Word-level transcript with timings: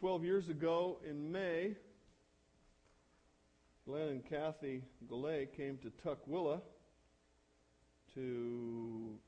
12 0.00 0.24
years 0.24 0.48
ago 0.48 0.98
in 1.08 1.32
May, 1.32 1.74
Glenn 3.84 4.08
and 4.08 4.24
Kathy 4.24 4.84
Goulet 5.08 5.56
came 5.56 5.76
to 5.78 5.90
Tukwila 5.90 6.60
to 8.14 9.18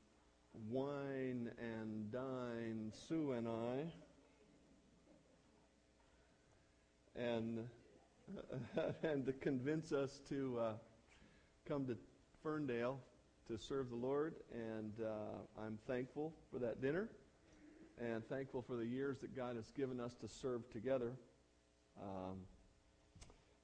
wine 0.69 1.51
and 1.59 2.09
dine 2.09 2.93
Sue 3.09 3.33
and 3.33 3.49
I. 3.49 3.91
And, 7.19 7.67
and 9.03 9.25
to 9.25 9.33
convince 9.33 9.91
us 9.91 10.21
to 10.29 10.57
uh, 10.57 10.73
come 11.67 11.85
to 11.87 11.97
Ferndale 12.41 12.97
to 13.49 13.57
serve 13.57 13.89
the 13.89 13.97
Lord. 13.97 14.35
And 14.53 14.93
uh, 15.05 15.61
I'm 15.61 15.77
thankful 15.85 16.33
for 16.49 16.59
that 16.59 16.81
dinner 16.81 17.09
and 18.01 18.27
thankful 18.27 18.61
for 18.61 18.75
the 18.75 18.85
years 18.85 19.19
that 19.19 19.35
God 19.35 19.55
has 19.55 19.69
given 19.71 19.99
us 19.99 20.15
to 20.15 20.27
serve 20.27 20.67
together. 20.71 21.13
Um, 22.01 22.37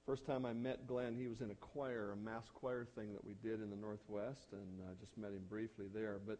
first 0.05 0.25
time 0.25 0.45
I 0.45 0.53
met 0.53 0.85
Glenn, 0.85 1.16
he 1.16 1.27
was 1.27 1.41
in 1.41 1.49
a 1.49 1.55
choir, 1.55 2.11
a 2.11 2.16
mass 2.16 2.45
choir 2.53 2.85
thing 2.95 3.13
that 3.13 3.25
we 3.25 3.34
did 3.41 3.61
in 3.61 3.70
the 3.70 3.75
Northwest, 3.75 4.49
and 4.52 4.81
I 4.88 4.94
just 4.99 5.17
met 5.17 5.31
him 5.31 5.41
briefly 5.49 5.85
there. 5.91 6.20
But 6.25 6.39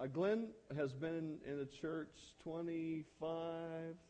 uh, 0.00 0.06
Glenn 0.06 0.48
has 0.76 0.92
been 0.92 1.38
in 1.44 1.58
the 1.58 1.66
church 1.66 2.14
25, 2.44 3.30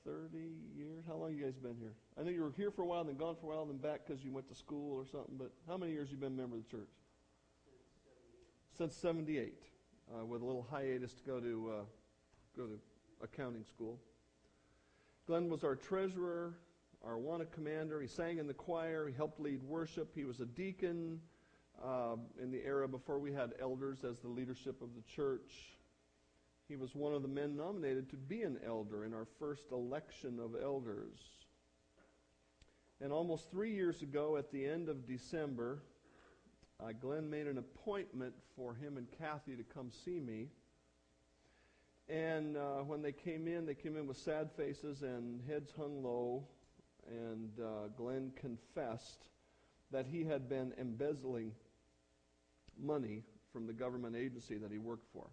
30 0.04 0.38
years. 0.76 1.04
How 1.08 1.14
long 1.14 1.34
you 1.34 1.42
guys 1.42 1.54
been 1.54 1.76
here? 1.80 1.94
I 2.20 2.22
know 2.22 2.30
you 2.30 2.42
were 2.42 2.52
here 2.54 2.70
for 2.70 2.82
a 2.82 2.86
while, 2.86 3.04
then 3.04 3.16
gone 3.16 3.36
for 3.40 3.52
a 3.52 3.56
while, 3.56 3.64
then 3.64 3.78
back 3.78 4.00
because 4.06 4.22
you 4.22 4.32
went 4.32 4.48
to 4.48 4.54
school 4.54 4.94
or 4.94 5.06
something. 5.06 5.36
But 5.38 5.52
how 5.66 5.78
many 5.78 5.92
years 5.92 6.10
you 6.10 6.18
been 6.18 6.34
a 6.34 6.36
member 6.36 6.56
of 6.56 6.64
the 6.64 6.70
church? 6.70 6.90
Since 8.76 8.94
78. 8.96 9.54
Since 9.54 9.64
78, 10.10 10.20
uh, 10.20 10.26
with 10.26 10.42
a 10.42 10.44
little 10.44 10.66
hiatus 10.70 11.14
to 11.14 11.22
go 11.24 11.40
to 11.40 11.72
uh, 11.78 11.84
go 12.56 12.66
to 12.66 12.78
accounting 13.22 13.64
school. 13.64 13.98
Glenn 15.26 15.48
was 15.48 15.64
our 15.64 15.74
treasurer, 15.74 16.54
our 17.04 17.14
Awana 17.14 17.50
commander. 17.50 18.00
He 18.00 18.08
sang 18.08 18.38
in 18.38 18.46
the 18.46 18.54
choir. 18.54 19.08
He 19.08 19.14
helped 19.14 19.40
lead 19.40 19.62
worship. 19.62 20.14
He 20.14 20.24
was 20.24 20.40
a 20.40 20.46
deacon 20.46 21.20
uh, 21.84 22.16
in 22.40 22.50
the 22.50 22.64
era 22.64 22.88
before 22.88 23.18
we 23.18 23.32
had 23.32 23.52
elders 23.60 24.04
as 24.04 24.18
the 24.20 24.28
leadership 24.28 24.80
of 24.82 24.88
the 24.94 25.02
church. 25.02 25.52
He 26.68 26.76
was 26.76 26.94
one 26.94 27.14
of 27.14 27.22
the 27.22 27.28
men 27.28 27.56
nominated 27.56 28.10
to 28.10 28.16
be 28.16 28.42
an 28.42 28.58
elder 28.66 29.04
in 29.04 29.14
our 29.14 29.26
first 29.38 29.70
election 29.70 30.40
of 30.40 30.56
elders. 30.60 31.18
And 33.00 33.12
almost 33.12 33.50
three 33.50 33.72
years 33.72 34.02
ago, 34.02 34.36
at 34.36 34.50
the 34.50 34.66
end 34.66 34.88
of 34.88 35.06
December, 35.06 35.82
uh, 36.80 36.92
Glenn 37.00 37.28
made 37.28 37.46
an 37.46 37.58
appointment 37.58 38.34
for 38.56 38.74
him 38.74 38.96
and 38.96 39.06
Kathy 39.18 39.54
to 39.54 39.62
come 39.62 39.90
see 40.04 40.18
me. 40.18 40.48
And 42.08 42.56
uh, 42.56 42.82
when 42.84 43.02
they 43.02 43.12
came 43.12 43.48
in, 43.48 43.66
they 43.66 43.74
came 43.74 43.96
in 43.96 44.06
with 44.06 44.16
sad 44.16 44.50
faces 44.56 45.02
and 45.02 45.40
heads 45.48 45.72
hung 45.76 46.02
low. 46.02 46.44
And 47.08 47.50
uh, 47.60 47.88
Glenn 47.96 48.32
confessed 48.40 49.28
that 49.90 50.06
he 50.06 50.24
had 50.24 50.48
been 50.48 50.72
embezzling 50.80 51.52
money 52.80 53.22
from 53.52 53.66
the 53.66 53.72
government 53.72 54.16
agency 54.16 54.56
that 54.58 54.70
he 54.70 54.78
worked 54.78 55.06
for. 55.12 55.26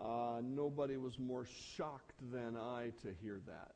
Uh, 0.00 0.40
nobody 0.42 0.96
was 0.96 1.18
more 1.18 1.46
shocked 1.76 2.14
than 2.32 2.56
I 2.56 2.92
to 3.02 3.08
hear 3.20 3.40
that. 3.46 3.74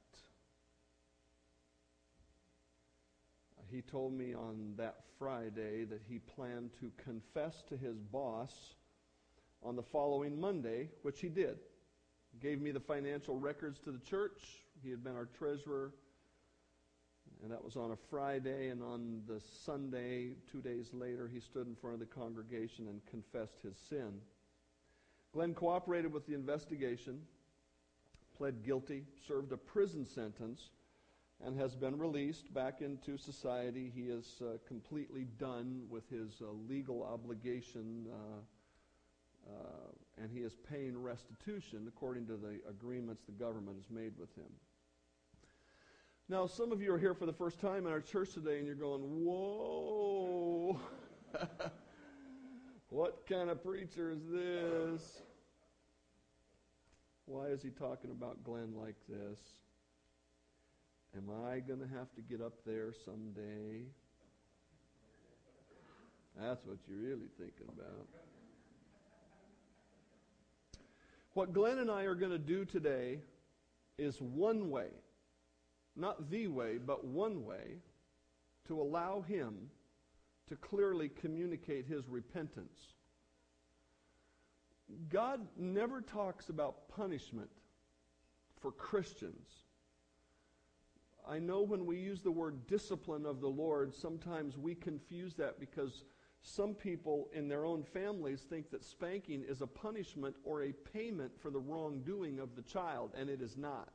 He 3.70 3.82
told 3.82 4.12
me 4.12 4.34
on 4.34 4.74
that 4.76 5.00
Friday 5.18 5.84
that 5.84 6.00
he 6.08 6.18
planned 6.18 6.70
to 6.80 6.92
confess 7.02 7.62
to 7.68 7.76
his 7.76 7.96
boss 7.98 8.52
on 9.64 9.76
the 9.76 9.82
following 9.82 10.38
Monday, 10.38 10.90
which 11.02 11.20
he 11.20 11.28
did. 11.28 11.56
He 12.32 12.38
gave 12.38 12.60
me 12.60 12.70
the 12.70 12.80
financial 12.80 13.36
records 13.36 13.78
to 13.80 13.90
the 13.90 13.98
church. 13.98 14.42
He 14.82 14.90
had 14.90 15.02
been 15.02 15.16
our 15.16 15.28
treasurer. 15.38 15.92
And 17.42 17.50
that 17.50 17.64
was 17.64 17.76
on 17.76 17.90
a 17.90 17.96
Friday. 18.10 18.68
And 18.68 18.82
on 18.82 19.22
the 19.26 19.40
Sunday, 19.64 20.34
two 20.50 20.60
days 20.60 20.90
later, 20.92 21.28
he 21.32 21.40
stood 21.40 21.66
in 21.66 21.74
front 21.74 21.94
of 21.94 22.00
the 22.00 22.06
congregation 22.06 22.88
and 22.88 23.04
confessed 23.06 23.62
his 23.62 23.76
sin. 23.88 24.20
Glenn 25.32 25.54
cooperated 25.54 26.12
with 26.12 26.26
the 26.26 26.34
investigation, 26.34 27.20
pled 28.36 28.64
guilty, 28.64 29.04
served 29.26 29.52
a 29.52 29.56
prison 29.56 30.06
sentence, 30.06 30.70
and 31.44 31.58
has 31.58 31.74
been 31.74 31.98
released 31.98 32.54
back 32.54 32.80
into 32.80 33.18
society. 33.18 33.90
He 33.94 34.02
is 34.02 34.40
uh, 34.40 34.58
completely 34.68 35.26
done 35.38 35.82
with 35.88 36.08
his 36.08 36.40
uh, 36.40 36.52
legal 36.68 37.02
obligation. 37.02 38.06
Uh, 38.12 38.40
uh, 39.48 40.22
and 40.22 40.30
he 40.30 40.40
is 40.40 40.54
paying 40.70 41.00
restitution 41.00 41.84
according 41.88 42.26
to 42.26 42.36
the 42.36 42.60
agreements 42.68 43.24
the 43.24 43.32
government 43.32 43.76
has 43.76 43.90
made 43.90 44.12
with 44.18 44.34
him. 44.36 44.50
Now, 46.28 46.46
some 46.46 46.72
of 46.72 46.80
you 46.80 46.92
are 46.92 46.98
here 46.98 47.14
for 47.14 47.26
the 47.26 47.32
first 47.32 47.60
time 47.60 47.86
in 47.86 47.92
our 47.92 48.00
church 48.00 48.32
today, 48.32 48.56
and 48.58 48.66
you're 48.66 48.74
going, 48.74 49.02
Whoa! 49.02 50.80
what 52.88 53.26
kind 53.28 53.50
of 53.50 53.62
preacher 53.62 54.10
is 54.10 54.20
this? 54.30 55.22
Why 57.26 57.46
is 57.46 57.62
he 57.62 57.70
talking 57.70 58.10
about 58.10 58.42
Glenn 58.44 58.74
like 58.74 58.96
this? 59.08 59.38
Am 61.16 61.30
I 61.46 61.60
going 61.60 61.80
to 61.80 61.88
have 61.96 62.12
to 62.16 62.22
get 62.22 62.40
up 62.40 62.54
there 62.66 62.92
someday? 63.04 63.82
That's 66.40 66.64
what 66.66 66.78
you're 66.88 66.98
really 66.98 67.28
thinking 67.38 67.68
about. 67.68 68.08
What 71.34 71.52
Glenn 71.52 71.78
and 71.78 71.90
I 71.90 72.04
are 72.04 72.14
going 72.14 72.30
to 72.30 72.38
do 72.38 72.64
today 72.64 73.18
is 73.98 74.20
one 74.20 74.70
way, 74.70 74.88
not 75.96 76.30
the 76.30 76.46
way, 76.46 76.78
but 76.78 77.04
one 77.04 77.44
way, 77.44 77.78
to 78.68 78.80
allow 78.80 79.20
him 79.20 79.70
to 80.48 80.56
clearly 80.56 81.08
communicate 81.08 81.86
his 81.86 82.08
repentance. 82.08 82.94
God 85.08 85.40
never 85.56 86.00
talks 86.00 86.50
about 86.50 86.88
punishment 86.88 87.50
for 88.60 88.70
Christians. 88.70 89.48
I 91.28 91.38
know 91.38 91.62
when 91.62 91.84
we 91.84 91.96
use 91.96 92.20
the 92.20 92.30
word 92.30 92.66
discipline 92.68 93.26
of 93.26 93.40
the 93.40 93.48
Lord, 93.48 93.94
sometimes 93.94 94.56
we 94.56 94.74
confuse 94.74 95.34
that 95.34 95.58
because 95.58 96.04
some 96.46 96.74
people 96.74 97.30
in 97.32 97.48
their 97.48 97.64
own 97.64 97.82
families 97.82 98.42
think 98.42 98.70
that 98.70 98.84
spanking 98.84 99.42
is 99.48 99.62
a 99.62 99.66
punishment 99.66 100.36
or 100.44 100.62
a 100.62 100.72
payment 100.72 101.32
for 101.40 101.50
the 101.50 101.58
wrongdoing 101.58 102.38
of 102.38 102.54
the 102.54 102.60
child, 102.60 103.12
and 103.18 103.30
it 103.30 103.40
is 103.40 103.56
not. 103.56 103.88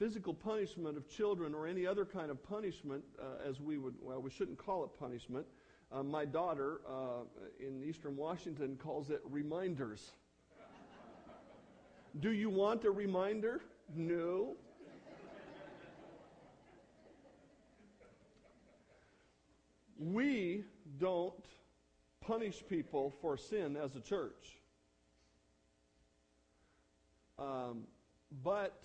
Physical 0.00 0.34
punishment 0.34 0.96
of 0.96 1.08
children 1.08 1.54
or 1.54 1.68
any 1.68 1.86
other 1.86 2.04
kind 2.04 2.28
of 2.28 2.42
punishment, 2.42 3.04
uh, 3.20 3.48
as 3.48 3.60
we 3.60 3.78
would, 3.78 3.94
well, 4.02 4.20
we 4.20 4.30
shouldn't 4.30 4.58
call 4.58 4.84
it 4.84 4.90
punishment. 4.98 5.46
Uh, 5.92 6.02
my 6.02 6.24
daughter 6.24 6.80
uh, 6.88 7.22
in 7.60 7.84
eastern 7.84 8.16
Washington 8.16 8.76
calls 8.82 9.10
it 9.10 9.20
reminders. 9.30 10.10
Do 12.20 12.32
you 12.32 12.50
want 12.50 12.84
a 12.84 12.90
reminder? 12.90 13.60
No. 13.94 14.56
We 19.98 20.64
don't 20.98 21.34
punish 22.20 22.62
people 22.68 23.12
for 23.20 23.36
sin 23.36 23.76
as 23.76 23.96
a 23.96 24.00
church. 24.00 24.60
Um, 27.38 27.84
but 28.42 28.82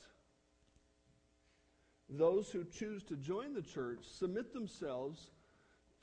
those 2.09 2.49
who 2.49 2.63
choose 2.63 3.03
to 3.03 3.15
join 3.15 3.53
the 3.53 3.61
church 3.61 3.99
submit 4.03 4.53
themselves 4.53 5.31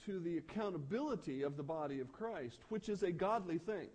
to 0.06 0.18
the 0.18 0.38
accountability 0.38 1.42
of 1.42 1.56
the 1.56 1.62
body 1.62 2.00
of 2.00 2.12
Christ, 2.12 2.60
which 2.68 2.88
is 2.88 3.02
a 3.02 3.12
godly 3.12 3.58
thing. 3.58 3.88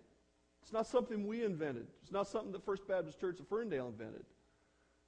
It's 0.62 0.72
not 0.72 0.86
something 0.86 1.26
we 1.26 1.44
invented. 1.44 1.86
It's 2.02 2.12
not 2.12 2.28
something 2.28 2.52
the 2.52 2.58
First 2.58 2.88
Baptist 2.88 3.20
Church 3.20 3.38
of 3.40 3.48
Ferndale 3.48 3.88
invented. 3.88 4.24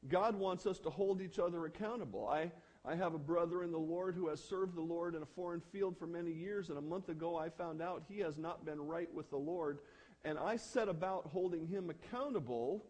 God 0.09 0.37
wants 0.37 0.67
us 0.67 0.79
to 0.81 0.91
hold 0.91 1.21
each 1.21 1.39
other 1.39 1.65
accountable. 1.65 2.29
I, 2.29 2.53
I 2.89 2.97
have 2.97 3.13
a 3.13 3.19
brother 3.19 3.63
in 3.65 3.71
the 3.71 3.79
Lord 3.79 4.15
who 4.15 4.29
has 4.29 4.43
served 4.43 4.75
the 4.75 4.81
Lord 4.81 5.15
in 5.15 5.21
a 5.21 5.27
foreign 5.27 5.61
field 5.61 5.99
for 5.99 6.07
many 6.07 6.33
years, 6.33 6.71
and 6.71 6.79
a 6.79 6.83
month 6.83 7.11
ago 7.11 7.37
I 7.37 7.51
found 7.51 7.83
out 7.83 8.03
he 8.09 8.21
has 8.21 8.39
not 8.39 8.65
been 8.65 8.81
right 8.81 9.13
with 9.13 9.29
the 9.29 9.37
Lord. 9.37 9.81
And 10.25 10.39
I 10.39 10.57
set 10.57 10.89
about 10.89 11.27
holding 11.27 11.67
him 11.67 11.91
accountable 11.91 12.87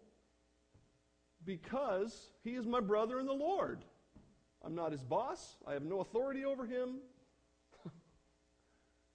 because 1.45 2.31
he 2.45 2.51
is 2.51 2.65
my 2.65 2.79
brother 2.79 3.19
in 3.19 3.27
the 3.27 3.33
Lord. 3.33 3.85
I'm 4.65 4.77
not 4.77 4.93
his 4.93 5.03
boss, 5.03 5.57
I 5.67 5.73
have 5.73 5.83
no 5.83 5.99
authority 5.99 6.45
over 6.45 6.65
him. 6.65 6.99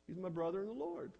He's 0.07 0.18
my 0.18 0.29
brother 0.29 0.59
in 0.59 0.68
the 0.68 0.74
Lord. 0.74 1.13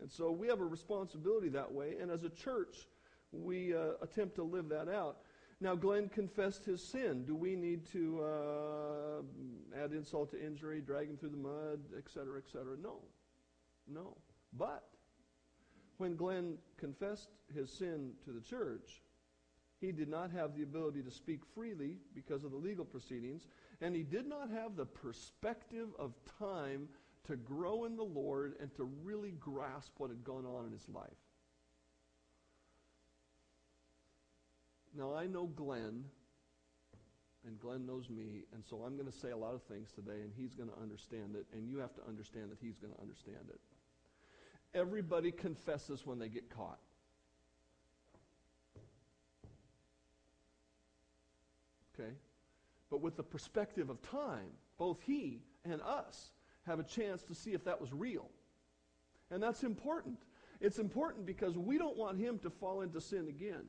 And 0.00 0.10
so 0.10 0.30
we 0.30 0.48
have 0.48 0.60
a 0.62 0.66
responsibility 0.66 1.50
that 1.50 1.70
way, 1.70 1.96
and 2.00 2.10
as 2.10 2.24
a 2.24 2.30
church, 2.30 2.88
we 3.30 3.74
uh, 3.74 3.92
attempt 4.00 4.36
to 4.36 4.42
live 4.42 4.70
that 4.70 4.88
out. 4.88 5.18
Now, 5.64 5.74
Glenn 5.74 6.10
confessed 6.10 6.66
his 6.66 6.82
sin. 6.82 7.24
Do 7.24 7.34
we 7.34 7.56
need 7.56 7.90
to 7.92 8.22
uh, 8.22 9.82
add 9.82 9.92
insult 9.92 10.30
to 10.32 10.46
injury, 10.46 10.82
drag 10.82 11.08
him 11.08 11.16
through 11.16 11.30
the 11.30 11.38
mud, 11.38 11.80
et 11.96 12.04
cetera, 12.12 12.36
et 12.36 12.48
cetera? 12.52 12.76
No. 12.76 13.00
No. 13.88 14.14
But 14.52 14.84
when 15.96 16.16
Glenn 16.16 16.58
confessed 16.76 17.30
his 17.54 17.72
sin 17.72 18.12
to 18.26 18.30
the 18.32 18.42
church, 18.42 19.00
He 19.84 19.92
did 19.92 20.08
not 20.08 20.30
have 20.30 20.56
the 20.56 20.62
ability 20.62 21.02
to 21.02 21.10
speak 21.10 21.40
freely 21.54 21.98
because 22.14 22.44
of 22.44 22.52
the 22.52 22.56
legal 22.56 22.86
proceedings, 22.86 23.46
and 23.82 23.94
he 23.94 24.02
did 24.02 24.26
not 24.26 24.48
have 24.50 24.76
the 24.76 24.86
perspective 24.86 25.88
of 25.98 26.14
time 26.38 26.88
to 27.26 27.36
grow 27.36 27.84
in 27.84 27.96
the 27.96 28.02
Lord 28.02 28.54
and 28.60 28.74
to 28.76 28.84
really 29.02 29.32
grasp 29.32 29.92
what 29.98 30.10
had 30.10 30.24
gone 30.24 30.46
on 30.46 30.66
in 30.66 30.72
his 30.72 30.88
life. 30.88 31.10
Now, 34.96 35.14
I 35.14 35.26
know 35.26 35.46
Glenn, 35.46 36.04
and 37.46 37.58
Glenn 37.58 37.84
knows 37.84 38.08
me, 38.08 38.44
and 38.52 38.64
so 38.64 38.82
I'm 38.86 38.96
going 38.96 39.10
to 39.10 39.18
say 39.18 39.30
a 39.30 39.36
lot 39.36 39.54
of 39.54 39.62
things 39.64 39.90
today, 39.90 40.20
and 40.22 40.32
he's 40.36 40.54
going 40.54 40.68
to 40.68 40.80
understand 40.80 41.34
it, 41.34 41.46
and 41.52 41.68
you 41.68 41.78
have 41.78 41.94
to 41.94 42.02
understand 42.08 42.50
that 42.50 42.58
he's 42.60 42.78
going 42.78 42.92
to 42.94 43.00
understand 43.00 43.48
it. 43.48 43.60
Everybody 44.72 45.32
confesses 45.32 46.06
when 46.06 46.18
they 46.18 46.28
get 46.28 46.48
caught. 46.48 46.78
Okay? 51.94 52.10
But 52.90 53.00
with 53.00 53.16
the 53.16 53.22
perspective 53.22 53.90
of 53.90 54.00
time, 54.02 54.50
both 54.78 54.98
he 55.04 55.42
and 55.64 55.80
us 55.82 56.30
have 56.66 56.78
a 56.78 56.84
chance 56.84 57.22
to 57.24 57.34
see 57.34 57.52
if 57.52 57.64
that 57.64 57.80
was 57.80 57.92
real. 57.92 58.28
And 59.30 59.42
that's 59.42 59.64
important. 59.64 60.18
It's 60.60 60.78
important 60.78 61.26
because 61.26 61.58
we 61.58 61.78
don't 61.78 61.96
want 61.96 62.18
him 62.18 62.38
to 62.40 62.50
fall 62.50 62.82
into 62.82 63.00
sin 63.00 63.28
again. 63.28 63.64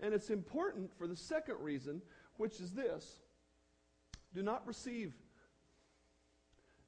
And 0.00 0.12
it's 0.14 0.30
important 0.30 0.90
for 0.96 1.06
the 1.06 1.16
second 1.16 1.56
reason, 1.60 2.02
which 2.36 2.60
is 2.60 2.72
this 2.72 3.20
do 4.34 4.42
not 4.42 4.66
receive 4.66 5.12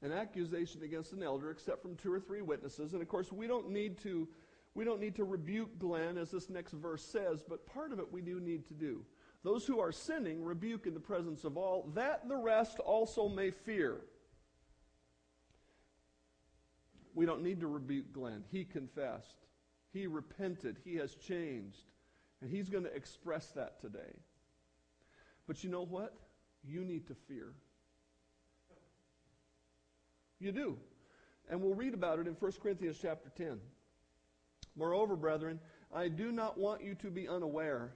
an 0.03 0.13
accusation 0.13 0.83
against 0.83 1.13
an 1.13 1.23
elder 1.23 1.51
except 1.51 1.83
from 1.83 1.97
two 1.97 2.13
or 2.13 2.21
three 2.21 2.43
witnesses. 2.43 2.93
And 2.93 3.03
of 3.03 3.09
course, 3.09 3.33
we 3.33 3.47
don't 3.47 3.71
need 3.71 3.99
to 4.03 4.29
we 4.75 4.85
don't 4.85 5.01
need 5.01 5.15
to 5.17 5.25
rebuke 5.25 5.79
Glenn 5.79 6.19
as 6.19 6.33
this 6.33 6.51
next 6.51 6.73
verse 6.73 7.05
says, 7.05 7.45
but 7.49 7.65
part 7.65 7.93
of 7.93 8.01
it 8.01 8.13
we 8.13 8.21
do 8.21 8.41
need 8.41 8.67
to 8.67 8.75
do. 8.75 9.05
Those 9.45 9.67
who 9.67 9.79
are 9.79 9.93
sinning 9.93 10.43
rebuke 10.43 10.87
in 10.87 10.95
the 10.95 11.01
presence 11.01 11.45
of 11.45 11.57
all, 11.57 11.91
that 11.95 12.29
the 12.29 12.37
rest 12.37 12.81
also 12.81 13.29
may 13.29 13.51
fear. 13.51 14.01
We 17.15 17.25
don't 17.25 17.43
need 17.43 17.61
to 17.61 17.69
rebuke 17.69 18.13
Glenn. 18.13 18.43
He 18.51 18.65
confessed. 18.65 19.37
He 19.93 20.09
repented. 20.09 20.79
He 20.85 20.97
has 20.97 21.15
changed. 21.15 21.85
And 22.45 22.53
he's 22.53 22.69
going 22.69 22.85
to 22.85 22.95
express 22.95 23.47
that 23.53 23.81
today. 23.81 24.19
But 25.47 25.65
you 25.65 25.71
know 25.71 25.87
what? 25.87 26.13
You 26.63 26.85
need 26.85 27.07
to 27.07 27.15
fear. 27.27 27.55
You 30.39 30.53
do. 30.53 30.77
And 31.49 31.63
we'll 31.63 31.73
read 31.73 31.95
about 31.95 32.19
it 32.19 32.27
in 32.27 32.35
1 32.35 32.53
Corinthians 32.63 32.99
chapter 33.01 33.31
10. 33.35 33.59
Moreover, 34.77 35.17
brethren, 35.17 35.59
I 35.91 36.09
do 36.09 36.33
not 36.33 36.59
want 36.59 36.85
you 36.85 36.95
to 36.97 37.11
be 37.11 37.27
unaware 37.27 37.95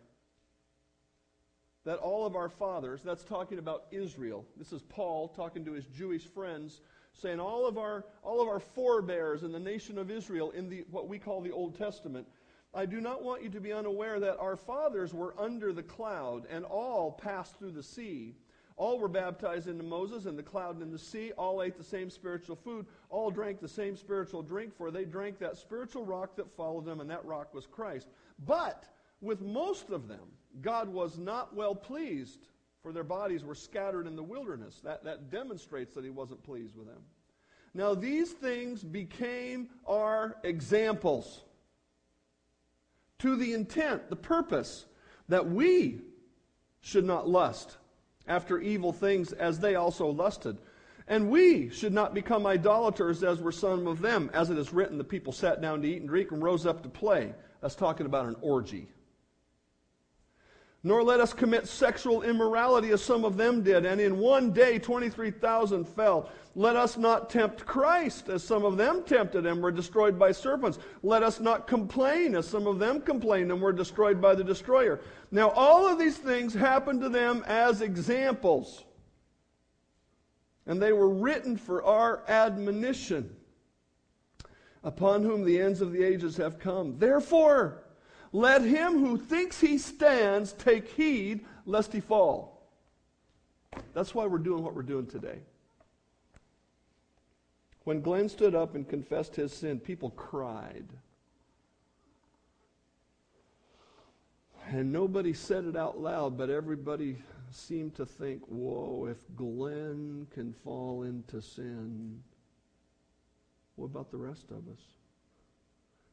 that 1.84 1.98
all 1.98 2.24
of 2.24 2.34
our 2.34 2.48
fathers, 2.48 3.02
that's 3.04 3.24
talking 3.24 3.58
about 3.58 3.84
Israel. 3.90 4.46
This 4.56 4.72
is 4.72 4.80
Paul 4.80 5.28
talking 5.28 5.62
to 5.66 5.72
his 5.72 5.84
Jewish 5.84 6.24
friends, 6.24 6.80
saying 7.12 7.38
all 7.38 7.66
of 7.66 7.76
our 7.76 8.06
all 8.22 8.40
of 8.40 8.48
our 8.48 8.60
forebears 8.60 9.42
in 9.42 9.52
the 9.52 9.60
nation 9.60 9.98
of 9.98 10.10
Israel 10.10 10.52
in 10.52 10.70
the 10.70 10.86
what 10.90 11.06
we 11.06 11.18
call 11.18 11.42
the 11.42 11.52
Old 11.52 11.76
Testament. 11.76 12.26
I 12.74 12.86
do 12.86 13.00
not 13.00 13.22
want 13.22 13.42
you 13.42 13.48
to 13.50 13.60
be 13.60 13.72
unaware 13.72 14.20
that 14.20 14.38
our 14.38 14.56
fathers 14.56 15.14
were 15.14 15.34
under 15.38 15.72
the 15.72 15.82
cloud 15.82 16.46
and 16.50 16.64
all 16.64 17.12
passed 17.12 17.58
through 17.58 17.72
the 17.72 17.82
sea. 17.82 18.34
All 18.76 18.98
were 18.98 19.08
baptized 19.08 19.66
into 19.66 19.82
Moses 19.82 20.26
and 20.26 20.38
the 20.38 20.42
cloud 20.42 20.74
and 20.74 20.82
in 20.82 20.92
the 20.92 20.98
sea. 20.98 21.32
All 21.32 21.62
ate 21.62 21.76
the 21.76 21.82
same 21.82 22.10
spiritual 22.10 22.56
food. 22.56 22.86
All 23.10 23.30
drank 23.30 23.60
the 23.60 23.68
same 23.68 23.96
spiritual 23.96 24.42
drink, 24.42 24.76
for 24.76 24.90
they 24.90 25.04
drank 25.04 25.38
that 25.38 25.56
spiritual 25.56 26.04
rock 26.04 26.36
that 26.36 26.50
followed 26.52 26.84
them, 26.84 27.00
and 27.00 27.10
that 27.10 27.24
rock 27.24 27.52
was 27.52 27.66
Christ. 27.66 28.06
But 28.46 28.84
with 29.20 29.40
most 29.40 29.90
of 29.90 30.06
them, 30.06 30.28
God 30.60 30.88
was 30.88 31.18
not 31.18 31.56
well 31.56 31.74
pleased, 31.74 32.46
for 32.82 32.92
their 32.92 33.02
bodies 33.02 33.44
were 33.44 33.56
scattered 33.56 34.06
in 34.06 34.14
the 34.14 34.22
wilderness. 34.22 34.80
That, 34.84 35.02
that 35.04 35.30
demonstrates 35.30 35.94
that 35.94 36.04
he 36.04 36.10
wasn't 36.10 36.44
pleased 36.44 36.76
with 36.76 36.86
them. 36.86 37.02
Now, 37.74 37.94
these 37.94 38.30
things 38.30 38.84
became 38.84 39.70
our 39.86 40.36
examples 40.44 41.42
to 43.18 43.36
the 43.36 43.52
intent, 43.52 44.10
the 44.10 44.16
purpose, 44.16 44.86
that 45.28 45.48
we 45.48 46.00
should 46.80 47.04
not 47.04 47.28
lust 47.28 47.76
after 48.26 48.60
evil 48.60 48.92
things 48.92 49.32
as 49.32 49.58
they 49.58 49.74
also 49.74 50.06
lusted. 50.08 50.58
And 51.08 51.30
we 51.30 51.70
should 51.70 51.92
not 51.92 52.14
become 52.14 52.46
idolaters 52.46 53.24
as 53.24 53.40
were 53.40 53.52
some 53.52 53.86
of 53.86 54.00
them. 54.00 54.30
As 54.34 54.50
it 54.50 54.58
is 54.58 54.72
written, 54.72 54.98
the 54.98 55.04
people 55.04 55.32
sat 55.32 55.62
down 55.62 55.80
to 55.82 55.88
eat 55.88 56.00
and 56.00 56.08
drink 56.08 56.32
and 56.32 56.42
rose 56.42 56.66
up 56.66 56.82
to 56.82 56.88
play. 56.88 57.34
That's 57.60 57.74
talking 57.74 58.06
about 58.06 58.26
an 58.26 58.36
orgy. 58.40 58.88
Nor 60.84 61.02
let 61.02 61.18
us 61.18 61.32
commit 61.32 61.66
sexual 61.66 62.22
immorality 62.22 62.90
as 62.90 63.02
some 63.02 63.24
of 63.24 63.36
them 63.36 63.62
did, 63.62 63.84
and 63.84 64.00
in 64.00 64.18
one 64.18 64.52
day 64.52 64.78
23,000 64.78 65.84
fell. 65.84 66.30
Let 66.54 66.76
us 66.76 66.96
not 66.96 67.30
tempt 67.30 67.66
Christ 67.66 68.28
as 68.28 68.44
some 68.44 68.64
of 68.64 68.76
them 68.76 69.02
tempted 69.02 69.44
and 69.44 69.60
were 69.60 69.72
destroyed 69.72 70.18
by 70.18 70.30
serpents. 70.30 70.78
Let 71.02 71.24
us 71.24 71.40
not 71.40 71.66
complain 71.66 72.36
as 72.36 72.46
some 72.46 72.68
of 72.68 72.78
them 72.78 73.00
complained 73.00 73.50
and 73.50 73.60
were 73.60 73.72
destroyed 73.72 74.20
by 74.20 74.36
the 74.36 74.44
destroyer. 74.44 75.00
Now, 75.32 75.50
all 75.50 75.86
of 75.86 75.98
these 75.98 76.16
things 76.16 76.54
happened 76.54 77.00
to 77.00 77.08
them 77.08 77.44
as 77.48 77.80
examples, 77.80 78.84
and 80.64 80.80
they 80.80 80.92
were 80.92 81.10
written 81.10 81.56
for 81.56 81.82
our 81.82 82.22
admonition, 82.28 83.34
upon 84.84 85.24
whom 85.24 85.44
the 85.44 85.60
ends 85.60 85.80
of 85.80 85.92
the 85.92 86.04
ages 86.04 86.36
have 86.36 86.60
come. 86.60 86.98
Therefore, 86.98 87.82
let 88.32 88.62
him 88.62 88.98
who 88.98 89.16
thinks 89.16 89.60
he 89.60 89.78
stands 89.78 90.52
take 90.52 90.88
heed 90.88 91.44
lest 91.64 91.92
he 91.92 92.00
fall. 92.00 92.68
That's 93.94 94.14
why 94.14 94.26
we're 94.26 94.38
doing 94.38 94.62
what 94.62 94.74
we're 94.74 94.82
doing 94.82 95.06
today. 95.06 95.38
When 97.84 98.00
Glenn 98.02 98.28
stood 98.28 98.54
up 98.54 98.74
and 98.74 98.86
confessed 98.86 99.36
his 99.36 99.52
sin, 99.52 99.80
people 99.80 100.10
cried. 100.10 100.86
And 104.70 104.92
nobody 104.92 105.32
said 105.32 105.64
it 105.64 105.76
out 105.76 105.98
loud, 105.98 106.36
but 106.36 106.50
everybody 106.50 107.16
seemed 107.50 107.94
to 107.94 108.04
think, 108.04 108.42
whoa, 108.46 109.06
if 109.10 109.16
Glenn 109.34 110.26
can 110.30 110.52
fall 110.52 111.04
into 111.04 111.40
sin, 111.40 112.22
what 113.76 113.86
about 113.86 114.10
the 114.10 114.18
rest 114.18 114.50
of 114.50 114.68
us? 114.70 114.82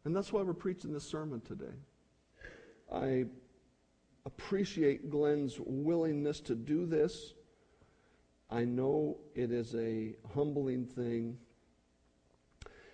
And 0.06 0.16
that's 0.16 0.32
why 0.32 0.44
we're 0.44 0.54
preaching 0.54 0.94
this 0.94 1.04
sermon 1.04 1.42
today. 1.42 1.76
I 2.92 3.26
appreciate 4.26 5.10
Glenn's 5.10 5.60
willingness 5.60 6.40
to 6.42 6.56
do 6.56 6.86
this. 6.86 7.34
I 8.50 8.64
know 8.66 9.18
it 9.34 9.52
is 9.52 9.74
a 9.76 10.16
humbling 10.34 10.86
thing. 10.86 11.38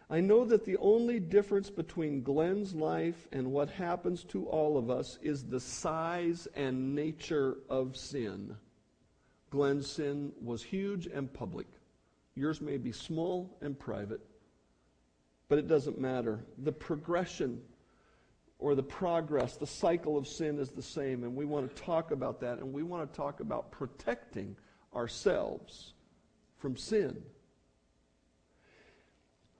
I 0.09 0.19
know 0.19 0.43
that 0.43 0.65
the 0.65 0.77
only 0.77 1.21
difference 1.21 1.69
between 1.69 2.21
Glenn's 2.21 2.75
life 2.75 3.27
and 3.31 3.51
what 3.51 3.69
happens 3.69 4.25
to 4.25 4.45
all 4.47 4.77
of 4.77 4.89
us 4.89 5.17
is 5.21 5.45
the 5.45 5.59
size 5.59 6.47
and 6.53 6.93
nature 6.93 7.57
of 7.69 7.95
sin. 7.95 8.57
Glenn's 9.51 9.89
sin 9.89 10.33
was 10.41 10.63
huge 10.63 11.07
and 11.07 11.31
public. 11.31 11.67
Yours 12.35 12.59
may 12.59 12.77
be 12.77 12.91
small 12.91 13.57
and 13.61 13.77
private, 13.79 14.21
but 15.47 15.59
it 15.59 15.67
doesn't 15.67 15.99
matter. 15.99 16.43
The 16.57 16.71
progression 16.71 17.61
or 18.61 18.75
the 18.75 18.83
progress, 18.83 19.57
the 19.57 19.65
cycle 19.65 20.17
of 20.17 20.27
sin 20.27 20.59
is 20.59 20.69
the 20.69 20.83
same. 20.83 21.23
And 21.23 21.35
we 21.35 21.45
want 21.45 21.75
to 21.75 21.81
talk 21.81 22.11
about 22.11 22.39
that. 22.41 22.59
And 22.59 22.71
we 22.71 22.83
want 22.83 23.11
to 23.11 23.17
talk 23.17 23.39
about 23.39 23.71
protecting 23.71 24.55
ourselves 24.95 25.93
from 26.59 26.77
sin. 26.77 27.21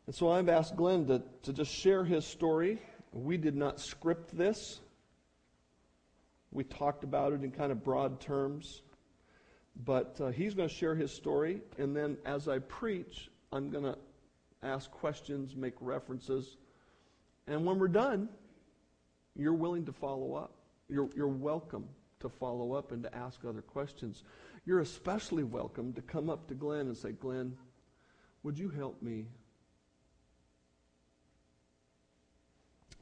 And 0.06 0.16
so 0.16 0.32
I've 0.32 0.50
asked 0.50 0.76
Glenn 0.76 1.08
to, 1.08 1.24
to 1.44 1.52
just 1.52 1.74
share 1.74 2.06
his 2.06 2.26
story. 2.26 2.80
We 3.12 3.38
did 3.38 3.56
not 3.56 3.80
script 3.80 4.38
this, 4.38 4.80
we 6.52 6.64
talked 6.64 7.04
about 7.04 7.34
it 7.34 7.44
in 7.44 7.52
kind 7.52 7.72
of 7.72 7.84
broad 7.84 8.22
terms. 8.22 8.84
But 9.86 10.20
uh, 10.20 10.28
he's 10.28 10.54
going 10.54 10.70
to 10.70 10.76
share 10.76 10.96
his 10.96 11.12
story. 11.12 11.62
And 11.78 11.96
then 11.96 12.18
as 12.26 12.48
I 12.48 12.60
preach, 12.60 13.32
I'm 13.52 13.72
going 13.72 13.86
to 13.86 13.98
ask 14.62 14.92
questions, 14.92 15.56
make 15.56 15.74
references. 15.80 16.58
And 17.48 17.66
when 17.66 17.80
we're 17.80 17.88
done, 17.88 18.28
you're 19.36 19.54
willing 19.54 19.86
to 19.86 19.94
follow 19.94 20.36
up. 20.36 20.54
You're, 20.90 21.10
you're 21.16 21.28
welcome 21.28 21.86
to 22.20 22.30
follow 22.30 22.74
up 22.74 22.92
and 22.92 23.04
to 23.04 23.16
ask 23.16 23.44
other 23.46 23.62
questions. 23.62 24.24
You're 24.66 24.82
especially 24.82 25.44
welcome 25.44 25.94
to 25.94 26.02
come 26.02 26.30
up 26.30 26.48
to 26.48 26.54
Glenn 26.54 26.88
and 26.88 26.98
say, 26.98 27.12
Glenn, 27.14 27.58
would 28.44 28.58
you 28.58 28.70
help 28.70 29.02
me? 29.02 29.26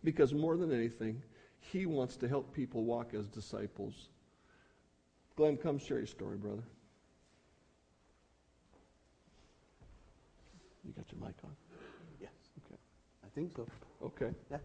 Because 0.03 0.33
more 0.33 0.55
than 0.55 0.71
anything, 0.71 1.21
he 1.59 1.85
wants 1.85 2.15
to 2.17 2.27
help 2.27 2.53
people 2.53 2.83
walk 2.83 3.13
as 3.13 3.27
disciples. 3.27 4.09
Glenn, 5.35 5.57
come 5.57 5.77
share 5.77 5.97
your 5.97 6.07
story, 6.07 6.37
brother. 6.37 6.63
You 10.85 10.93
got 10.93 11.05
your 11.11 11.21
mic 11.21 11.35
on? 11.43 11.51
Yes, 12.21 12.31
Okay. 12.65 12.79
I 13.23 13.27
think 13.35 13.51
so. 13.55 13.67
Okay. 14.03 14.31
Yeah. 14.49 14.57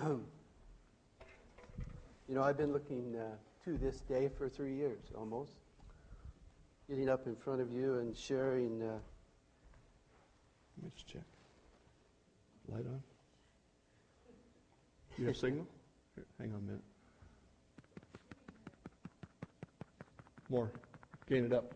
You 2.28 2.36
know, 2.36 2.44
I've 2.44 2.56
been 2.56 2.72
looking 2.72 3.16
uh, 3.16 3.34
to 3.64 3.76
this 3.76 4.02
day 4.02 4.30
for 4.38 4.48
three 4.48 4.76
years 4.76 5.00
almost. 5.18 5.50
Getting 6.88 7.08
up 7.08 7.26
in 7.26 7.34
front 7.34 7.60
of 7.60 7.72
you 7.72 7.98
and 7.98 8.16
sharing. 8.16 8.80
Uh, 8.80 8.98
Let 10.76 10.84
me 10.84 10.90
just 10.94 11.08
check. 11.08 11.24
Light 12.68 12.86
on? 12.86 13.02
You 15.18 15.26
have 15.26 15.36
signal? 15.36 15.66
Here, 16.14 16.24
hang 16.38 16.52
on 16.52 16.60
a 16.60 16.62
minute. 16.62 16.82
More. 20.48 20.70
Gain 21.28 21.46
it 21.46 21.52
up. 21.52 21.74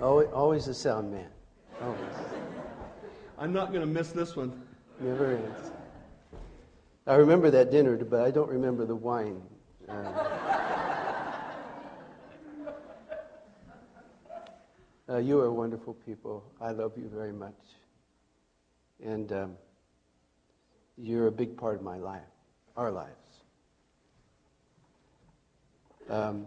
always, 0.00 0.28
always 0.32 0.64
the 0.64 0.72
sound 0.72 1.12
man. 1.12 1.28
Always. 1.80 2.00
I'm 3.38 3.52
not 3.52 3.68
going 3.68 3.82
to 3.82 3.86
miss 3.86 4.10
this 4.10 4.34
one. 4.34 4.60
Never 5.00 5.36
ends. 5.36 5.70
I 7.06 7.14
remember 7.14 7.50
that 7.50 7.70
dinner, 7.70 7.96
but 7.96 8.20
I 8.20 8.30
don't 8.32 8.50
remember 8.50 8.84
the 8.84 8.96
wine. 8.96 9.40
Uh, 9.88 10.28
uh, 15.08 15.16
you 15.18 15.38
are 15.40 15.52
wonderful 15.52 15.94
people. 15.94 16.44
I 16.60 16.72
love 16.72 16.92
you 16.96 17.08
very 17.14 17.32
much. 17.32 17.54
And 19.02 19.32
um, 19.32 19.56
you're 20.96 21.28
a 21.28 21.32
big 21.32 21.56
part 21.56 21.76
of 21.76 21.82
my 21.82 21.96
life, 21.98 22.20
our 22.76 22.90
lives. 22.90 23.12
Um, 26.10 26.46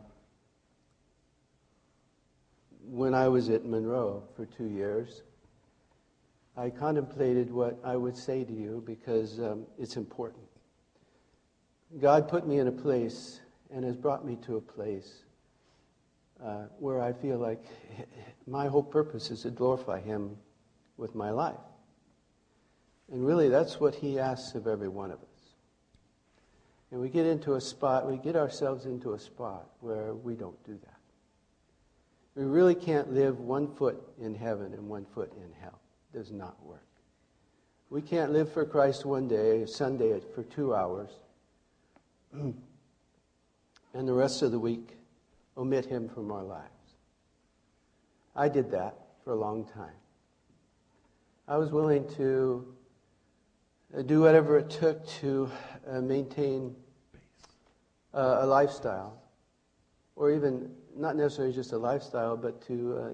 when 2.91 3.13
I 3.13 3.29
was 3.29 3.50
at 3.50 3.63
Monroe 3.65 4.21
for 4.36 4.45
two 4.45 4.67
years, 4.67 5.24
I 6.57 6.69
contemplated 6.69 7.50
what 7.50 7.79
I 7.86 7.95
would 7.95 8.17
say 8.17 8.43
to 8.43 8.51
you 8.51 8.83
because 8.86 9.39
um, 9.39 9.65
it's 9.79 9.95
important. 9.95 10.43
God 12.01 12.27
put 12.27 12.45
me 12.45 12.60
in 12.60 12.67
a 12.67 12.71
place 12.71 13.39
and 13.74 13.86
has 13.86 13.95
brought 13.95 14.25
me 14.25 14.38
to 14.45 14.57
a 14.57 14.62
place 14.62 15.24
uh, 16.43 16.65
where 16.79 17.01
I 17.01 17.13
feel 17.13 17.38
like 17.38 17.63
my 18.45 18.67
whole 18.67 18.83
purpose 18.83 19.31
is 19.31 19.43
to 19.43 19.51
glorify 19.51 20.01
Him 20.01 20.36
with 20.98 21.15
my 21.15 21.29
life. 21.29 21.55
And 23.10 23.25
really, 23.25 23.48
that's 23.48 23.79
what 23.79 23.95
He 23.95 24.19
asks 24.19 24.53
of 24.53 24.67
every 24.67 24.89
one 24.89 25.12
of 25.12 25.19
us. 25.19 25.55
And 26.91 27.00
we 27.00 27.07
get 27.07 27.25
into 27.25 27.53
a 27.53 27.62
spot, 27.62 28.12
we 28.12 28.17
get 28.17 28.36
ourselves 28.36 28.86
into 28.86 29.13
a 29.13 29.19
spot 29.19 29.69
where 29.79 30.13
we 30.13 30.36
don't 30.36 30.62
do 30.65 30.77
that. 30.83 30.90
We 32.35 32.43
really 32.43 32.75
can't 32.75 33.13
live 33.13 33.39
one 33.39 33.67
foot 33.75 34.01
in 34.19 34.35
heaven 34.35 34.73
and 34.73 34.88
one 34.88 35.05
foot 35.13 35.33
in 35.35 35.51
hell. 35.61 35.79
It 36.13 36.17
does 36.17 36.31
not 36.31 36.63
work. 36.65 36.85
We 37.89 38.01
can't 38.01 38.31
live 38.31 38.51
for 38.51 38.65
Christ 38.65 39.05
one 39.05 39.27
day, 39.27 39.65
Sunday 39.65 40.17
for 40.33 40.43
two 40.43 40.73
hours, 40.73 41.09
and 42.33 42.53
the 43.93 44.13
rest 44.13 44.41
of 44.41 44.51
the 44.51 44.59
week 44.59 44.97
omit 45.57 45.85
Him 45.85 46.07
from 46.07 46.31
our 46.31 46.43
lives. 46.43 46.69
I 48.33 48.47
did 48.47 48.71
that 48.71 48.95
for 49.25 49.31
a 49.31 49.35
long 49.35 49.65
time. 49.65 49.91
I 51.50 51.57
was 51.57 51.71
willing 51.71 52.07
to 52.15 52.65
uh, 53.97 54.03
do 54.03 54.21
whatever 54.21 54.57
it 54.57 54.69
took 54.69 55.05
to 55.19 55.51
uh, 55.85 56.00
maintain 56.00 56.73
uh, 58.13 58.38
a 58.39 58.45
lifestyle, 58.45 59.21
or 60.15 60.31
even 60.31 60.71
not 60.95 61.15
necessarily 61.15 61.53
just 61.53 61.71
a 61.71 61.77
lifestyle, 61.77 62.38
but 62.38 62.62
to 62.67 62.98
uh, 62.98 63.10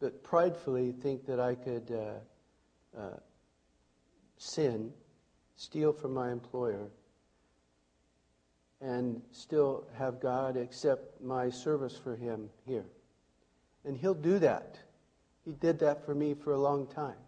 but 0.00 0.22
pridefully 0.22 0.92
think 0.92 1.26
that 1.26 1.38
I 1.38 1.54
could 1.54 1.92
uh, 1.92 2.98
uh, 2.98 3.16
sin, 4.38 4.92
steal 5.56 5.92
from 5.92 6.14
my 6.14 6.32
employer, 6.32 6.88
and 8.80 9.20
still 9.30 9.84
have 9.98 10.20
God 10.20 10.56
accept 10.56 11.20
my 11.22 11.50
service 11.50 11.96
for 11.96 12.16
Him 12.16 12.48
here. 12.66 12.86
And 13.84 13.96
He'll 13.96 14.14
do 14.14 14.38
that. 14.38 14.78
He 15.44 15.52
did 15.52 15.78
that 15.80 16.04
for 16.04 16.14
me 16.14 16.34
for 16.34 16.52
a 16.52 16.58
long 16.58 16.86
time. 16.86 17.18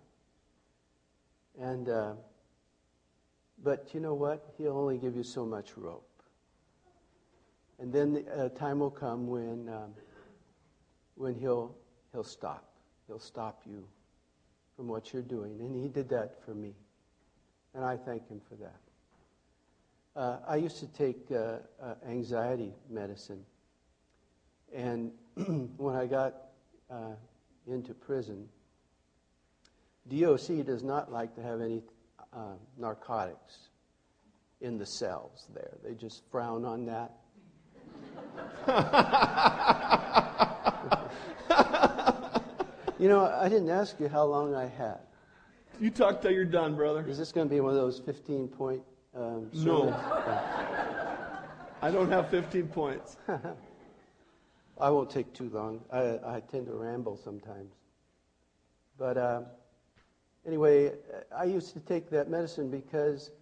And 1.61 1.89
uh, 1.89 2.13
but 3.63 3.91
you 3.93 4.01
know 4.01 4.15
what? 4.15 4.55
He'll 4.59 4.77
only 4.77 4.99
give 4.99 5.15
you 5.15 5.23
so 5.23 5.45
much 5.45 5.77
rope. 5.77 6.07
And 7.83 7.93
then 7.93 8.25
a 8.37 8.45
uh, 8.45 8.49
time 8.51 8.79
will 8.79 8.93
come 8.93 9.27
when, 9.27 9.69
um, 9.69 9.93
when 11.17 11.35
he'll, 11.35 11.75
he'll 12.13 12.23
stop. 12.23 12.65
He'll 13.09 13.19
stop 13.19 13.63
you 13.67 13.83
from 14.77 14.87
what 14.87 15.13
you're 15.13 15.21
doing. 15.21 15.59
And 15.59 15.75
he 15.75 15.89
did 15.89 16.09
that 16.11 16.45
for 16.45 16.55
me. 16.55 16.75
And 17.75 17.85
I 17.85 17.97
thank 17.97 18.29
him 18.29 18.41
for 18.49 18.55
that. 18.55 18.77
Uh, 20.15 20.39
I 20.47 20.57
used 20.57 20.79
to 20.79 20.87
take 20.87 21.27
uh, 21.33 21.57
uh, 21.83 21.95
anxiety 22.09 22.73
medicine. 22.89 23.45
And 24.73 25.11
when 25.77 25.97
I 25.97 26.07
got 26.07 26.35
uh, 26.89 27.17
into 27.67 27.95
prison, 27.95 28.49
DOC 30.09 30.65
does 30.65 30.85
not 30.85 31.11
like 31.11 31.35
to 31.35 31.43
have 31.43 31.61
any 31.61 31.83
uh, 32.33 32.55
narcotics 32.79 33.59
in 34.61 34.79
the 34.79 34.87
cells 34.87 35.49
there. 35.53 35.79
They 35.83 35.95
just 35.95 36.23
frown 36.31 36.65
on 36.65 36.87
that. 36.87 37.17
You 42.99 43.09
know, 43.09 43.25
I 43.41 43.49
didn't 43.49 43.71
ask 43.71 43.99
you 43.99 44.09
how 44.09 44.25
long 44.25 44.55
I 44.55 44.67
had. 44.67 44.99
You 45.81 45.91
talk 45.91 46.23
till 46.23 46.31
you're 46.31 46.45
done, 46.45 46.77
brother. 46.77 47.05
Is 47.09 47.19
this 47.19 47.33
going 47.33 47.49
to 47.49 47.55
be 47.55 47.61
one 47.61 47.71
of 47.71 47.77
those 47.77 47.99
15 47.99 48.49
point 48.49 48.83
um, 49.15 49.51
No. 49.53 49.91
I 51.83 51.91
don't 51.91 52.11
have 52.11 52.29
15 52.31 52.69
points. 52.69 53.17
I 54.81 54.91
won't 54.91 55.11
take 55.11 55.33
too 55.33 55.51
long. 55.51 55.81
I, 55.93 56.19
I 56.25 56.43
tend 56.51 56.67
to 56.67 56.73
ramble 56.73 57.17
sometimes. 57.17 57.75
But 58.99 59.17
uh, 59.17 59.41
anyway, 60.47 60.93
I 61.37 61.45
used 61.45 61.73
to 61.75 61.81
take 61.81 62.09
that 62.11 62.31
medicine 62.31 62.71
because 62.71 63.33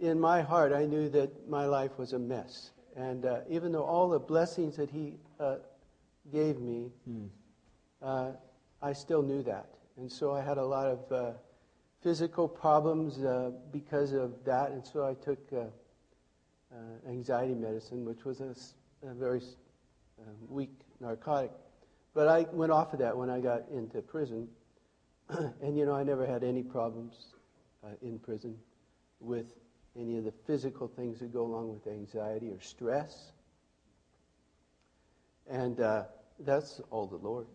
in 0.00 0.18
my 0.18 0.42
heart 0.42 0.72
I 0.72 0.84
knew 0.86 1.08
that 1.10 1.48
my 1.48 1.66
life 1.66 1.98
was 1.98 2.12
a 2.12 2.18
mess. 2.18 2.70
And 2.96 3.24
uh, 3.26 3.40
even 3.48 3.72
though 3.72 3.82
all 3.82 4.08
the 4.08 4.18
blessings 4.18 4.76
that 4.76 4.90
He 4.90 5.14
uh, 5.40 5.56
gave 6.32 6.60
me, 6.60 6.90
mm. 7.08 7.28
uh, 8.00 8.32
I 8.80 8.92
still 8.92 9.22
knew 9.22 9.42
that. 9.42 9.68
And 9.96 10.10
so 10.10 10.32
I 10.32 10.42
had 10.42 10.58
a 10.58 10.64
lot 10.64 10.86
of 10.86 11.12
uh, 11.12 11.32
physical 12.02 12.48
problems 12.48 13.18
uh, 13.18 13.50
because 13.72 14.12
of 14.12 14.32
that. 14.44 14.70
And 14.70 14.86
so 14.86 15.06
I 15.06 15.14
took 15.14 15.38
uh, 15.52 15.64
anxiety 17.08 17.54
medicine, 17.54 18.04
which 18.04 18.24
was 18.24 18.40
a, 18.40 18.54
a 19.06 19.14
very 19.14 19.40
weak 20.48 20.72
narcotic. 21.00 21.50
But 22.14 22.28
I 22.28 22.46
went 22.52 22.70
off 22.70 22.92
of 22.92 23.00
that 23.00 23.16
when 23.16 23.28
I 23.28 23.40
got 23.40 23.62
into 23.72 24.00
prison. 24.02 24.48
and, 25.28 25.76
you 25.76 25.84
know, 25.84 25.94
I 25.94 26.04
never 26.04 26.26
had 26.26 26.44
any 26.44 26.62
problems 26.62 27.14
in 28.02 28.18
prison 28.18 28.56
with 29.20 29.46
any 29.98 30.18
of 30.18 30.24
the 30.24 30.32
physical 30.46 30.88
things 30.88 31.20
that 31.20 31.32
go 31.32 31.42
along 31.42 31.72
with 31.72 31.86
anxiety 31.86 32.50
or 32.50 32.60
stress. 32.60 33.32
And 35.48 35.80
uh, 35.80 36.04
that's 36.40 36.80
all 36.90 37.06
the 37.06 37.16
Lord. 37.16 37.46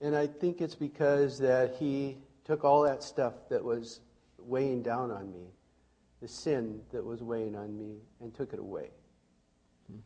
And 0.00 0.16
I 0.16 0.26
think 0.26 0.60
it's 0.60 0.74
because 0.74 1.38
that 1.38 1.76
He 1.78 2.18
took 2.44 2.64
all 2.64 2.82
that 2.82 3.02
stuff 3.02 3.34
that 3.50 3.62
was 3.62 4.00
weighing 4.38 4.82
down 4.82 5.10
on 5.10 5.32
me, 5.32 5.46
the 6.20 6.28
sin 6.28 6.80
that 6.92 7.04
was 7.04 7.22
weighing 7.22 7.56
on 7.56 7.76
me, 7.76 7.96
and 8.20 8.34
took 8.34 8.52
it 8.52 8.58
away. 8.58 8.90
Hmm. 9.90 9.98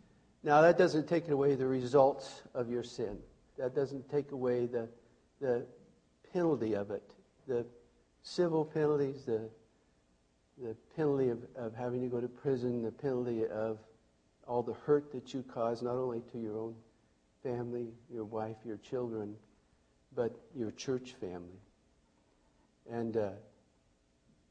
Now, 0.42 0.62
that 0.62 0.78
doesn't 0.78 1.08
take 1.08 1.28
away 1.28 1.54
the 1.54 1.66
results 1.66 2.42
of 2.54 2.68
your 2.70 2.82
sin. 2.82 3.18
That 3.56 3.74
doesn't 3.74 4.08
take 4.08 4.30
away 4.32 4.66
the, 4.66 4.88
the 5.40 5.66
penalty 6.32 6.74
of 6.74 6.90
it, 6.90 7.12
the 7.46 7.66
civil 8.22 8.64
penalties, 8.64 9.24
the 9.24 9.48
the 10.62 10.74
penalty 10.96 11.28
of, 11.28 11.38
of 11.56 11.74
having 11.74 12.00
to 12.00 12.08
go 12.08 12.20
to 12.20 12.28
prison, 12.28 12.82
the 12.82 12.90
penalty 12.90 13.46
of 13.46 13.78
all 14.46 14.62
the 14.62 14.74
hurt 14.74 15.12
that 15.12 15.32
you 15.32 15.42
cause, 15.42 15.82
not 15.82 15.94
only 15.94 16.20
to 16.32 16.38
your 16.38 16.58
own 16.58 16.74
family, 17.42 17.88
your 18.12 18.24
wife, 18.24 18.56
your 18.64 18.78
children, 18.78 19.34
but 20.14 20.34
your 20.56 20.70
church 20.72 21.14
family. 21.20 21.60
And, 22.90 23.16
uh, 23.16 23.30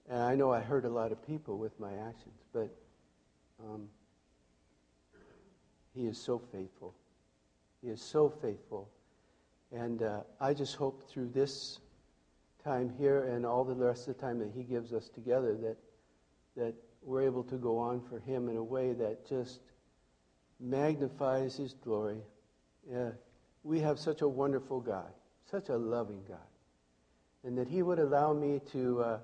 and 0.10 0.22
I 0.22 0.36
know 0.36 0.52
I 0.52 0.62
hurt 0.62 0.86
a 0.86 0.90
lot 0.90 1.12
of 1.12 1.26
people 1.26 1.58
with 1.58 1.78
my 1.80 1.94
actions, 1.94 2.40
but 2.54 2.70
um, 3.66 3.90
He 5.94 6.06
is 6.06 6.18
so 6.18 6.40
faithful. 6.52 6.94
He 7.82 7.90
is 7.90 8.02
so 8.02 8.30
faithful. 8.30 8.88
And 9.72 10.04
uh, 10.04 10.22
I 10.40 10.54
just 10.54 10.76
hope 10.76 11.10
through 11.10 11.32
this 11.34 11.80
time 12.64 12.94
here 12.98 13.24
and 13.24 13.46
all 13.46 13.64
the 13.64 13.76
rest 13.76 14.08
of 14.08 14.16
the 14.16 14.22
time 14.22 14.40
that 14.40 14.52
He 14.56 14.64
gives 14.64 14.94
us 14.94 15.10
together 15.10 15.56
that 15.56 15.78
that 16.58 16.74
we're 17.04 17.22
able 17.22 17.44
to 17.44 17.56
go 17.56 17.78
on 17.78 18.02
for 18.02 18.20
Him 18.20 18.50
in 18.50 18.58
a 18.58 18.64
way 18.64 18.94
that 18.94 19.28
just 19.28 19.62
magnifies 20.60 21.56
His 21.56 21.74
glory. 21.74 22.22
Yeah. 22.92 23.12
We 23.64 23.80
have 23.80 24.00
such 24.00 24.22
a 24.22 24.28
wonderful 24.28 24.82
God, 24.82 25.12
such 25.50 25.70
a 25.70 25.78
loving 25.78 26.24
God. 26.28 26.38
and 27.44 27.58
that 27.58 27.68
He 27.68 27.82
would 27.82 28.00
allow 28.00 28.34
me 28.34 28.60
to, 28.72 29.02
uh, 29.02 29.20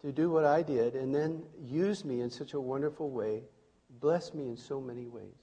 to 0.00 0.10
do 0.10 0.30
what 0.30 0.44
I 0.44 0.62
did 0.62 0.94
and 0.94 1.14
then 1.14 1.42
use 1.62 2.04
me 2.04 2.20
in 2.20 2.30
such 2.30 2.54
a 2.54 2.60
wonderful 2.60 3.10
way, 3.10 3.42
bless 4.00 4.34
me 4.34 4.48
in 4.48 4.56
so 4.56 4.80
many 4.80 5.06
ways. 5.06 5.36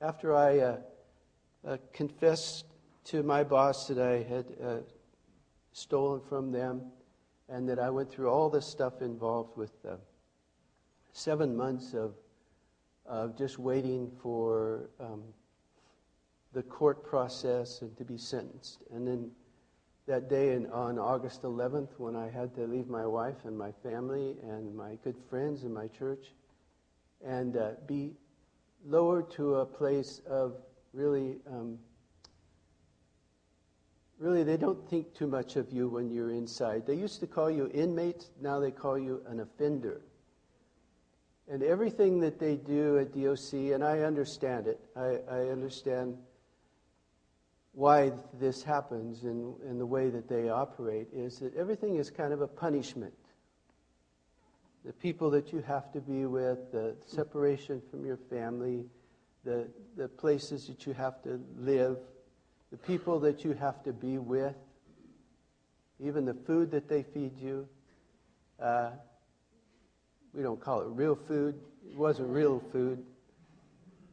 After 0.00 0.34
I 0.34 0.58
uh, 0.58 0.76
uh, 1.66 1.76
confessed 1.92 2.64
to 3.04 3.22
my 3.22 3.44
boss 3.44 3.86
that 3.88 3.98
I 3.98 4.22
had 4.22 4.46
uh, 4.62 4.76
stolen 5.72 6.20
from 6.28 6.50
them 6.50 6.90
and 7.50 7.68
that 7.68 7.78
I 7.78 7.90
went 7.90 8.10
through 8.10 8.28
all 8.28 8.48
the 8.48 8.62
stuff 8.62 9.02
involved 9.02 9.56
with 9.56 9.72
seven 11.12 11.56
months 11.56 11.94
of, 11.94 12.14
of 13.06 13.36
just 13.36 13.58
waiting 13.58 14.10
for 14.22 14.88
um, 15.00 15.22
the 16.52 16.62
court 16.62 17.04
process 17.04 17.82
and 17.82 17.96
to 17.96 18.04
be 18.04 18.16
sentenced. 18.16 18.82
And 18.92 19.06
then 19.06 19.30
that 20.06 20.28
day 20.28 20.54
in, 20.54 20.66
on 20.70 20.98
August 20.98 21.42
11th, 21.42 21.90
when 21.98 22.16
I 22.16 22.28
had 22.28 22.54
to 22.56 22.66
leave 22.66 22.88
my 22.88 23.06
wife 23.06 23.44
and 23.44 23.56
my 23.56 23.72
family 23.82 24.36
and 24.42 24.74
my 24.74 24.98
good 25.04 25.16
friends 25.28 25.64
in 25.64 25.72
my 25.72 25.88
church 25.88 26.32
and 27.24 27.56
uh, 27.56 27.72
be 27.86 28.12
lowered 28.86 29.30
to 29.32 29.56
a 29.56 29.66
place 29.66 30.20
of 30.26 30.54
really, 30.92 31.36
um, 31.46 31.78
really, 34.20 34.44
they 34.44 34.58
don't 34.58 34.88
think 34.88 35.14
too 35.14 35.26
much 35.26 35.56
of 35.56 35.72
you 35.72 35.88
when 35.88 36.10
you're 36.10 36.30
inside. 36.30 36.86
They 36.86 36.94
used 36.94 37.20
to 37.20 37.26
call 37.26 37.50
you 37.50 37.70
inmates, 37.72 38.30
now 38.40 38.60
they 38.60 38.70
call 38.70 38.98
you 38.98 39.22
an 39.26 39.40
offender. 39.40 40.02
And 41.50 41.62
everything 41.62 42.20
that 42.20 42.38
they 42.38 42.56
do 42.56 42.98
at 42.98 43.12
DOC, 43.12 43.72
and 43.74 43.82
I 43.82 44.00
understand 44.00 44.68
it, 44.68 44.78
I, 44.94 45.18
I 45.28 45.48
understand 45.48 46.18
why 47.72 48.12
this 48.38 48.62
happens 48.62 49.24
in, 49.24 49.54
in 49.66 49.78
the 49.78 49.86
way 49.86 50.10
that 50.10 50.28
they 50.28 50.50
operate, 50.50 51.08
is 51.12 51.38
that 51.38 51.56
everything 51.56 51.96
is 51.96 52.10
kind 52.10 52.32
of 52.32 52.42
a 52.42 52.46
punishment. 52.46 53.14
The 54.84 54.92
people 54.92 55.30
that 55.30 55.52
you 55.52 55.62
have 55.62 55.90
to 55.92 56.00
be 56.00 56.26
with, 56.26 56.72
the 56.72 56.94
separation 57.06 57.80
from 57.90 58.04
your 58.04 58.18
family, 58.28 58.84
the, 59.44 59.66
the 59.96 60.08
places 60.08 60.66
that 60.66 60.86
you 60.86 60.92
have 60.92 61.22
to 61.22 61.40
live, 61.56 61.98
the 62.70 62.76
people 62.76 63.18
that 63.20 63.44
you 63.44 63.52
have 63.52 63.82
to 63.84 63.92
be 63.92 64.18
with, 64.18 64.54
even 65.98 66.24
the 66.24 66.34
food 66.34 66.70
that 66.70 66.88
they 66.88 67.02
feed 67.02 67.36
you. 67.38 67.68
Uh, 68.60 68.90
we 70.32 70.42
don't 70.42 70.60
call 70.60 70.80
it 70.82 70.88
real 70.88 71.16
food. 71.16 71.56
It 71.88 71.96
wasn't 71.96 72.28
real 72.28 72.62
food, 72.72 73.02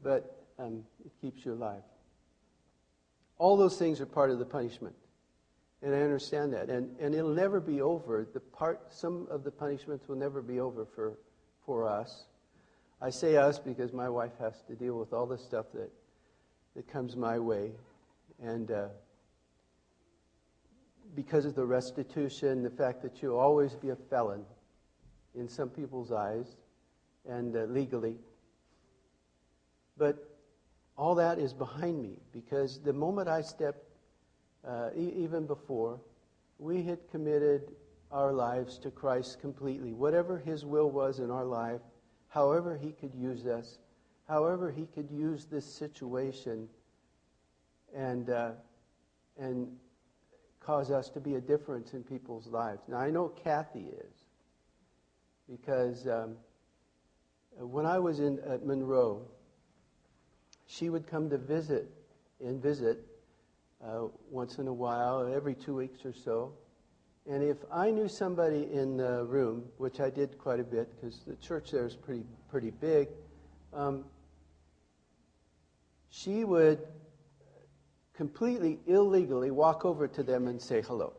but 0.03 0.45
um, 0.57 0.83
it 1.05 1.11
keeps 1.21 1.45
you 1.45 1.53
alive. 1.53 1.83
All 3.37 3.55
those 3.55 3.77
things 3.77 4.01
are 4.01 4.05
part 4.05 4.31
of 4.31 4.39
the 4.39 4.45
punishment. 4.45 4.95
And 5.83 5.93
I 5.93 5.99
understand 5.99 6.53
that. 6.53 6.69
And, 6.69 6.95
and 6.99 7.13
it'll 7.13 7.33
never 7.33 7.59
be 7.59 7.81
over. 7.81 8.27
The 8.33 8.39
part, 8.39 8.91
some 8.91 9.27
of 9.29 9.43
the 9.43 9.51
punishments 9.51 10.07
will 10.07 10.15
never 10.15 10.41
be 10.41 10.59
over 10.59 10.85
for, 10.95 11.19
for 11.65 11.87
us. 11.87 12.25
I 12.99 13.11
say 13.11 13.37
us 13.37 13.59
because 13.59 13.93
my 13.93 14.09
wife 14.09 14.31
has 14.39 14.63
to 14.67 14.75
deal 14.75 14.97
with 14.97 15.13
all 15.13 15.27
the 15.27 15.37
stuff 15.37 15.67
that, 15.75 15.91
that 16.75 16.91
comes 16.91 17.15
my 17.15 17.37
way. 17.37 17.71
And 18.41 18.69
uh, 18.71 18.87
because 21.15 21.45
of 21.45 21.55
the 21.55 21.65
restitution, 21.65 22.63
the 22.63 22.69
fact 22.69 23.01
that 23.01 23.21
you'll 23.21 23.39
always 23.39 23.73
be 23.75 23.89
a 23.89 23.95
felon 23.95 24.45
in 25.35 25.47
some 25.47 25.69
people's 25.69 26.11
eyes 26.11 26.57
and 27.27 27.55
uh, 27.55 27.63
legally. 27.63 28.17
But 29.97 30.37
all 30.97 31.15
that 31.15 31.39
is 31.39 31.53
behind 31.53 32.01
me 32.01 32.19
because 32.31 32.79
the 32.79 32.93
moment 32.93 33.27
I 33.27 33.41
stepped, 33.41 33.83
uh, 34.67 34.89
e- 34.95 35.13
even 35.17 35.45
before, 35.45 35.99
we 36.59 36.83
had 36.83 36.99
committed 37.09 37.71
our 38.11 38.31
lives 38.31 38.77
to 38.79 38.91
Christ 38.91 39.39
completely. 39.39 39.93
Whatever 39.93 40.37
His 40.37 40.65
will 40.65 40.89
was 40.89 41.19
in 41.19 41.29
our 41.29 41.45
life, 41.45 41.81
however 42.29 42.77
He 42.77 42.91
could 42.91 43.13
use 43.13 43.45
us, 43.45 43.79
however 44.27 44.71
He 44.71 44.85
could 44.85 45.11
use 45.11 45.45
this 45.45 45.65
situation 45.65 46.67
and, 47.95 48.29
uh, 48.29 48.51
and 49.37 49.67
cause 50.59 50.91
us 50.91 51.09
to 51.09 51.19
be 51.19 51.35
a 51.35 51.41
difference 51.41 51.93
in 51.93 52.03
people's 52.03 52.47
lives. 52.47 52.81
Now, 52.87 52.97
I 52.97 53.09
know 53.09 53.29
Kathy 53.29 53.87
is 53.87 54.25
because 55.49 56.07
um, 56.07 56.35
when 57.59 57.85
I 57.85 57.99
was 57.99 58.19
in, 58.19 58.39
at 58.47 58.65
Monroe, 58.65 59.21
she 60.65 60.89
would 60.89 61.07
come 61.07 61.29
to 61.29 61.37
visit 61.37 61.89
and 62.43 62.61
visit 62.61 62.99
uh, 63.83 64.07
once 64.29 64.57
in 64.57 64.67
a 64.67 64.73
while, 64.73 65.31
every 65.33 65.55
two 65.55 65.75
weeks 65.75 66.05
or 66.05 66.13
so. 66.13 66.53
And 67.29 67.43
if 67.43 67.57
I 67.71 67.91
knew 67.91 68.07
somebody 68.07 68.67
in 68.71 68.97
the 68.97 69.25
room, 69.25 69.65
which 69.77 69.99
I 69.99 70.09
did 70.09 70.37
quite 70.37 70.59
a 70.59 70.63
bit 70.63 70.89
because 70.95 71.19
the 71.27 71.35
church 71.35 71.71
there 71.71 71.85
is 71.85 71.95
pretty, 71.95 72.23
pretty 72.49 72.71
big, 72.71 73.09
um, 73.73 74.05
she 76.09 76.45
would 76.45 76.79
completely 78.17 78.79
illegally 78.87 79.51
walk 79.51 79.85
over 79.85 80.07
to 80.07 80.23
them 80.23 80.47
and 80.47 80.59
say 80.59 80.81
hello. 80.81 81.13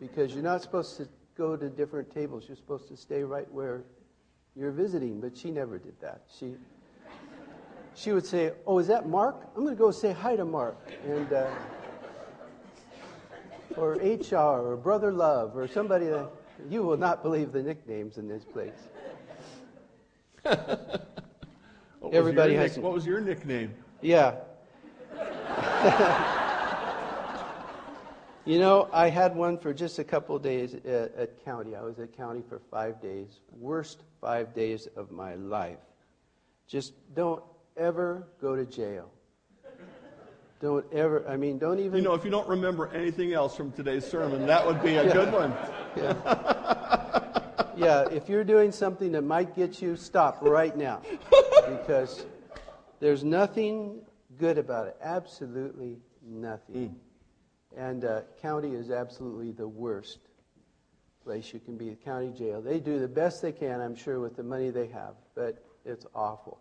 Because 0.00 0.34
you're 0.34 0.42
not 0.42 0.60
supposed 0.60 0.96
to 0.96 1.08
go 1.38 1.56
to 1.56 1.68
different 1.70 2.12
tables, 2.12 2.44
you're 2.48 2.56
supposed 2.56 2.88
to 2.88 2.96
stay 2.96 3.22
right 3.22 3.50
where 3.52 3.84
you're 4.56 4.72
visiting. 4.72 5.20
But 5.20 5.36
she 5.36 5.52
never 5.52 5.78
did 5.78 5.98
that. 6.00 6.22
She, 6.36 6.56
she 7.94 8.10
would 8.10 8.26
say, 8.26 8.50
Oh, 8.66 8.80
is 8.80 8.88
that 8.88 9.08
Mark? 9.08 9.48
I'm 9.56 9.62
going 9.62 9.74
to 9.74 9.78
go 9.78 9.92
say 9.92 10.12
hi 10.12 10.34
to 10.34 10.44
Mark. 10.44 10.76
And, 11.06 11.32
uh, 11.32 11.48
or 13.76 13.92
HR, 13.92 14.34
or 14.34 14.76
Brother 14.76 15.12
Love, 15.12 15.56
or 15.56 15.66
somebody 15.66 16.06
that 16.06 16.28
you 16.68 16.82
will 16.82 16.98
not 16.98 17.22
believe 17.22 17.52
the 17.52 17.62
nicknames 17.62 18.18
in 18.18 18.28
this 18.28 18.44
place. 18.44 18.88
Everybody 22.12 22.54
has. 22.54 22.76
Nick- 22.76 22.84
what 22.84 22.92
was 22.92 23.06
your 23.06 23.20
nickname? 23.20 23.72
Yeah. 24.02 24.34
you 28.44 28.58
know, 28.58 28.88
I 28.92 29.08
had 29.08 29.34
one 29.34 29.58
for 29.58 29.72
just 29.74 29.98
a 29.98 30.04
couple 30.04 30.38
days 30.38 30.74
at, 30.74 30.86
at 30.86 31.44
county. 31.44 31.74
I 31.74 31.82
was 31.82 31.98
at 31.98 32.16
county 32.16 32.42
for 32.48 32.60
five 32.70 33.00
days. 33.00 33.40
Worst 33.58 34.02
five 34.20 34.54
days 34.54 34.88
of 34.96 35.10
my 35.10 35.34
life. 35.34 35.78
Just 36.66 36.92
don't 37.14 37.42
ever 37.76 38.26
go 38.40 38.56
to 38.56 38.64
jail. 38.64 39.10
Don't 40.60 40.84
ever, 40.92 41.26
I 41.28 41.36
mean, 41.36 41.58
don't 41.58 41.80
even. 41.80 41.96
You 41.96 42.02
know, 42.02 42.14
if 42.14 42.24
you 42.24 42.30
don't 42.30 42.48
remember 42.48 42.88
anything 42.94 43.32
else 43.32 43.56
from 43.56 43.72
today's 43.72 44.06
sermon, 44.06 44.46
that 44.46 44.64
would 44.64 44.80
be 44.80 44.94
a 44.94 45.06
Yeah. 45.06 45.12
good 45.12 45.32
one. 45.32 45.52
Yeah. 45.96 47.72
yeah, 47.76 48.08
if 48.10 48.28
you're 48.28 48.44
doing 48.44 48.70
something 48.70 49.10
that 49.12 49.22
might 49.22 49.56
get 49.56 49.82
you, 49.82 49.96
stop 49.96 50.38
right 50.42 50.76
now. 50.76 51.00
Because 51.62 52.26
there's 52.98 53.22
nothing 53.22 54.00
good 54.38 54.58
about 54.58 54.86
it. 54.86 54.96
Absolutely 55.02 55.98
nothing. 56.22 56.96
And 57.76 58.04
uh, 58.04 58.22
county 58.40 58.74
is 58.74 58.90
absolutely 58.90 59.52
the 59.52 59.66
worst 59.68 60.18
place 61.24 61.52
you 61.52 61.60
can 61.60 61.76
be. 61.76 61.96
County 62.04 62.30
jail. 62.30 62.60
They 62.60 62.80
do 62.80 62.98
the 62.98 63.08
best 63.08 63.42
they 63.42 63.52
can, 63.52 63.80
I'm 63.80 63.94
sure, 63.94 64.20
with 64.20 64.36
the 64.36 64.42
money 64.42 64.70
they 64.70 64.88
have, 64.88 65.14
but 65.34 65.64
it's 65.84 66.06
awful. 66.14 66.60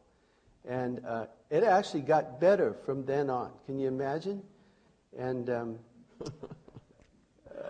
And 0.67 1.01
uh, 1.05 1.25
it 1.49 1.63
actually 1.63 2.01
got 2.01 2.39
better 2.39 2.73
from 2.85 3.05
then 3.05 3.29
on. 3.29 3.51
Can 3.65 3.79
you 3.79 3.87
imagine? 3.87 4.43
And 5.17 5.49
um, 5.49 5.79
uh, 6.23 6.29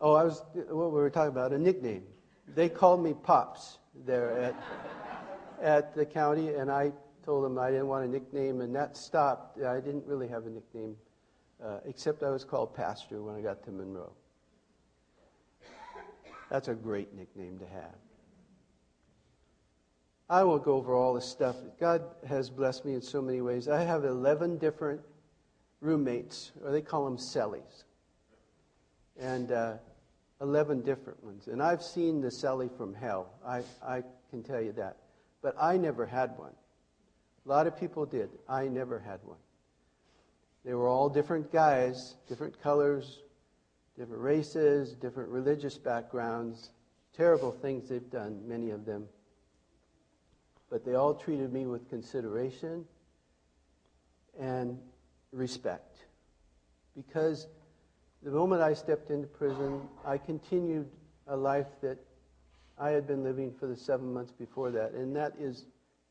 oh, 0.00 0.14
I 0.14 0.24
was 0.24 0.42
what 0.52 0.90
we 0.90 1.00
were 1.00 1.10
talking 1.10 1.30
about 1.30 1.52
a 1.52 1.58
nickname. 1.58 2.02
They 2.54 2.68
called 2.68 3.02
me 3.02 3.14
Pops 3.14 3.78
there 4.04 4.36
at 4.38 4.54
at 5.62 5.94
the 5.94 6.04
county, 6.04 6.54
and 6.54 6.70
I 6.70 6.92
told 7.24 7.44
them 7.44 7.58
I 7.58 7.70
didn't 7.70 7.88
want 7.88 8.04
a 8.04 8.08
nickname, 8.08 8.60
and 8.60 8.74
that 8.74 8.96
stopped. 8.96 9.60
I 9.62 9.80
didn't 9.80 10.04
really 10.06 10.28
have 10.28 10.46
a 10.46 10.50
nickname, 10.50 10.96
uh, 11.64 11.78
except 11.86 12.22
I 12.22 12.30
was 12.30 12.44
called 12.44 12.74
Pastor 12.74 13.22
when 13.22 13.34
I 13.34 13.40
got 13.40 13.64
to 13.64 13.70
Monroe. 13.70 14.12
That's 16.50 16.68
a 16.68 16.74
great 16.74 17.14
nickname 17.14 17.58
to 17.58 17.66
have. 17.66 17.96
I 20.28 20.44
won't 20.44 20.64
go 20.64 20.74
over 20.74 20.94
all 20.94 21.14
the 21.14 21.20
stuff. 21.20 21.56
God 21.80 22.02
has 22.26 22.50
blessed 22.50 22.84
me 22.84 22.94
in 22.94 23.02
so 23.02 23.20
many 23.20 23.40
ways. 23.40 23.68
I 23.68 23.82
have 23.82 24.04
11 24.04 24.58
different 24.58 25.00
roommates, 25.80 26.52
or 26.64 26.70
they 26.70 26.80
call 26.80 27.04
them 27.04 27.16
cellies, 27.16 27.84
and 29.18 29.52
uh, 29.52 29.74
11 30.40 30.82
different 30.82 31.22
ones. 31.24 31.48
And 31.48 31.62
I've 31.62 31.82
seen 31.82 32.20
the 32.20 32.28
cellie 32.28 32.74
from 32.76 32.94
hell. 32.94 33.30
I, 33.46 33.62
I 33.86 34.02
can 34.30 34.42
tell 34.42 34.60
you 34.60 34.72
that. 34.72 34.96
But 35.42 35.54
I 35.60 35.76
never 35.76 36.06
had 36.06 36.36
one. 36.38 36.52
A 37.44 37.48
lot 37.48 37.66
of 37.66 37.78
people 37.78 38.06
did. 38.06 38.30
I 38.48 38.68
never 38.68 38.98
had 38.98 39.20
one. 39.24 39.38
They 40.64 40.74
were 40.74 40.88
all 40.88 41.08
different 41.08 41.52
guys, 41.52 42.14
different 42.28 42.60
colors, 42.62 43.20
different 43.98 44.22
races, 44.22 44.92
different 44.92 45.28
religious 45.30 45.76
backgrounds. 45.76 46.70
Terrible 47.16 47.52
things 47.52 47.88
they've 47.88 48.10
done, 48.10 48.40
many 48.48 48.70
of 48.70 48.84
them 48.84 49.06
but 50.74 50.84
they 50.84 50.96
all 50.96 51.14
treated 51.14 51.52
me 51.52 51.66
with 51.66 51.88
consideration 51.88 52.84
and 54.40 54.76
respect. 55.30 55.98
Because 56.96 57.46
the 58.24 58.32
moment 58.32 58.60
I 58.60 58.74
stepped 58.74 59.12
into 59.12 59.28
prison, 59.28 59.82
I 60.04 60.18
continued 60.18 60.88
a 61.28 61.36
life 61.36 61.68
that 61.80 61.98
I 62.76 62.90
had 62.90 63.06
been 63.06 63.22
living 63.22 63.52
for 63.52 63.68
the 63.68 63.76
seven 63.76 64.12
months 64.12 64.32
before 64.32 64.72
that, 64.72 64.94
and 64.94 65.14
that 65.14 65.34
is 65.38 65.64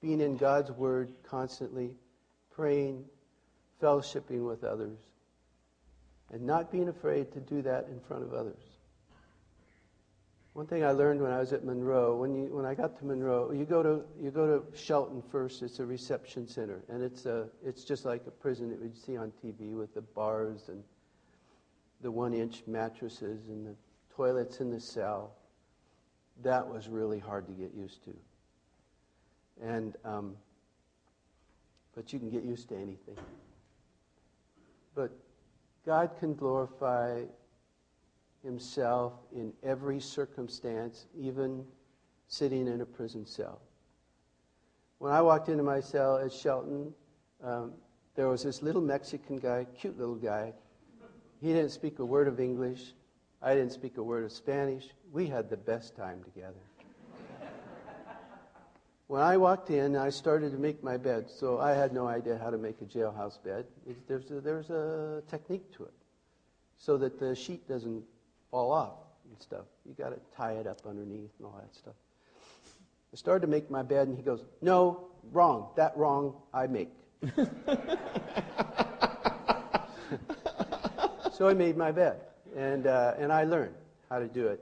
being 0.04 0.20
in 0.20 0.36
God's 0.36 0.70
Word 0.70 1.14
constantly, 1.24 1.92
praying, 2.52 3.06
fellowshipping 3.82 4.46
with 4.46 4.66
others, 4.66 4.98
and 6.30 6.44
not 6.44 6.74
being 6.74 6.90
afraid 6.90 7.32
to 7.32 7.40
do 7.40 7.62
that 7.62 7.88
in 7.90 8.02
front 8.02 8.22
of 8.24 8.34
others. 8.34 8.62
One 10.52 10.68
thing 10.68 10.84
I 10.84 10.92
learned 10.92 11.22
when 11.22 11.32
I 11.32 11.40
was 11.40 11.54
at 11.54 11.64
Monroe, 11.64 12.18
when, 12.18 12.36
you, 12.36 12.54
when 12.54 12.66
I 12.66 12.76
got 12.76 13.00
to 13.00 13.06
Monroe, 13.06 13.54
you 13.54 13.64
go 13.64 13.82
to, 13.82 14.02
you 14.22 14.30
go 14.30 14.46
to 14.46 14.78
Shelton 14.78 15.24
first, 15.32 15.64
it's 15.64 15.80
a 15.80 15.86
reception 15.86 16.50
center, 16.50 16.84
and 16.90 17.02
it's, 17.02 17.26
a, 17.26 17.48
it's 17.66 17.86
just 17.86 18.04
like 18.04 18.24
a 18.28 18.32
prison 18.32 18.70
that 18.72 18.82
you'd 18.82 18.98
see 18.98 19.16
on 19.16 19.32
TV 19.44 19.74
with 19.74 19.94
the 19.94 20.02
bars 20.02 20.68
and 20.68 20.84
the 22.02 22.12
one 22.12 22.34
inch 22.34 22.62
mattresses 22.68 23.48
and 23.48 23.66
the 23.66 23.76
toilets 24.14 24.60
in 24.60 24.70
the 24.70 24.82
cell. 24.82 25.34
That 26.44 26.68
was 26.68 26.90
really 26.90 27.20
hard 27.20 27.48
to 27.48 27.54
get 27.54 27.74
used 27.74 28.04
to. 28.04 28.14
And, 29.62 29.96
um, 30.04 30.36
but 31.96 32.12
you 32.12 32.20
can 32.20 32.30
get 32.30 32.44
used 32.44 32.70
to 32.70 32.76
anything. 32.76 33.18
But 34.96 35.12
God 35.86 36.12
can 36.20 36.34
glorify 36.34 37.24
himself 38.44 39.14
in 39.34 39.54
every 39.64 40.00
circumstance, 40.00 41.06
even 41.18 41.66
sitting 42.28 42.68
in 42.68 42.82
a 42.82 42.86
prison 42.86 43.26
cell. 43.26 43.62
When 45.00 45.12
I 45.12 45.22
walked 45.22 45.50
into 45.50 45.64
my 45.64 45.80
cell 45.80 46.18
at 46.18 46.32
Shelton, 46.32 46.94
um, 47.44 47.74
there 48.16 48.28
was 48.28 48.44
this 48.44 48.62
little 48.62 48.82
Mexican 48.82 49.38
guy, 49.38 49.66
cute 49.78 49.98
little 49.98 50.16
guy. 50.16 50.54
He 51.42 51.48
didn't 51.48 51.72
speak 51.72 52.00
a 52.00 52.06
word 52.06 52.28
of 52.28 52.40
English. 52.40 52.94
I 53.42 53.54
didn't 53.54 53.72
speak 53.72 53.98
a 53.98 54.04
word 54.04 54.24
of 54.24 54.32
Spanish. 54.32 54.86
We 55.12 55.28
had 55.28 55.50
the 55.50 55.58
best 55.58 55.96
time 55.96 56.24
together. 56.24 56.62
When 59.14 59.22
I 59.22 59.38
walked 59.38 59.70
in, 59.70 59.96
I 59.96 60.10
started 60.10 60.54
to 60.54 60.58
make 60.58 60.84
my 60.84 60.98
bed, 60.98 61.30
so 61.30 61.60
I 61.60 61.74
had 61.74 61.94
no 61.94 62.08
idea 62.08 62.40
how 62.44 62.50
to 62.50 62.58
make 62.58 62.82
a 62.82 62.86
jailhouse 62.86 63.38
bed. 63.44 63.68
there's, 64.08 64.32
a, 64.32 64.42
there's 64.42 64.72
a 64.72 65.22
technique 65.30 65.72
to 65.78 65.84
it 65.84 65.94
so 66.80 66.98
that 66.98 67.20
the 67.20 67.36
sheet 67.36 67.68
doesn't 67.70 68.04
fall 68.50 68.72
off 68.72 68.96
and 69.30 69.40
stuff. 69.40 69.66
You 69.86 69.94
got 69.94 70.10
to 70.10 70.20
tie 70.36 70.54
it 70.54 70.66
up 70.66 70.80
underneath 70.90 71.30
and 71.38 71.46
all 71.46 71.62
that 71.62 71.76
stuff. 71.76 71.94
I 73.14 73.16
started 73.16 73.42
to 73.46 73.52
make 73.52 73.70
my 73.70 73.84
bed, 73.84 74.08
and 74.08 74.18
he 74.18 74.24
goes, 74.24 74.46
No, 74.64 75.06
wrong. 75.32 75.68
That 75.76 75.96
wrong, 75.96 76.34
I 76.52 76.66
make. 76.66 76.90
so 81.34 81.48
I 81.48 81.54
made 81.54 81.78
my 81.78 81.92
bed, 81.92 82.20
and, 82.58 82.88
uh, 82.88 83.14
and 83.20 83.32
I 83.32 83.44
learned 83.44 83.76
how 84.10 84.18
to 84.18 84.28
do 84.28 84.48
it. 84.48 84.60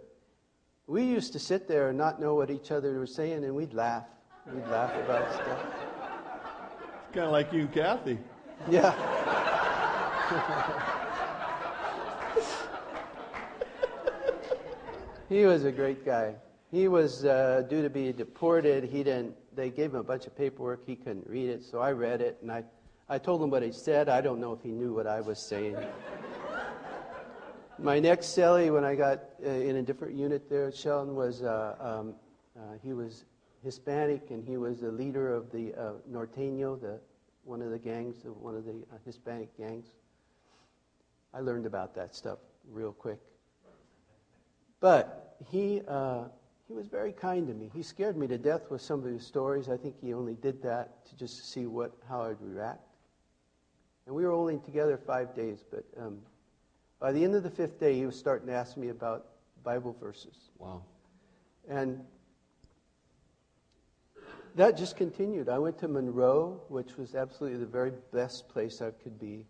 We 0.87 1.03
used 1.05 1.31
to 1.31 1.39
sit 1.39 1.69
there 1.69 1.87
and 1.87 1.97
not 1.97 2.19
know 2.19 2.35
what 2.35 2.51
each 2.51 2.69
other 2.69 2.99
was 2.99 3.15
saying, 3.15 3.45
and 3.45 3.55
we'd 3.55 3.73
laugh. 3.73 4.03
We'd 4.47 4.67
laugh 4.67 4.95
about 4.95 5.33
stuff. 5.33 5.59
It's 7.05 7.13
kind 7.13 7.25
of 7.27 7.31
like 7.31 7.53
you 7.53 7.61
and 7.61 7.71
Kathy. 7.71 8.17
Yeah. 8.69 8.93
He 15.29 15.45
was 15.45 15.63
a 15.63 15.71
great 15.71 16.03
guy. 16.05 16.35
He 16.71 16.87
was 16.87 17.23
uh, 17.23 17.63
due 17.69 17.81
to 17.81 17.89
be 17.89 18.11
deported. 18.11 18.83
He 18.83 19.03
didn't. 19.03 19.35
They 19.55 19.69
gave 19.69 19.93
him 19.93 19.99
a 19.99 20.03
bunch 20.03 20.25
of 20.25 20.35
paperwork. 20.35 20.85
He 20.85 20.95
couldn't 20.95 21.27
read 21.27 21.49
it, 21.49 21.63
so 21.63 21.79
I 21.79 21.91
read 21.91 22.21
it, 22.21 22.37
and 22.41 22.51
I, 22.51 22.63
I 23.07 23.17
told 23.17 23.41
him 23.41 23.49
what 23.49 23.63
he 23.63 23.71
said. 23.71 24.09
I 24.09 24.21
don't 24.21 24.39
know 24.39 24.53
if 24.53 24.61
he 24.61 24.69
knew 24.69 24.93
what 24.93 25.07
I 25.07 25.21
was 25.21 25.39
saying. 25.39 25.77
My 27.79 27.99
next 27.99 28.27
cellie, 28.37 28.73
when 28.73 28.83
I 28.83 28.95
got 28.95 29.21
uh, 29.45 29.49
in 29.49 29.77
a 29.77 29.81
different 29.81 30.15
unit 30.15 30.49
there 30.49 30.67
at 30.67 30.75
Shelton, 30.75 31.15
was 31.15 31.43
uh, 31.43 31.75
um, 31.79 32.13
uh, 32.57 32.73
he 32.83 32.93
was 32.93 33.25
Hispanic, 33.63 34.29
and 34.29 34.47
he 34.47 34.57
was 34.57 34.81
the 34.81 34.91
leader 34.91 35.33
of 35.33 35.51
the 35.51 35.73
uh, 35.73 35.91
Norteño, 36.11 36.79
the 36.79 36.99
one 37.43 37.61
of 37.61 37.71
the 37.71 37.79
gangs, 37.79 38.17
one 38.23 38.55
of 38.55 38.65
the 38.65 38.71
uh, 38.71 38.97
Hispanic 39.05 39.55
gangs. 39.57 39.87
I 41.33 41.39
learned 41.39 41.65
about 41.65 41.95
that 41.95 42.15
stuff 42.15 42.39
real 42.69 42.91
quick. 42.91 43.19
But 44.79 45.37
he, 45.49 45.81
uh, 45.87 46.25
he 46.67 46.73
was 46.73 46.87
very 46.87 47.11
kind 47.11 47.47
to 47.47 47.53
me. 47.53 47.69
He 47.73 47.83
scared 47.83 48.17
me 48.17 48.27
to 48.27 48.37
death 48.37 48.69
with 48.69 48.81
some 48.81 48.99
of 48.99 49.11
his 49.11 49.25
stories. 49.25 49.69
I 49.69 49.77
think 49.77 49.95
he 50.01 50.13
only 50.13 50.35
did 50.35 50.61
that 50.63 51.05
to 51.07 51.15
just 51.15 51.51
see 51.51 51.65
what, 51.65 51.91
how 52.07 52.23
I'd 52.23 52.41
react. 52.41 52.81
And 54.05 54.15
we 54.15 54.23
were 54.23 54.31
only 54.31 54.57
together 54.59 54.97
five 54.97 55.35
days, 55.35 55.63
but 55.69 55.85
um, 55.97 56.19
by 56.99 57.11
the 57.11 57.23
end 57.23 57.35
of 57.35 57.43
the 57.43 57.49
fifth 57.49 57.79
day, 57.79 57.93
he 57.95 58.05
was 58.05 58.17
starting 58.17 58.47
to 58.47 58.53
ask 58.53 58.75
me 58.77 58.89
about 58.89 59.25
Bible 59.63 59.95
verses. 59.99 60.49
Wow. 60.57 60.83
And 61.69 62.03
that 64.55 64.77
just 64.77 64.97
continued. 64.97 65.49
I 65.49 65.59
went 65.59 65.77
to 65.79 65.87
Monroe, 65.87 66.61
which 66.67 66.97
was 66.97 67.15
absolutely 67.15 67.59
the 67.59 67.65
very 67.65 67.91
best 68.13 68.49
place 68.49 68.81
I 68.81 68.91
could 68.91 69.19
be. 69.19 69.45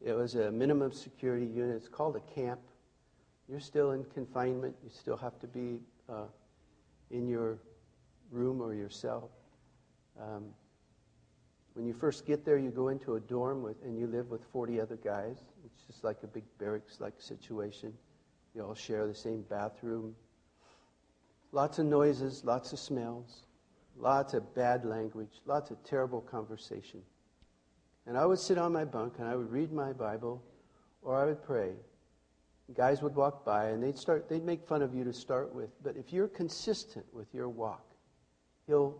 It 0.00 0.12
was 0.12 0.34
a 0.34 0.50
minimum 0.50 0.92
security 0.92 1.46
unit. 1.46 1.76
It's 1.76 1.88
called 1.88 2.16
a 2.16 2.34
camp. 2.34 2.60
You're 3.48 3.60
still 3.60 3.92
in 3.92 4.04
confinement. 4.04 4.76
You 4.82 4.90
still 4.90 5.16
have 5.16 5.38
to 5.40 5.46
be 5.46 5.80
uh, 6.08 6.26
in 7.10 7.28
your 7.28 7.58
room 8.30 8.60
or 8.60 8.74
your 8.74 8.90
cell. 8.90 9.30
Um, 10.20 10.46
when 11.74 11.86
you 11.86 11.92
first 11.92 12.26
get 12.26 12.44
there, 12.44 12.58
you 12.58 12.70
go 12.70 12.88
into 12.88 13.14
a 13.14 13.20
dorm 13.20 13.62
with, 13.62 13.82
and 13.84 13.98
you 13.98 14.06
live 14.06 14.30
with 14.30 14.42
40 14.52 14.80
other 14.80 14.96
guys. 14.96 15.38
It's 15.64 15.82
just 15.86 16.04
like 16.04 16.18
a 16.22 16.26
big 16.26 16.44
barracks 16.58 17.00
like 17.00 17.14
situation. 17.18 17.92
You 18.54 18.64
all 18.64 18.74
share 18.74 19.06
the 19.06 19.14
same 19.14 19.42
bathroom. 19.48 20.14
Lots 21.52 21.78
of 21.78 21.86
noises, 21.86 22.44
lots 22.44 22.72
of 22.72 22.78
smells, 22.78 23.44
lots 23.96 24.34
of 24.34 24.54
bad 24.54 24.84
language, 24.84 25.40
lots 25.46 25.70
of 25.70 25.82
terrible 25.84 26.20
conversation. 26.20 27.02
And 28.06 28.16
I 28.16 28.26
would 28.26 28.38
sit 28.38 28.58
on 28.58 28.72
my 28.72 28.84
bunk 28.84 29.14
and 29.18 29.28
I 29.28 29.36
would 29.36 29.50
read 29.50 29.72
my 29.72 29.92
Bible 29.92 30.42
or 31.02 31.16
I 31.16 31.26
would 31.26 31.42
pray. 31.42 31.72
Guys 32.74 33.02
would 33.02 33.14
walk 33.16 33.44
by 33.44 33.66
and 33.66 33.82
they'd 33.82 33.98
start 33.98 34.28
they'd 34.28 34.44
make 34.44 34.66
fun 34.66 34.80
of 34.80 34.94
you 34.94 35.04
to 35.04 35.12
start 35.12 35.52
with 35.54 35.70
but 35.82 35.96
if 35.96 36.12
you're 36.12 36.28
consistent 36.28 37.04
with 37.12 37.26
your 37.34 37.48
walk 37.48 37.84
he'll 38.66 38.96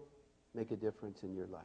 make 0.54 0.72
a 0.72 0.76
difference 0.76 1.22
in 1.22 1.34
your 1.34 1.46
life. 1.46 1.62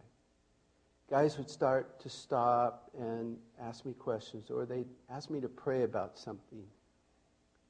Guys 1.09 1.37
would 1.37 1.49
start 1.49 1.99
to 2.01 2.09
stop 2.09 2.91
and 2.97 3.37
ask 3.61 3.85
me 3.85 3.93
questions 3.93 4.51
or 4.51 4.65
they'd 4.65 4.87
ask 5.09 5.29
me 5.29 5.39
to 5.41 5.49
pray 5.49 5.83
about 5.83 6.17
something 6.17 6.63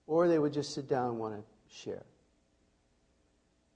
or 0.07 0.27
they 0.27 0.39
would 0.39 0.53
just 0.53 0.73
sit 0.73 0.87
down 0.87 1.11
and 1.11 1.19
want 1.19 1.33
to 1.35 1.43
share. 1.73 2.05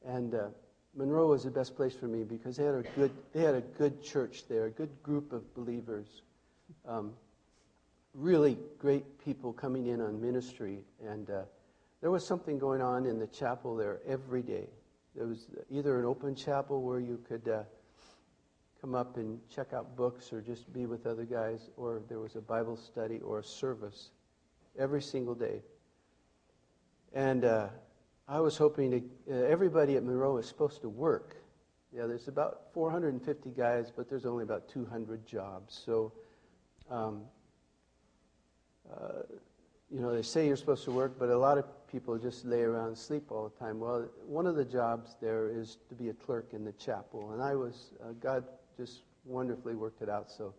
And 0.06 0.34
uh, 0.34 0.48
monroe 0.96 1.28
was 1.28 1.44
the 1.44 1.52
best 1.52 1.76
place 1.76 1.94
for 1.94 2.08
me 2.08 2.24
because 2.24 2.58
they 2.58 2.66
had 2.66 2.76
a 2.76 2.84
good 2.96 3.12
they 3.34 3.42
had 3.42 3.56
a 3.56 3.62
good 3.62 4.04
church 4.04 4.48
there 4.48 4.66
a 4.66 4.72
good 4.72 4.92
group 5.04 5.32
of 5.34 5.54
believers 5.54 6.22
um, 6.88 7.14
really 8.14 8.58
great 8.78 9.20
people 9.24 9.54
coming 9.54 9.88
in 9.88 10.02
on 10.02 10.22
ministry. 10.22 10.80
And 11.06 11.30
uh, 11.30 11.42
there 12.02 12.12
was 12.12 12.26
something 12.26 12.58
going 12.58 12.82
on 12.82 13.06
in 13.06 13.20
the 13.20 13.28
chapel 13.28 13.76
there 13.76 14.00
every 14.08 14.42
day. 14.42 14.68
There 15.16 15.28
was 15.28 15.48
either 15.70 16.00
an 16.00 16.06
open 16.06 16.36
chapel 16.36 16.82
where 16.82 17.00
you 17.00 17.20
could 17.28 17.48
uh, 17.48 17.64
come 18.82 18.96
up 18.96 19.18
and 19.18 19.40
check 19.54 19.74
out 19.74 19.96
books 19.96 20.32
or 20.32 20.42
just 20.42 20.72
be 20.72 20.86
with 20.86 21.06
other 21.06 21.26
guys, 21.26 21.70
or 21.78 22.02
there 22.08 22.20
was 22.20 22.36
a 22.36 22.42
Bible 22.42 22.78
study 22.78 23.20
or 23.20 23.40
a 23.40 23.44
service 23.44 24.10
every 24.78 25.02
single 25.02 25.36
day. 25.36 25.62
And 27.14 27.44
uh, 27.44 27.68
I 28.30 28.40
was 28.40 28.58
hoping 28.58 28.92
to, 28.92 29.02
uh, 29.34 29.46
everybody 29.48 29.98
at 29.98 30.04
Monroe 30.04 30.38
is 30.38 30.48
supposed 30.48 30.82
to 30.82 30.90
work. 30.90 31.36
Yeah, 31.92 32.06
there's 32.06 32.28
about 32.28 32.72
450 32.74 33.50
guys, 33.50 33.92
but 33.96 34.08
there's 34.08 34.28
only 34.28 34.44
about 34.44 34.70
200 34.70 35.26
jobs. 35.26 35.82
So 35.84 36.14
um, 36.92 37.24
uh, 38.92 39.24
you 39.92 40.00
know, 40.02 40.14
they 40.14 40.22
say 40.22 40.48
you're 40.48 40.56
supposed 40.56 40.84
to 40.84 40.92
work, 40.92 41.18
but 41.18 41.30
a 41.30 41.38
lot 41.38 41.58
of 41.58 41.66
people 41.88 42.18
just 42.18 42.46
lay 42.46 42.62
around 42.62 42.96
sleep 42.96 43.32
all 43.32 43.50
the 43.50 43.66
time. 43.66 43.80
Well, 43.80 44.08
one 44.28 44.46
of 44.46 44.56
the 44.56 44.66
jobs 44.66 45.16
there 45.20 45.50
is 45.50 45.78
to 45.90 45.96
be 45.96 46.10
a 46.10 46.14
clerk 46.14 46.50
in 46.54 46.64
the 46.64 46.74
chapel, 46.74 47.32
and 47.32 47.42
I 47.42 47.56
was 47.56 47.92
uh, 48.04 48.12
God 48.20 48.44
just 48.78 49.02
wonderfully 49.26 49.76
worked 49.76 50.02
it 50.02 50.10
out 50.10 50.32
so 50.32 50.54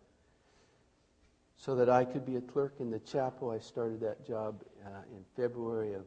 so 1.56 1.76
that 1.76 1.88
I 1.90 2.04
could 2.04 2.24
be 2.24 2.36
a 2.36 2.40
clerk 2.40 2.76
in 2.80 2.90
the 2.90 2.98
chapel. 3.00 3.50
I 3.50 3.58
started 3.58 4.00
that 4.00 4.26
job 4.26 4.62
uh, 4.84 5.02
in 5.14 5.24
February 5.36 5.92
of 5.94 6.06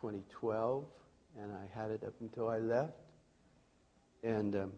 2012, 0.00 0.84
and 1.40 1.52
I 1.52 1.78
had 1.78 1.90
it 1.90 2.02
up 2.04 2.14
until 2.20 2.48
I 2.48 2.58
left. 2.58 2.92
And 4.22 4.56
um, 4.56 4.72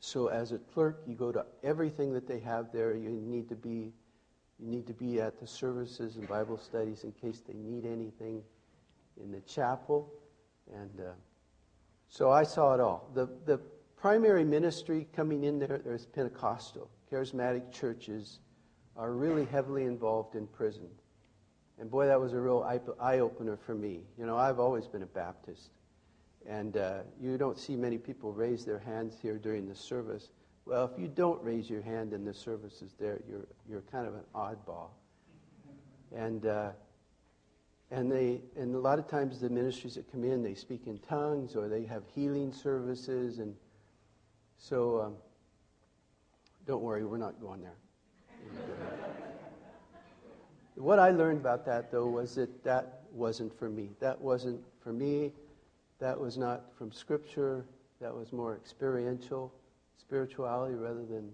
so, 0.00 0.28
as 0.28 0.52
a 0.52 0.58
clerk, 0.58 1.02
you 1.06 1.14
go 1.14 1.32
to 1.32 1.44
everything 1.62 2.12
that 2.12 2.26
they 2.26 2.40
have 2.40 2.72
there. 2.72 2.94
You 2.94 3.10
need 3.10 3.48
to 3.48 3.56
be 3.56 3.92
you 4.58 4.68
need 4.68 4.86
to 4.86 4.92
be 4.92 5.20
at 5.20 5.40
the 5.40 5.46
services 5.46 6.16
and 6.16 6.28
Bible 6.28 6.56
studies 6.56 7.04
in 7.04 7.12
case 7.12 7.42
they 7.46 7.54
need 7.54 7.84
anything 7.84 8.42
in 9.20 9.32
the 9.32 9.40
chapel. 9.40 10.12
And 10.72 11.00
uh, 11.00 11.12
so 12.08 12.30
I 12.30 12.44
saw 12.44 12.74
it 12.74 12.80
all. 12.80 13.10
The, 13.14 13.28
the 13.46 13.58
primary 13.96 14.44
ministry 14.44 15.08
coming 15.14 15.44
in 15.44 15.58
there, 15.58 15.80
there's 15.84 16.06
Pentecostal. 16.06 16.88
Charismatic 17.10 17.72
churches 17.72 18.38
are 18.96 19.12
really 19.12 19.44
heavily 19.44 19.84
involved 19.84 20.36
in 20.36 20.46
prison. 20.46 20.88
And 21.78 21.90
boy, 21.90 22.06
that 22.06 22.20
was 22.20 22.32
a 22.32 22.40
real 22.40 22.64
eye 23.00 23.18
opener 23.18 23.56
for 23.56 23.74
me. 23.74 24.00
You 24.18 24.26
know, 24.26 24.36
I've 24.36 24.60
always 24.60 24.86
been 24.86 25.02
a 25.02 25.06
Baptist. 25.06 25.70
And 26.46 26.76
uh, 26.76 26.98
you 27.20 27.38
don't 27.38 27.58
see 27.58 27.74
many 27.74 27.98
people 27.98 28.32
raise 28.32 28.64
their 28.64 28.78
hands 28.78 29.16
here 29.20 29.38
during 29.38 29.66
the 29.66 29.74
service. 29.74 30.28
Well, 30.66 30.90
if 30.92 30.98
you 31.00 31.08
don't 31.08 31.42
raise 31.42 31.68
your 31.68 31.82
hand 31.82 32.12
in 32.12 32.24
the 32.24 32.34
services 32.34 32.94
there, 32.98 33.20
you're, 33.28 33.46
you're 33.68 33.82
kind 33.92 34.06
of 34.06 34.14
an 34.14 34.24
oddball. 34.34 34.88
And, 36.14 36.46
uh, 36.46 36.70
and, 37.90 38.10
they, 38.10 38.40
and 38.56 38.74
a 38.74 38.78
lot 38.78 38.98
of 38.98 39.08
times 39.08 39.40
the 39.40 39.50
ministries 39.50 39.94
that 39.96 40.10
come 40.12 40.24
in, 40.24 40.42
they 40.42 40.54
speak 40.54 40.86
in 40.86 40.98
tongues 40.98 41.56
or 41.56 41.68
they 41.68 41.84
have 41.84 42.02
healing 42.14 42.52
services. 42.52 43.38
And 43.38 43.54
so 44.56 45.00
um, 45.00 45.14
don't 46.66 46.82
worry, 46.82 47.04
we're 47.04 47.18
not 47.18 47.40
going 47.40 47.62
there. 47.62 48.93
What 50.76 50.98
I 50.98 51.10
learned 51.10 51.38
about 51.40 51.64
that, 51.66 51.90
though, 51.90 52.06
was 52.06 52.34
that 52.34 52.64
that 52.64 53.02
wasn't 53.12 53.56
for 53.58 53.68
me. 53.68 53.90
That 54.00 54.20
wasn't 54.20 54.60
for 54.82 54.92
me. 54.92 55.32
That 56.00 56.18
was 56.18 56.36
not 56.36 56.74
from 56.76 56.90
Scripture. 56.90 57.64
That 58.00 58.14
was 58.14 58.32
more 58.32 58.54
experiential, 58.56 59.52
spirituality 59.96 60.74
rather 60.74 61.04
than 61.04 61.30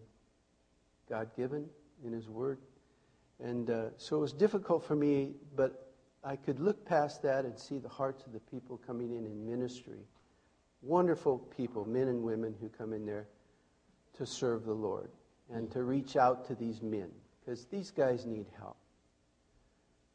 God 1.08 1.30
given 1.36 1.66
in 2.04 2.12
His 2.12 2.28
Word. 2.28 2.58
And 3.42 3.70
uh, 3.70 3.84
so 3.96 4.16
it 4.16 4.20
was 4.20 4.32
difficult 4.32 4.84
for 4.84 4.94
me, 4.94 5.32
but 5.56 5.90
I 6.22 6.36
could 6.36 6.60
look 6.60 6.84
past 6.84 7.22
that 7.22 7.46
and 7.46 7.58
see 7.58 7.78
the 7.78 7.88
hearts 7.88 8.24
of 8.26 8.32
the 8.32 8.40
people 8.40 8.78
coming 8.86 9.12
in 9.12 9.24
in 9.24 9.46
ministry. 9.46 10.00
Wonderful 10.82 11.38
people, 11.38 11.86
men 11.86 12.08
and 12.08 12.22
women 12.22 12.54
who 12.60 12.68
come 12.68 12.92
in 12.92 13.06
there 13.06 13.26
to 14.18 14.26
serve 14.26 14.64
the 14.64 14.74
Lord 14.74 15.10
and 15.50 15.70
to 15.72 15.82
reach 15.82 16.16
out 16.16 16.46
to 16.48 16.54
these 16.54 16.82
men 16.82 17.08
because 17.40 17.64
these 17.66 17.90
guys 17.90 18.26
need 18.26 18.46
help. 18.58 18.76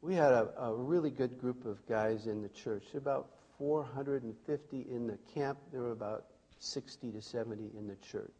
We 0.00 0.14
had 0.14 0.32
a, 0.32 0.50
a, 0.58 0.74
really 0.74 1.10
good 1.10 1.38
group 1.38 1.64
of 1.64 1.84
guys 1.88 2.26
in 2.26 2.42
the 2.42 2.48
church, 2.48 2.84
about 2.94 3.30
450 3.58 4.86
in 4.90 5.06
the 5.06 5.18
camp. 5.34 5.58
There 5.72 5.82
were 5.82 5.92
about 5.92 6.26
60 6.58 7.12
to 7.12 7.22
70 7.22 7.70
in 7.76 7.88
the 7.88 7.96
church. 7.96 8.30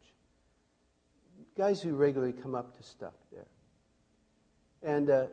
Guys 1.56 1.80
who 1.80 1.94
regularly 1.94 2.32
come 2.32 2.54
up 2.54 2.76
to 2.76 2.82
stuff 2.82 3.14
there. 3.32 3.46
And, 4.82 5.10
uh, 5.10 5.26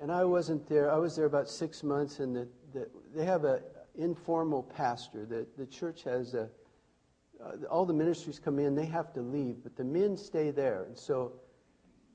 and 0.00 0.12
I 0.12 0.24
wasn't 0.24 0.68
there. 0.68 0.92
I 0.92 0.98
was 0.98 1.16
there 1.16 1.26
about 1.26 1.48
six 1.48 1.82
months, 1.82 2.20
and 2.20 2.36
the, 2.36 2.48
the, 2.72 2.88
they 3.14 3.24
have 3.24 3.44
an 3.44 3.60
informal 3.94 4.62
pastor. 4.62 5.24
The, 5.24 5.46
the 5.56 5.66
church 5.66 6.04
has 6.04 6.34
a, 6.34 6.48
uh, 7.42 7.66
all 7.70 7.86
the 7.86 7.94
ministries 7.94 8.38
come 8.38 8.58
in, 8.58 8.74
they 8.74 8.86
have 8.86 9.12
to 9.14 9.20
leave, 9.20 9.56
but 9.62 9.76
the 9.76 9.84
men 9.84 10.16
stay 10.16 10.50
there. 10.50 10.84
And 10.84 10.96
so, 10.96 11.32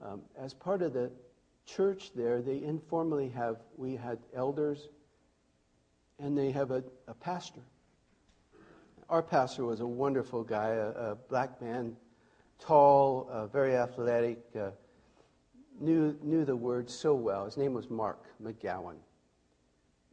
um, 0.02 0.22
as 0.40 0.54
part 0.54 0.82
of 0.82 0.94
the 0.94 1.12
church 1.68 2.12
there, 2.16 2.42
they 2.42 2.64
informally 2.64 3.30
have, 3.30 3.58
we 3.76 3.96
had 3.96 4.18
elders 4.34 4.88
and 6.20 6.36
they 6.36 6.52
have 6.52 6.72
a, 6.72 6.84
a 7.08 7.14
pastor. 7.14 7.62
Our 9.10 9.22
pastor 9.22 9.66
was 9.66 9.82
a 9.82 9.86
wonderful 9.86 10.44
guy, 10.44 10.70
a, 10.70 10.90
a 10.90 11.16
black 11.16 11.62
man, 11.62 11.96
tall, 12.60 13.30
uh, 13.32 13.48
very 13.48 13.76
athletic, 13.76 14.40
uh, 14.60 14.72
knew, 15.80 16.18
knew 16.24 16.44
the 16.44 16.56
word 16.56 16.90
so 16.90 17.14
well. 17.14 17.46
His 17.46 17.58
name 17.58 17.74
was 17.74 17.90
Mark 17.90 18.24
McGowan. 18.44 18.96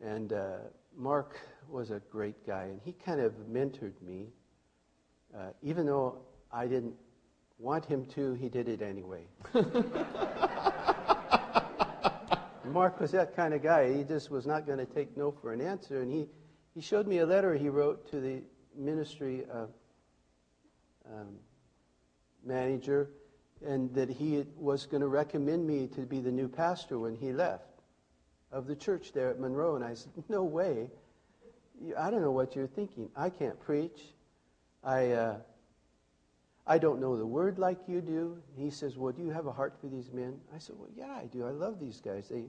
And 0.02 0.32
uh, 0.32 0.56
Mark 0.96 1.40
was 1.68 1.90
a 1.90 2.00
great 2.10 2.46
guy, 2.46 2.64
and 2.64 2.80
he 2.84 2.92
kind 2.92 3.20
of 3.20 3.32
mentored 3.50 4.00
me. 4.02 4.26
Uh, 5.34 5.50
even 5.62 5.86
though 5.86 6.18
I 6.52 6.66
didn't 6.66 6.94
want 7.58 7.84
him 7.86 8.04
to, 8.06 8.34
he 8.34 8.48
did 8.48 8.68
it 8.68 8.82
anyway. 8.82 9.26
Mark 12.66 13.00
was 13.00 13.10
that 13.12 13.36
kind 13.36 13.52
of 13.54 13.62
guy. 13.62 13.92
He 13.92 14.04
just 14.04 14.30
was 14.30 14.46
not 14.46 14.66
going 14.66 14.78
to 14.78 14.86
take 14.86 15.16
no 15.16 15.30
for 15.30 15.52
an 15.52 15.60
answer. 15.60 16.00
And 16.00 16.10
he, 16.10 16.26
he 16.74 16.80
showed 16.80 17.06
me 17.06 17.18
a 17.18 17.26
letter 17.26 17.54
he 17.54 17.68
wrote 17.68 18.10
to 18.10 18.20
the 18.20 18.42
ministry 18.76 19.44
uh, 19.52 19.66
um, 21.12 21.36
manager, 22.44 23.10
and 23.66 23.94
that 23.94 24.08
he 24.08 24.44
was 24.56 24.86
going 24.86 25.00
to 25.00 25.08
recommend 25.08 25.66
me 25.66 25.86
to 25.88 26.02
be 26.02 26.20
the 26.20 26.32
new 26.32 26.48
pastor 26.48 26.98
when 26.98 27.14
he 27.14 27.32
left 27.32 27.82
of 28.50 28.66
the 28.66 28.76
church 28.76 29.12
there 29.12 29.30
at 29.30 29.38
Monroe. 29.38 29.76
And 29.76 29.84
I 29.84 29.94
said, 29.94 30.12
No 30.28 30.44
way. 30.44 30.90
I 31.98 32.10
don't 32.10 32.22
know 32.22 32.30
what 32.30 32.54
you're 32.54 32.66
thinking. 32.66 33.10
I 33.16 33.30
can't 33.30 33.58
preach. 33.60 34.00
I, 34.82 35.10
uh, 35.12 35.36
I 36.66 36.78
don't 36.78 37.00
know 37.00 37.16
the 37.16 37.26
word 37.26 37.58
like 37.58 37.78
you 37.86 38.00
do. 38.00 38.38
He 38.56 38.70
says, 38.70 38.96
Well, 38.96 39.12
do 39.12 39.22
you 39.22 39.30
have 39.30 39.46
a 39.46 39.52
heart 39.52 39.74
for 39.80 39.86
these 39.86 40.10
men? 40.12 40.40
I 40.54 40.58
said, 40.58 40.76
Well, 40.78 40.88
yeah, 40.96 41.12
I 41.12 41.26
do. 41.26 41.46
I 41.46 41.50
love 41.50 41.78
these 41.78 42.00
guys. 42.00 42.28
They, 42.28 42.44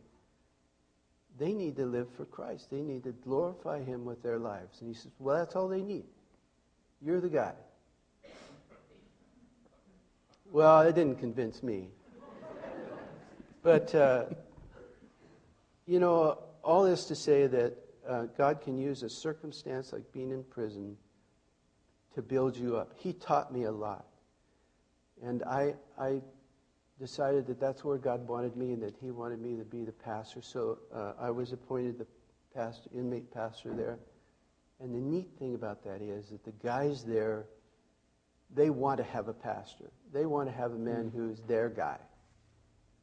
they 1.38 1.54
need 1.54 1.76
to 1.76 1.86
live 1.86 2.08
for 2.16 2.24
Christ. 2.26 2.70
They 2.72 2.82
need 2.82 3.04
to 3.04 3.12
glorify 3.12 3.84
Him 3.84 4.06
with 4.06 4.24
their 4.24 4.40
lives. 4.40 4.80
And 4.80 4.88
he 4.88 4.94
says, 4.96 5.12
Well, 5.20 5.38
that's 5.38 5.56
all 5.56 5.68
they 5.68 5.82
need. 5.82 6.06
You're 7.02 7.20
the 7.20 7.30
guy. 7.30 7.54
Well, 10.52 10.82
it 10.82 10.96
didn't 10.96 11.20
convince 11.20 11.62
me. 11.62 11.90
But, 13.62 13.94
uh, 13.96 14.26
you 15.86 16.00
know, 16.00 16.38
all 16.64 16.84
this 16.84 17.06
to 17.06 17.16
say 17.16 17.48
that 17.48 17.74
uh, 18.08 18.24
God 18.38 18.62
can 18.62 18.78
use 18.78 19.04
a 19.04 19.10
circumstance 19.10 19.92
like 19.92 20.04
being 20.14 20.32
in 20.32 20.44
prison 20.44 20.96
to 22.16 22.22
build 22.22 22.58
you 22.58 22.78
up. 22.78 22.94
He 22.96 23.14
taught 23.14 23.54
me 23.54 23.64
a 23.64 23.72
lot. 23.72 24.06
And 25.24 25.44
I, 25.44 25.76
I 26.00 26.22
decided 27.00 27.46
that 27.48 27.60
that's 27.60 27.84
where 27.84 27.98
God 27.98 28.28
wanted 28.28 28.56
me 28.56 28.72
and 28.72 28.82
that 28.82 28.96
He 29.02 29.12
wanted 29.12 29.40
me 29.40 29.56
to 29.58 29.64
be 29.64 29.84
the 29.84 29.92
pastor. 29.92 30.42
So 30.42 30.80
uh, 30.94 31.14
I 31.20 31.30
was 31.30 31.52
appointed 31.52 32.00
the 32.00 32.08
pastor, 32.54 32.90
inmate 32.94 33.34
pastor 33.34 33.74
there. 33.74 34.00
And 34.80 34.94
the 34.94 35.00
neat 35.00 35.30
thing 35.38 35.56
about 35.56 35.84
that 35.84 36.02
is 36.02 36.30
that 36.30 36.44
the 36.44 36.52
guys 36.66 37.04
there, 37.04 37.46
they 38.54 38.70
want 38.70 38.98
to 38.98 39.04
have 39.04 39.28
a 39.28 39.34
pastor. 39.34 39.92
They 40.14 40.26
want 40.26 40.50
to 40.50 40.56
have 40.56 40.72
a 40.72 40.78
man 40.78 41.06
mm. 41.06 41.14
who's 41.14 41.42
their 41.42 41.70
guy. 41.70 41.98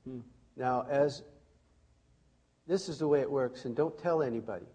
Mm. 0.09 0.23
Now, 0.57 0.87
as 0.89 1.23
this 2.67 2.89
is 2.89 2.99
the 2.99 3.09
way 3.09 3.21
it 3.21 3.31
works, 3.31 3.65
and 3.65 3.75
don't 3.75 3.97
tell 3.99 4.23
anybody. 4.23 4.67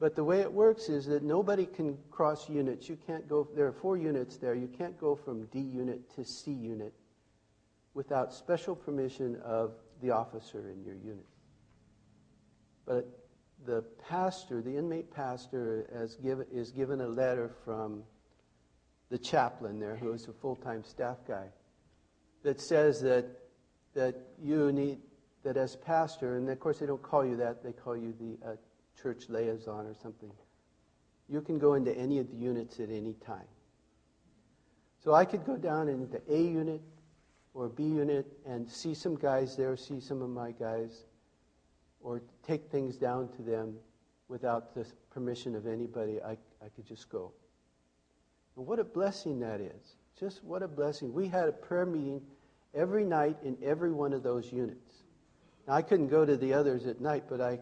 But 0.00 0.16
the 0.16 0.24
way 0.24 0.40
it 0.40 0.50
works 0.50 0.88
is 0.88 1.04
that 1.06 1.22
nobody 1.22 1.66
can 1.66 1.98
cross 2.10 2.48
units. 2.48 2.88
You 2.88 2.96
can't 3.06 3.28
go, 3.28 3.46
there 3.54 3.66
are 3.66 3.72
four 3.72 3.98
units 3.98 4.38
there. 4.38 4.54
You 4.54 4.66
can't 4.66 4.98
go 4.98 5.14
from 5.14 5.44
D 5.46 5.60
unit 5.60 6.10
to 6.14 6.24
C 6.24 6.52
unit 6.52 6.94
without 7.92 8.32
special 8.32 8.74
permission 8.74 9.36
of 9.44 9.72
the 10.00 10.10
officer 10.10 10.70
in 10.70 10.82
your 10.82 10.94
unit. 10.94 11.26
But 12.86 13.08
the 13.66 13.82
pastor, 14.08 14.62
the 14.62 14.74
inmate 14.74 15.12
pastor, 15.14 16.08
give, 16.22 16.46
is 16.50 16.70
given 16.70 17.02
a 17.02 17.08
letter 17.08 17.50
from 17.66 18.02
the 19.10 19.18
chaplain 19.18 19.78
there, 19.78 19.96
who 19.96 20.12
is 20.12 20.28
a 20.28 20.32
full 20.32 20.56
time 20.56 20.82
staff 20.82 21.18
guy, 21.28 21.48
that 22.42 22.58
says 22.58 23.02
that, 23.02 23.26
that 23.94 24.14
you 24.42 24.72
need, 24.72 24.98
that 25.42 25.58
as 25.58 25.76
pastor, 25.76 26.38
and 26.38 26.48
of 26.48 26.58
course 26.58 26.78
they 26.78 26.86
don't 26.86 27.02
call 27.02 27.26
you 27.26 27.36
that, 27.36 27.62
they 27.62 27.72
call 27.72 27.96
you 27.96 28.14
the 28.18 28.48
uh, 28.52 28.54
church 29.02 29.28
liaison 29.28 29.86
or 29.86 29.94
something. 30.02 30.30
You 31.28 31.40
can 31.40 31.58
go 31.58 31.74
into 31.74 31.96
any 31.96 32.18
of 32.18 32.30
the 32.30 32.36
units 32.36 32.80
at 32.80 32.90
any 32.90 33.14
time. 33.24 33.46
So 35.02 35.14
I 35.14 35.24
could 35.24 35.44
go 35.44 35.56
down 35.56 35.88
into 35.88 36.20
A 36.28 36.42
unit 36.42 36.82
or 37.54 37.68
B 37.68 37.84
unit 37.84 38.26
and 38.46 38.68
see 38.68 38.94
some 38.94 39.14
guys 39.14 39.56
there, 39.56 39.76
see 39.76 40.00
some 40.00 40.22
of 40.22 40.28
my 40.28 40.52
guys, 40.52 41.04
or 42.02 42.22
take 42.46 42.70
things 42.70 42.96
down 42.96 43.28
to 43.36 43.42
them 43.42 43.74
without 44.28 44.74
the 44.74 44.86
permission 45.10 45.54
of 45.54 45.66
anybody. 45.66 46.20
I, 46.22 46.32
I 46.64 46.68
could 46.74 46.86
just 46.86 47.08
go. 47.08 47.32
And 48.56 48.66
what 48.66 48.78
a 48.78 48.84
blessing 48.84 49.40
that 49.40 49.60
is. 49.60 49.96
Just 50.18 50.44
what 50.44 50.62
a 50.62 50.68
blessing. 50.68 51.12
We 51.14 51.28
had 51.28 51.48
a 51.48 51.52
prayer 51.52 51.86
meeting 51.86 52.20
every 52.74 53.04
night 53.04 53.36
in 53.44 53.56
every 53.62 53.92
one 53.92 54.12
of 54.12 54.22
those 54.22 54.52
units. 54.52 55.02
Now, 55.66 55.74
I 55.74 55.82
couldn't 55.82 56.08
go 56.08 56.24
to 56.24 56.36
the 56.36 56.52
others 56.52 56.86
at 56.86 57.00
night, 57.00 57.24
but 57.28 57.40
I 57.40 57.58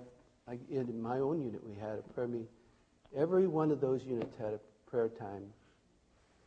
I, 0.49 0.59
in 0.71 1.01
my 1.03 1.19
own 1.19 1.43
unit, 1.43 1.61
we 1.65 1.75
had 1.75 1.99
a 1.99 2.13
prayer 2.15 2.27
meeting. 2.27 2.49
Every 3.17 3.47
one 3.47 3.71
of 3.71 3.81
those 3.81 4.05
units 4.05 4.37
had 4.39 4.55
a 4.55 4.61
prayer 4.91 5.09
time. 5.09 5.45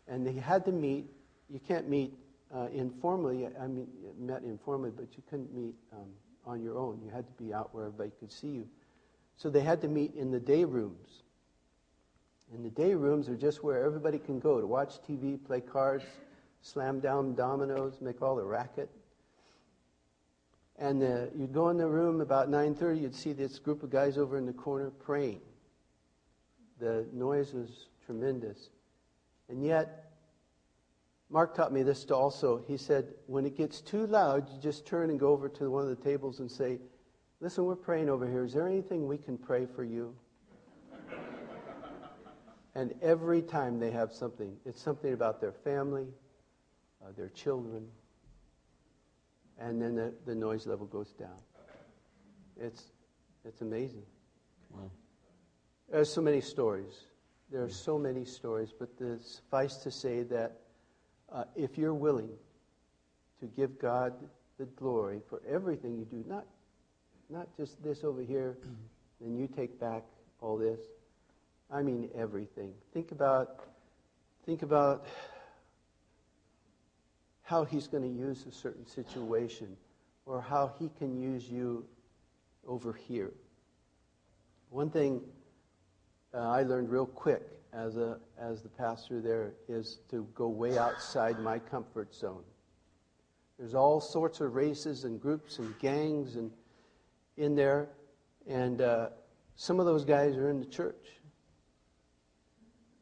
And 0.07 0.25
they 0.25 0.33
had 0.33 0.65
to 0.65 0.71
meet. 0.71 1.05
You 1.49 1.59
can't 1.67 1.89
meet 1.89 2.13
uh, 2.53 2.67
informally. 2.73 3.47
I 3.47 3.67
mean, 3.67 3.87
met 4.19 4.43
informally, 4.43 4.91
but 4.95 5.07
you 5.15 5.23
couldn't 5.29 5.53
meet 5.53 5.75
um, 5.93 6.09
on 6.45 6.61
your 6.61 6.77
own. 6.77 6.99
You 7.03 7.11
had 7.11 7.25
to 7.27 7.43
be 7.43 7.53
out 7.53 7.73
where 7.73 7.85
everybody 7.85 8.11
could 8.19 8.31
see 8.31 8.47
you. 8.47 8.67
So 9.37 9.49
they 9.49 9.61
had 9.61 9.81
to 9.81 9.87
meet 9.87 10.15
in 10.15 10.31
the 10.31 10.39
day 10.39 10.63
rooms. 10.65 11.23
And 12.53 12.65
the 12.65 12.69
day 12.69 12.93
rooms 12.93 13.29
are 13.29 13.35
just 13.35 13.63
where 13.63 13.83
everybody 13.83 14.19
can 14.19 14.39
go 14.39 14.59
to 14.59 14.67
watch 14.67 15.01
TV, 15.07 15.43
play 15.43 15.61
cards, 15.61 16.03
slam 16.61 16.99
down 16.99 17.33
dominoes, 17.33 17.99
make 18.01 18.21
all 18.21 18.35
the 18.35 18.43
racket. 18.43 18.89
And 20.82 21.04
uh, 21.04 21.26
you'd 21.38 21.54
go 21.54 21.70
in 21.70 21.78
the 21.78 21.88
room 21.88 22.22
about 22.22 22.50
9.30, 22.50 23.02
you'd 23.02 23.13
see 23.13 23.34
this 23.34 23.60
group 23.60 23.84
of 23.84 23.91
guys 23.91 24.17
over 24.17 24.36
in 24.36 24.48
the 24.48 24.54
corner 24.54 24.89
praying. 24.89 25.39
The 26.80 27.06
noise 27.13 27.54
was 27.54 27.86
tremendous. 28.04 28.72
And 29.48 29.63
yet, 29.63 30.12
Mark 31.30 31.54
taught 31.56 31.72
me 31.72 31.84
this 31.84 32.10
also. 32.10 32.63
He 32.67 32.78
said, 32.78 33.13
when 33.28 33.46
it 33.46 33.56
gets 33.56 33.80
too 33.80 34.08
loud, 34.08 34.50
you 34.50 34.60
just 34.60 34.88
turn 34.88 35.12
and 35.12 35.20
go 35.20 35.28
over 35.28 35.48
to 35.50 35.70
one 35.70 35.84
of 35.84 35.89
the 35.89 36.04
tables 36.04 36.39
and 36.39 36.50
say, 36.50 36.80
Listen, 37.41 37.65
we're 37.65 37.76
praying 37.76 38.10
over 38.10 38.28
here. 38.28 38.44
Is 38.44 38.54
there 38.54 38.67
anything 38.67 39.08
we 39.08 39.17
can 39.17 39.36
pray 39.36 39.65
for 39.65 39.84
you? 39.84 40.15
and 42.76 42.94
every 43.02 43.41
time 43.41 43.80
they 43.80 43.89
have 43.89 44.13
something, 44.13 44.56
it's 44.63 44.80
something 44.80 45.13
about 45.13 45.41
their 45.41 45.52
family, 45.52 46.06
uh, 47.04 47.12
their 47.17 47.30
children, 47.30 47.88
and 49.62 49.82
then 49.82 49.95
the, 49.95 50.13
the 50.26 50.36
noise 50.36 50.65
level 50.65 50.88
goes 50.88 51.13
down. 51.13 51.38
It's, 52.60 52.84
it's 53.45 53.62
amazing. 53.62 54.04
Wow. 54.71 54.91
There's 55.91 56.12
so 56.12 56.21
many 56.21 56.41
stories. 56.41 57.06
There 57.52 57.63
are 57.63 57.69
so 57.69 57.97
many 57.97 58.26
stories, 58.26 58.74
but 58.78 58.89
suffice 59.21 59.78
to 59.78 59.91
say 59.91 60.24
that 60.24 60.58
uh, 61.32 61.43
if 61.56 61.78
you're 61.78 61.93
willing 61.93 62.30
to 63.39 63.45
give 63.45 63.78
God 63.80 64.13
the 64.58 64.65
glory 64.65 65.21
for 65.30 65.41
everything 65.47 65.97
you 65.97 66.06
do, 66.06 66.24
not, 66.28 66.45
not 67.30 67.47
just 67.58 67.82
this 67.84 68.04
over 68.04 68.21
here, 68.21 68.58
then 69.21 69.36
you 69.36 69.47
take 69.47 69.80
back 69.80 70.04
all 70.39 70.58
this. 70.58 70.80
I 71.69 71.84
mean 71.84 72.10
everything. 72.15 72.74
Think 72.93 73.12
about, 73.12 73.65
think 74.45 74.63
about 74.63 75.06
how 77.51 77.65
He's 77.65 77.85
going 77.85 78.03
to 78.03 78.09
use 78.09 78.45
a 78.47 78.51
certain 78.51 78.87
situation, 78.87 79.75
or 80.25 80.41
how 80.41 80.71
He 80.79 80.89
can 80.97 81.21
use 81.21 81.49
you 81.49 81.85
over 82.65 82.93
here. 82.93 83.33
One 84.69 84.89
thing 84.89 85.19
uh, 86.33 86.37
I 86.37 86.63
learned 86.63 86.89
real 86.89 87.05
quick 87.05 87.41
as, 87.73 87.97
a, 87.97 88.19
as 88.39 88.61
the 88.61 88.69
pastor 88.69 89.19
there 89.19 89.51
is 89.67 89.99
to 90.11 90.25
go 90.33 90.47
way 90.47 90.77
outside 90.77 91.41
my 91.41 91.59
comfort 91.59 92.15
zone. 92.15 92.43
There's 93.59 93.75
all 93.75 93.99
sorts 93.99 94.39
of 94.39 94.55
races 94.55 95.03
and 95.03 95.21
groups 95.21 95.59
and 95.59 95.77
gangs 95.79 96.37
and 96.37 96.51
in 97.35 97.53
there, 97.53 97.89
and 98.47 98.79
uh, 98.79 99.09
some 99.57 99.77
of 99.81 99.85
those 99.85 100.05
guys 100.05 100.37
are 100.37 100.49
in 100.49 100.57
the 100.57 100.65
church. 100.65 101.19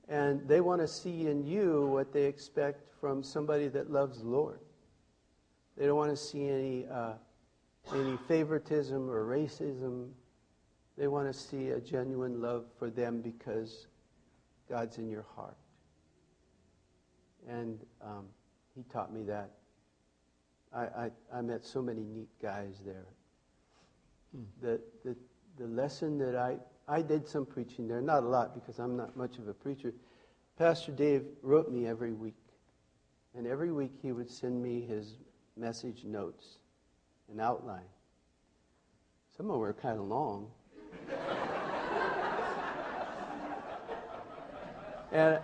And 0.09 0.47
they 0.47 0.59
want 0.59 0.81
to 0.81 0.87
see 0.87 1.27
in 1.27 1.45
you 1.45 1.85
what 1.85 2.11
they 2.11 2.25
expect 2.25 2.81
from 2.99 3.21
somebody 3.21 3.67
that 3.67 3.91
loves 3.91 4.21
the 4.21 4.27
Lord. 4.27 4.59
They 5.77 5.85
don't 5.85 5.97
want 5.97 6.09
to 6.09 6.17
see 6.17 6.49
any, 6.49 6.85
uh, 6.91 7.13
any 7.93 8.17
favoritism 8.27 9.09
or 9.09 9.23
racism. 9.23 10.09
They 10.97 11.07
want 11.07 11.31
to 11.31 11.33
see 11.33 11.69
a 11.69 11.79
genuine 11.79 12.41
love 12.41 12.65
for 12.79 12.89
them 12.89 13.21
because 13.21 13.85
God's 14.67 14.97
in 14.97 15.09
your 15.09 15.25
heart. 15.35 15.55
And 17.47 17.79
um, 18.01 18.25
he 18.75 18.83
taught 18.91 19.13
me 19.13 19.23
that. 19.23 19.51
I, 20.73 20.81
I, 20.81 21.11
I, 21.33 21.41
met 21.41 21.65
so 21.65 21.81
many 21.81 22.01
neat 22.01 22.29
guys 22.41 22.81
there. 22.85 23.07
Hmm. 24.35 24.43
The, 24.61 24.79
the, 25.03 25.15
the 25.57 25.67
lesson 25.67 26.17
that 26.19 26.35
I, 26.35 26.57
I 26.89 27.03
did 27.03 27.27
some 27.27 27.45
preaching 27.45 27.87
there, 27.87 28.01
not 28.01 28.23
a 28.23 28.27
lot 28.27 28.55
because 28.55 28.79
I'm 28.79 28.97
not 28.97 29.15
much 29.15 29.37
of 29.37 29.47
a 29.47 29.53
preacher. 29.53 29.93
Pastor 30.57 30.91
Dave 30.91 31.23
wrote 31.43 31.71
me 31.71 31.85
every 31.85 32.13
week. 32.13 32.33
And 33.37 33.45
every 33.45 33.71
week 33.71 33.91
he 34.01 34.11
would 34.11 34.29
send 34.29 34.61
me 34.61 34.81
his 34.81 35.13
message 35.55 36.03
notes, 36.03 36.57
an 37.31 37.39
outline. 37.39 37.85
Some 39.37 39.45
of 39.45 39.51
them 39.53 39.59
were 39.59 39.73
kind 39.73 39.99
of 39.99 40.05
long. 40.05 40.49
And 45.11 45.39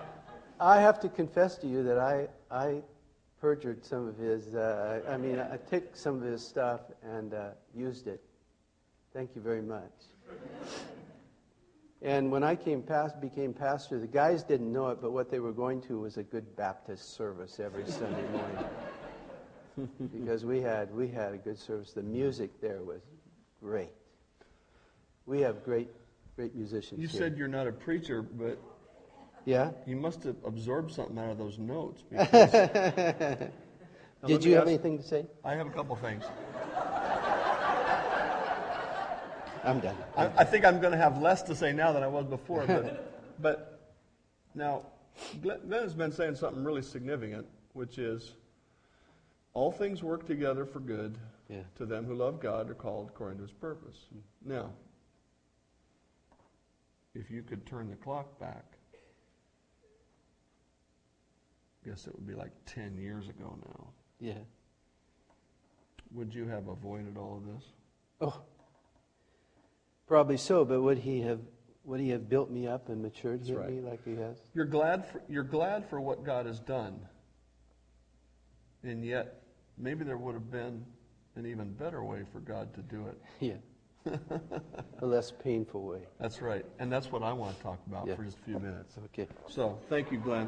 I 0.59 0.79
have 0.79 0.99
to 0.99 1.09
confess 1.09 1.57
to 1.57 1.67
you 1.67 1.81
that 1.83 1.97
I, 1.97 2.27
I 2.51 2.83
perjured 3.41 3.83
some 3.83 4.07
of 4.07 4.15
his, 4.15 4.53
uh, 4.53 5.01
I 5.09 5.17
mean, 5.17 5.39
I 5.39 5.57
took 5.57 5.95
some 5.95 6.17
of 6.17 6.21
his 6.21 6.45
stuff 6.45 6.81
and 7.01 7.33
uh, 7.33 7.49
used 7.75 8.07
it. 8.07 8.21
Thank 9.11 9.35
you 9.35 9.41
very 9.41 9.63
much. 9.63 9.91
And 12.01 12.31
when 12.31 12.43
I 12.43 12.55
came 12.55 12.81
past, 12.81 13.19
became 13.19 13.53
pastor, 13.53 13.99
the 13.99 14.07
guys 14.07 14.43
didn't 14.43 14.71
know 14.71 14.89
it, 14.89 15.01
but 15.01 15.11
what 15.11 15.31
they 15.31 15.39
were 15.39 15.53
going 15.53 15.81
to 15.83 15.99
was 16.01 16.17
a 16.17 16.23
good 16.23 16.55
Baptist 16.55 17.15
service 17.15 17.59
every 17.59 17.85
Sunday 17.87 18.27
morning. 18.31 18.65
because 20.13 20.45
we 20.45 20.61
had, 20.61 20.93
we 20.93 21.07
had 21.07 21.33
a 21.33 21.37
good 21.37 21.57
service. 21.57 21.93
The 21.93 22.03
music 22.03 22.61
there 22.61 22.83
was 22.83 23.01
great. 23.61 23.91
We 25.25 25.41
have 25.41 25.63
great, 25.63 25.89
great 26.35 26.55
musicians. 26.55 27.01
You 27.01 27.07
here. 27.07 27.19
said 27.19 27.37
you're 27.37 27.47
not 27.47 27.67
a 27.67 27.71
preacher, 27.71 28.21
but 28.21 28.59
yeah? 29.45 29.71
You 29.85 29.95
must 29.95 30.23
have 30.23 30.35
absorbed 30.43 30.91
something 30.91 31.17
out 31.17 31.29
of 31.29 31.37
those 31.37 31.57
notes. 31.59 32.03
Did 34.25 34.43
you 34.43 34.55
have 34.55 34.67
anything 34.67 34.97
to 34.97 35.03
say? 35.03 35.25
I 35.43 35.53
have 35.53 35.67
a 35.67 35.71
couple 35.71 35.95
things. 35.95 36.23
I'm 39.65 39.79
done. 39.79 39.95
I, 40.15 40.25
I 40.37 40.43
think 40.43 40.65
I'm 40.65 40.79
going 40.79 40.91
to 40.91 40.97
have 40.97 41.21
less 41.21 41.41
to 41.43 41.55
say 41.55 41.73
now 41.73 41.91
than 41.91 42.03
I 42.03 42.07
was 42.07 42.25
before. 42.25 42.65
But, 42.65 43.37
but 43.41 43.93
now, 44.53 44.83
Glenn, 45.41 45.71
has 45.71 45.93
been 45.93 46.11
saying 46.11 46.35
something 46.35 46.63
really 46.63 46.81
significant, 46.81 47.47
which 47.73 47.97
is 47.97 48.33
all 49.53 49.71
things 49.71 50.03
work 50.03 50.27
together 50.27 50.65
for 50.65 50.79
good 50.79 51.17
yeah. 51.49 51.61
to 51.77 51.85
them 51.85 52.05
who 52.05 52.15
love 52.15 52.39
God 52.39 52.69
are 52.69 52.75
called 52.75 53.09
according 53.09 53.37
to 53.39 53.43
his 53.43 53.53
purpose. 53.53 53.97
Mm-hmm. 54.13 54.53
Now, 54.53 54.71
if 57.13 57.31
you 57.31 57.41
could 57.41 57.65
turn 57.65 57.89
the 57.89 57.95
clock 57.95 58.39
back 58.39 58.75
I 61.85 61.89
guess 61.89 62.07
it 62.07 62.15
would 62.15 62.27
be 62.27 62.33
like 62.33 62.51
10 62.65 62.97
years 62.97 63.29
ago 63.29 63.57
now. 63.63 63.87
Yeah. 64.19 64.41
Would 66.11 66.33
you 66.33 66.47
have 66.47 66.67
avoided 66.67 67.17
all 67.17 67.37
of 67.37 67.53
this? 67.53 67.63
Oh, 68.21 68.41
probably 70.07 70.37
so. 70.37 70.65
But 70.65 70.81
would 70.81 70.99
he 70.99 71.21
have 71.21 71.39
would 71.83 71.99
he 71.99 72.09
have 72.09 72.29
built 72.29 72.49
me 72.49 72.67
up 72.67 72.89
and 72.89 73.01
matured 73.01 73.47
right. 73.49 73.69
me 73.69 73.81
like 73.81 74.03
he 74.03 74.15
has? 74.15 74.37
You're 74.53 74.65
glad 74.65 75.07
for 75.07 75.21
you're 75.27 75.43
glad 75.43 75.89
for 75.89 76.01
what 76.01 76.23
God 76.23 76.45
has 76.45 76.59
done, 76.59 76.99
and 78.83 79.05
yet 79.05 79.41
maybe 79.77 80.03
there 80.03 80.17
would 80.17 80.33
have 80.33 80.51
been 80.51 80.85
an 81.35 81.45
even 81.45 81.73
better 81.73 82.03
way 82.03 82.23
for 82.31 82.39
God 82.39 82.73
to 82.75 82.81
do 82.81 83.07
it. 83.07 83.21
Yeah. 83.39 83.57
a 84.99 85.05
less 85.05 85.31
painful 85.31 85.83
way. 85.83 86.01
That's 86.19 86.39
right, 86.39 86.63
and 86.77 86.91
that's 86.91 87.11
what 87.11 87.23
I 87.23 87.33
want 87.33 87.57
to 87.57 87.63
talk 87.63 87.79
about 87.87 88.07
yeah. 88.07 88.15
for 88.15 88.23
just 88.23 88.37
a 88.37 88.41
few 88.41 88.59
minutes. 88.59 88.93
Okay. 89.05 89.27
So, 89.49 89.79
thank 89.89 90.11
you, 90.11 90.19
Glenn. 90.19 90.47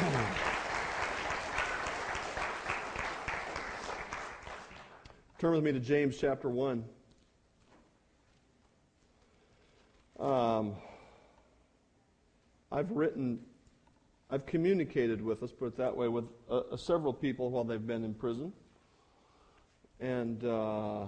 Turn 5.40 5.54
with 5.54 5.64
me 5.64 5.72
to 5.72 5.80
James 5.80 6.18
chapter 6.18 6.50
1. 6.50 6.84
Um, 10.18 10.74
I've 12.70 12.90
written, 12.90 13.40
I've 14.30 14.44
communicated 14.44 15.22
with, 15.22 15.40
let's 15.40 15.54
put 15.54 15.68
it 15.68 15.76
that 15.78 15.96
way, 15.96 16.08
with 16.08 16.26
uh, 16.50 16.58
uh, 16.58 16.76
several 16.76 17.14
people 17.14 17.50
while 17.50 17.64
they've 17.64 17.86
been 17.86 18.04
in 18.04 18.12
prison. 18.12 18.52
And 19.98 20.44
uh, 20.44 21.06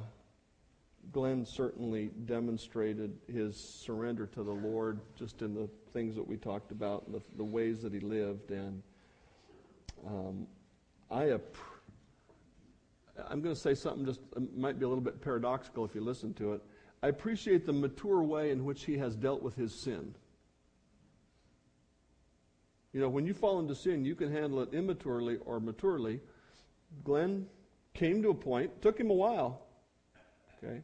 Glenn 1.13 1.45
certainly 1.45 2.09
demonstrated 2.25 3.15
his 3.31 3.55
surrender 3.55 4.25
to 4.29 4.43
the 4.43 4.51
Lord 4.51 5.01
just 5.15 5.43
in 5.43 5.53
the 5.53 5.69
things 5.93 6.15
that 6.15 6.27
we 6.27 6.39
talked 6.39 6.71
about, 6.73 7.13
the, 7.13 7.21
the 7.37 7.45
ways 7.45 7.83
that 7.83 7.93
he 7.93 8.01
lived. 8.01 8.51
And 8.51 8.83
um, 10.07 10.47
I 11.11 11.33
ap- 11.33 11.55
I'm 13.29 13.41
going 13.41 13.55
to 13.55 13.61
say 13.61 13.75
something 13.75 14.05
just 14.05 14.21
um, 14.37 14.49
might 14.57 14.79
be 14.79 14.85
a 14.85 14.89
little 14.89 15.05
bit 15.05 15.21
paradoxical 15.21 15.85
if 15.85 15.95
you 15.95 16.01
listen 16.01 16.35
to 16.35 16.55
it. 16.55 16.63
I 17.03 17.09
appreciate 17.09 17.67
the 17.67 17.73
mature 17.73 18.23
way 18.23 18.51
in 18.51 18.65
which 18.65 18.85
he 18.85 18.97
has 18.99 19.17
dealt 19.17 19.43
with 19.43 19.57
his 19.57 19.75
sin. 19.75 20.15
You 22.93 23.01
know, 23.01 23.09
when 23.09 23.27
you 23.27 23.35
fall 23.35 23.59
into 23.59 23.75
sin, 23.75 24.05
you 24.05 24.15
can 24.15 24.31
handle 24.31 24.61
it 24.61 24.73
immaturely 24.73 25.39
or 25.47 25.61
maturely. 25.61 26.21
Glenn 27.05 27.47
came 27.95 28.23
to 28.23 28.31
a 28.31 28.35
point, 28.35 28.83
took 28.83 28.99
him 28.99 29.11
a 29.11 29.15
while. 29.15 29.63
Okay? 30.63 30.83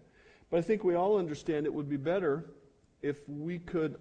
But 0.50 0.58
I 0.58 0.62
think 0.62 0.84
we 0.84 0.94
all 0.94 1.18
understand 1.18 1.66
it 1.66 1.74
would 1.74 1.88
be 1.88 1.98
better 1.98 2.46
if 3.02 3.28
we 3.28 3.58
could 3.58 3.96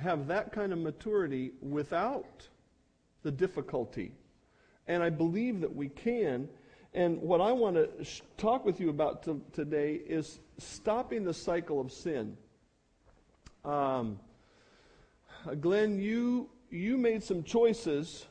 have 0.00 0.28
that 0.28 0.52
kind 0.52 0.72
of 0.72 0.78
maturity 0.78 1.52
without 1.60 2.48
the 3.22 3.30
difficulty. 3.30 4.12
And 4.86 5.02
I 5.02 5.10
believe 5.10 5.60
that 5.60 5.74
we 5.74 5.88
can. 5.88 6.48
And 6.92 7.20
what 7.22 7.40
I 7.40 7.52
want 7.52 7.76
to 7.76 8.04
sh- 8.04 8.22
talk 8.36 8.64
with 8.64 8.80
you 8.80 8.90
about 8.90 9.22
t- 9.22 9.40
today 9.52 9.94
is 9.94 10.40
stopping 10.58 11.24
the 11.24 11.34
cycle 11.34 11.80
of 11.80 11.92
sin. 11.92 12.36
Um, 13.64 14.18
Glenn, 15.60 16.00
you, 16.00 16.50
you 16.70 16.98
made 16.98 17.22
some 17.22 17.44
choices, 17.44 18.26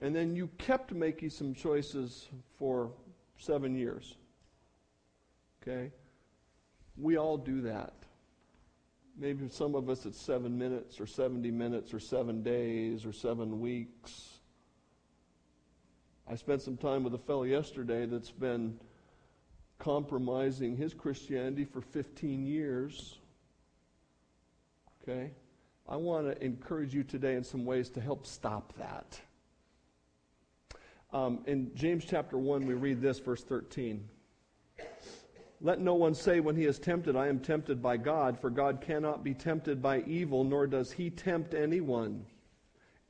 and 0.00 0.14
then 0.14 0.36
you 0.36 0.48
kept 0.58 0.92
making 0.92 1.30
some 1.30 1.54
choices 1.54 2.28
for 2.56 2.90
seven 3.36 3.74
years. 3.74 4.16
Okay? 5.62 5.90
We 6.96 7.16
all 7.16 7.36
do 7.36 7.62
that. 7.62 7.94
Maybe 9.16 9.48
some 9.48 9.74
of 9.74 9.88
us 9.88 10.06
it's 10.06 10.20
seven 10.20 10.58
minutes 10.58 11.00
or 11.00 11.06
70 11.06 11.50
minutes 11.50 11.94
or 11.94 12.00
seven 12.00 12.42
days 12.42 13.06
or 13.06 13.12
seven 13.12 13.60
weeks. 13.60 14.33
I 16.26 16.36
spent 16.36 16.62
some 16.62 16.76
time 16.76 17.04
with 17.04 17.14
a 17.14 17.18
fellow 17.18 17.42
yesterday 17.42 18.06
that's 18.06 18.30
been 18.30 18.78
compromising 19.78 20.76
his 20.76 20.94
Christianity 20.94 21.64
for 21.64 21.82
15 21.82 22.46
years. 22.46 23.18
Okay? 25.02 25.32
I 25.86 25.96
want 25.96 26.26
to 26.26 26.42
encourage 26.42 26.94
you 26.94 27.04
today 27.04 27.34
in 27.34 27.44
some 27.44 27.66
ways 27.66 27.90
to 27.90 28.00
help 28.00 28.26
stop 28.26 28.72
that. 28.78 29.20
Um, 31.12 31.40
in 31.46 31.70
James 31.74 32.06
chapter 32.06 32.38
1, 32.38 32.66
we 32.66 32.74
read 32.74 33.02
this, 33.02 33.18
verse 33.18 33.44
13. 33.44 34.08
Let 35.60 35.78
no 35.78 35.94
one 35.94 36.14
say 36.14 36.40
when 36.40 36.56
he 36.56 36.64
is 36.64 36.78
tempted, 36.78 37.16
I 37.16 37.28
am 37.28 37.38
tempted 37.38 37.82
by 37.82 37.98
God, 37.98 38.40
for 38.40 38.50
God 38.50 38.80
cannot 38.80 39.22
be 39.22 39.34
tempted 39.34 39.82
by 39.82 40.00
evil, 40.00 40.42
nor 40.42 40.66
does 40.66 40.90
he 40.90 41.10
tempt 41.10 41.54
anyone. 41.54 42.24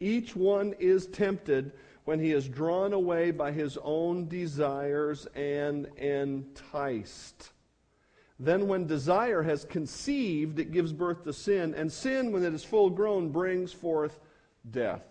Each 0.00 0.34
one 0.34 0.74
is 0.78 1.06
tempted 1.06 1.72
when 2.04 2.20
he 2.20 2.32
is 2.32 2.48
drawn 2.48 2.92
away 2.92 3.30
by 3.30 3.50
his 3.52 3.78
own 3.82 4.28
desires 4.28 5.26
and 5.34 5.86
enticed. 5.96 7.52
Then, 8.38 8.66
when 8.66 8.86
desire 8.86 9.42
has 9.42 9.64
conceived, 9.64 10.58
it 10.58 10.72
gives 10.72 10.92
birth 10.92 11.24
to 11.24 11.32
sin, 11.32 11.74
and 11.74 11.90
sin, 11.90 12.32
when 12.32 12.44
it 12.44 12.52
is 12.52 12.64
full 12.64 12.90
grown, 12.90 13.30
brings 13.30 13.72
forth 13.72 14.18
death. 14.70 15.02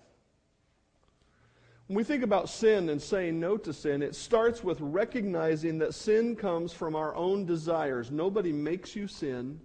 When 1.88 1.98
we 1.98 2.04
think 2.04 2.24
about 2.24 2.50
sin 2.50 2.90
and 2.90 3.02
saying 3.02 3.40
no 3.40 3.58
to 3.58 3.74
sin, 3.74 4.02
it 4.02 4.16
starts 4.16 4.64
with 4.64 4.80
recognizing 4.80 5.78
that 5.80 5.94
sin 5.94 6.36
comes 6.36 6.74
from 6.74 6.96
our 6.96 7.16
own 7.16 7.46
desires. 7.46 8.12
Nobody 8.12 8.52
makes 8.52 8.96
you 8.96 9.08
sin. 9.08 9.60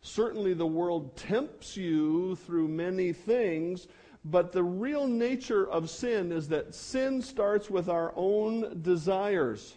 Certainly, 0.00 0.54
the 0.54 0.66
world 0.66 1.16
tempts 1.16 1.76
you 1.76 2.36
through 2.36 2.68
many 2.68 3.12
things, 3.12 3.88
but 4.30 4.50
the 4.50 4.62
real 4.62 5.06
nature 5.06 5.68
of 5.70 5.88
sin 5.88 6.32
is 6.32 6.48
that 6.48 6.74
sin 6.74 7.22
starts 7.22 7.70
with 7.70 7.88
our 7.88 8.12
own 8.16 8.82
desires. 8.82 9.76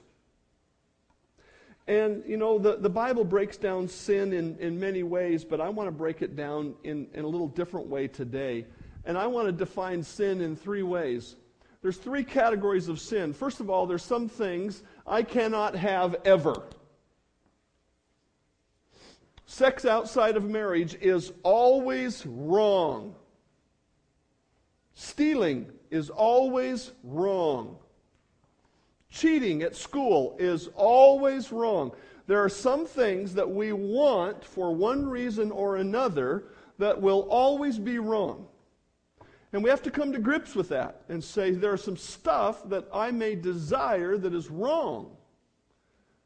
And, 1.87 2.23
you 2.25 2.37
know, 2.37 2.57
the, 2.57 2.77
the 2.77 2.89
Bible 2.89 3.23
breaks 3.23 3.57
down 3.57 3.87
sin 3.87 4.33
in, 4.33 4.57
in 4.59 4.79
many 4.79 5.03
ways, 5.03 5.43
but 5.43 5.61
I 5.61 5.69
want 5.69 5.87
to 5.87 5.91
break 5.91 6.23
it 6.23 6.35
down 6.35 6.73
in, 6.83 7.07
in 7.13 7.25
a 7.25 7.27
little 7.27 7.47
different 7.47 7.87
way 7.87 8.07
today. 8.07 8.65
And 9.05 9.17
I 9.17 9.27
want 9.27 9.47
to 9.47 9.51
define 9.51 10.01
sin 10.01 10.41
in 10.41 10.55
three 10.55 10.83
ways. 10.83 11.35
There's 11.81 11.97
three 11.97 12.23
categories 12.23 12.89
of 12.89 12.99
sin. 12.99 13.33
First 13.33 13.59
of 13.59 13.69
all, 13.69 13.85
there's 13.85 14.03
some 14.03 14.27
things 14.27 14.81
I 15.05 15.21
cannot 15.21 15.75
have 15.75 16.15
ever. 16.25 16.63
Sex 19.45 19.85
outside 19.85 20.37
of 20.37 20.43
marriage 20.43 20.95
is 21.01 21.33
always 21.43 22.25
wrong. 22.25 23.15
Stealing 24.99 25.71
is 25.91 26.09
always 26.09 26.91
wrong. 27.05 27.77
Cheating 29.09 29.61
at 29.61 29.73
school 29.73 30.35
is 30.37 30.67
always 30.75 31.53
wrong. 31.53 31.93
There 32.27 32.43
are 32.43 32.49
some 32.49 32.85
things 32.85 33.33
that 33.35 33.49
we 33.49 33.71
want 33.71 34.43
for 34.43 34.75
one 34.75 35.07
reason 35.07 35.51
or 35.51 35.77
another 35.77 36.49
that 36.79 37.01
will 37.01 37.21
always 37.29 37.79
be 37.79 37.97
wrong. 37.97 38.45
And 39.53 39.63
we 39.63 39.69
have 39.69 39.81
to 39.83 39.89
come 39.89 40.11
to 40.11 40.19
grips 40.19 40.53
with 40.53 40.67
that 40.67 41.03
and 41.07 41.23
say 41.23 41.51
there's 41.51 41.81
some 41.81 41.95
stuff 41.95 42.67
that 42.67 42.85
I 42.93 43.09
may 43.11 43.35
desire 43.35 44.17
that 44.17 44.33
is 44.33 44.49
wrong. 44.49 45.15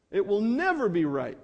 It 0.10 0.26
will 0.26 0.42
never 0.42 0.90
be 0.90 1.06
right. 1.06 1.38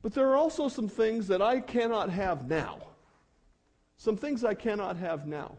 But 0.00 0.14
there 0.14 0.28
are 0.28 0.36
also 0.36 0.68
some 0.68 0.88
things 0.88 1.26
that 1.26 1.42
I 1.42 1.58
cannot 1.58 2.08
have 2.10 2.48
now. 2.48 2.89
Some 4.00 4.16
things 4.16 4.44
I 4.44 4.54
cannot 4.54 4.96
have 4.96 5.26
now. 5.26 5.58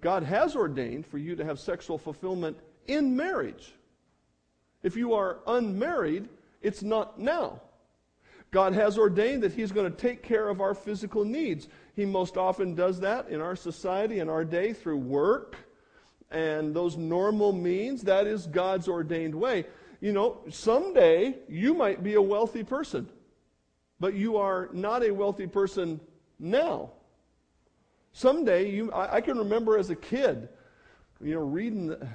God 0.00 0.22
has 0.22 0.56
ordained 0.56 1.06
for 1.06 1.18
you 1.18 1.36
to 1.36 1.44
have 1.44 1.60
sexual 1.60 1.98
fulfillment 1.98 2.56
in 2.86 3.14
marriage. 3.14 3.74
If 4.82 4.96
you 4.96 5.12
are 5.12 5.40
unmarried, 5.46 6.30
it's 6.62 6.82
not 6.82 7.20
now. 7.20 7.60
God 8.50 8.72
has 8.72 8.96
ordained 8.96 9.42
that 9.42 9.52
He's 9.52 9.72
going 9.72 9.92
to 9.92 9.94
take 9.94 10.22
care 10.22 10.48
of 10.48 10.62
our 10.62 10.72
physical 10.72 11.26
needs. 11.26 11.68
He 11.94 12.06
most 12.06 12.38
often 12.38 12.74
does 12.74 12.98
that 13.00 13.28
in 13.28 13.42
our 13.42 13.54
society, 13.54 14.20
in 14.20 14.30
our 14.30 14.42
day, 14.42 14.72
through 14.72 14.96
work 14.96 15.56
and 16.30 16.74
those 16.74 16.96
normal 16.96 17.52
means. 17.52 18.00
That 18.04 18.26
is 18.26 18.46
God's 18.46 18.88
ordained 18.88 19.34
way. 19.34 19.66
You 20.00 20.12
know, 20.12 20.38
someday 20.48 21.36
you 21.46 21.74
might 21.74 22.02
be 22.02 22.14
a 22.14 22.22
wealthy 22.22 22.64
person, 22.64 23.06
but 24.00 24.14
you 24.14 24.38
are 24.38 24.70
not 24.72 25.04
a 25.04 25.10
wealthy 25.10 25.46
person 25.46 26.00
now. 26.38 26.92
Someday, 28.12 28.70
you, 28.70 28.92
I, 28.92 29.16
I 29.16 29.20
can 29.20 29.38
remember 29.38 29.78
as 29.78 29.90
a 29.90 29.96
kid, 29.96 30.48
you 31.20 31.34
know, 31.34 31.40
reading 31.40 31.88
the, 31.88 32.08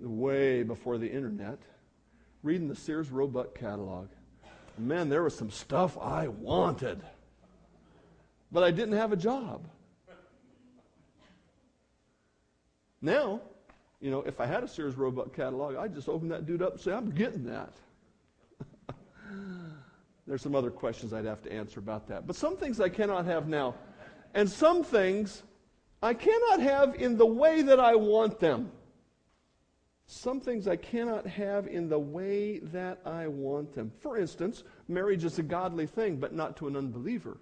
way 0.00 0.62
before 0.62 0.98
the 0.98 1.10
internet, 1.10 1.58
reading 2.42 2.68
the 2.68 2.76
Sears 2.76 3.10
Roebuck 3.10 3.54
catalog. 3.54 4.08
Man, 4.76 5.08
there 5.08 5.22
was 5.22 5.34
some 5.34 5.50
stuff 5.50 5.96
I 5.98 6.28
wanted, 6.28 7.00
but 8.50 8.62
I 8.64 8.70
didn't 8.70 8.96
have 8.96 9.12
a 9.12 9.16
job. 9.16 9.66
Now, 13.00 13.40
you 14.00 14.10
know, 14.10 14.22
if 14.22 14.40
I 14.40 14.46
had 14.46 14.64
a 14.64 14.68
Sears 14.68 14.96
Roebuck 14.96 15.34
catalog, 15.34 15.76
I'd 15.76 15.94
just 15.94 16.08
open 16.08 16.28
that 16.28 16.44
dude 16.44 16.62
up 16.62 16.72
and 16.72 16.80
say, 16.80 16.92
I'm 16.92 17.10
getting 17.10 17.44
that. 17.44 17.72
There's 20.26 20.42
some 20.42 20.54
other 20.54 20.70
questions 20.70 21.12
I'd 21.12 21.24
have 21.24 21.42
to 21.42 21.52
answer 21.52 21.80
about 21.80 22.08
that. 22.08 22.26
But 22.26 22.34
some 22.34 22.56
things 22.56 22.80
I 22.80 22.88
cannot 22.88 23.24
have 23.26 23.46
now. 23.46 23.74
And 24.34 24.50
some 24.50 24.84
things 24.84 25.42
I 26.02 26.12
cannot 26.12 26.60
have 26.60 26.96
in 26.96 27.16
the 27.16 27.26
way 27.26 27.62
that 27.62 27.80
I 27.80 27.94
want 27.94 28.38
them. 28.40 28.70
Some 30.06 30.40
things 30.40 30.68
I 30.68 30.76
cannot 30.76 31.26
have 31.26 31.66
in 31.66 31.88
the 31.88 31.98
way 31.98 32.58
that 32.58 33.00
I 33.06 33.26
want 33.26 33.74
them. 33.74 33.90
For 34.00 34.18
instance, 34.18 34.64
marriage 34.86 35.24
is 35.24 35.38
a 35.38 35.42
godly 35.42 35.86
thing, 35.86 36.16
but 36.16 36.34
not 36.34 36.56
to 36.58 36.68
an 36.68 36.76
unbeliever. 36.76 37.38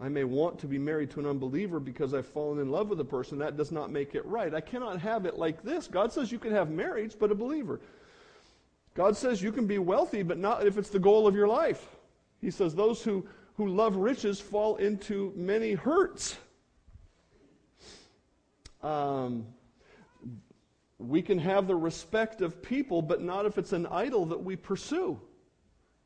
I 0.00 0.08
may 0.08 0.24
want 0.24 0.58
to 0.60 0.66
be 0.66 0.78
married 0.78 1.10
to 1.10 1.20
an 1.20 1.26
unbeliever 1.26 1.80
because 1.80 2.14
I've 2.14 2.26
fallen 2.26 2.60
in 2.60 2.70
love 2.70 2.88
with 2.88 3.00
a 3.00 3.04
person. 3.04 3.38
That 3.38 3.56
does 3.56 3.72
not 3.72 3.90
make 3.90 4.14
it 4.14 4.24
right. 4.26 4.54
I 4.54 4.60
cannot 4.60 5.00
have 5.00 5.26
it 5.26 5.38
like 5.38 5.62
this. 5.62 5.88
God 5.88 6.12
says 6.12 6.32
you 6.32 6.38
can 6.38 6.52
have 6.52 6.70
marriage, 6.70 7.16
but 7.18 7.32
a 7.32 7.34
believer. 7.34 7.80
God 8.94 9.16
says 9.16 9.42
you 9.42 9.52
can 9.52 9.66
be 9.66 9.78
wealthy, 9.78 10.22
but 10.22 10.38
not 10.38 10.66
if 10.66 10.78
it's 10.78 10.90
the 10.90 10.98
goal 10.98 11.26
of 11.26 11.34
your 11.34 11.48
life. 11.48 11.96
He 12.40 12.50
says 12.50 12.74
those 12.74 13.02
who, 13.02 13.26
who 13.58 13.66
love 13.66 13.96
riches 13.96 14.40
fall 14.40 14.76
into 14.76 15.32
many 15.34 15.72
hurts. 15.72 16.38
Um, 18.84 19.46
we 20.98 21.20
can 21.22 21.40
have 21.40 21.66
the 21.66 21.74
respect 21.74 22.40
of 22.40 22.62
people, 22.62 23.02
but 23.02 23.20
not 23.20 23.46
if 23.46 23.58
it's 23.58 23.72
an 23.72 23.86
idol 23.86 24.26
that 24.26 24.42
we 24.42 24.54
pursue. 24.54 25.20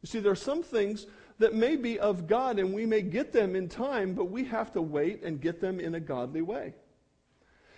You 0.00 0.06
see, 0.06 0.18
there 0.18 0.32
are 0.32 0.34
some 0.34 0.62
things 0.62 1.06
that 1.40 1.54
may 1.54 1.76
be 1.76 2.00
of 2.00 2.26
God 2.26 2.58
and 2.58 2.72
we 2.72 2.86
may 2.86 3.02
get 3.02 3.34
them 3.34 3.54
in 3.54 3.68
time, 3.68 4.14
but 4.14 4.30
we 4.30 4.44
have 4.44 4.72
to 4.72 4.80
wait 4.80 5.22
and 5.22 5.38
get 5.38 5.60
them 5.60 5.78
in 5.78 5.94
a 5.94 6.00
godly 6.00 6.40
way. 6.40 6.72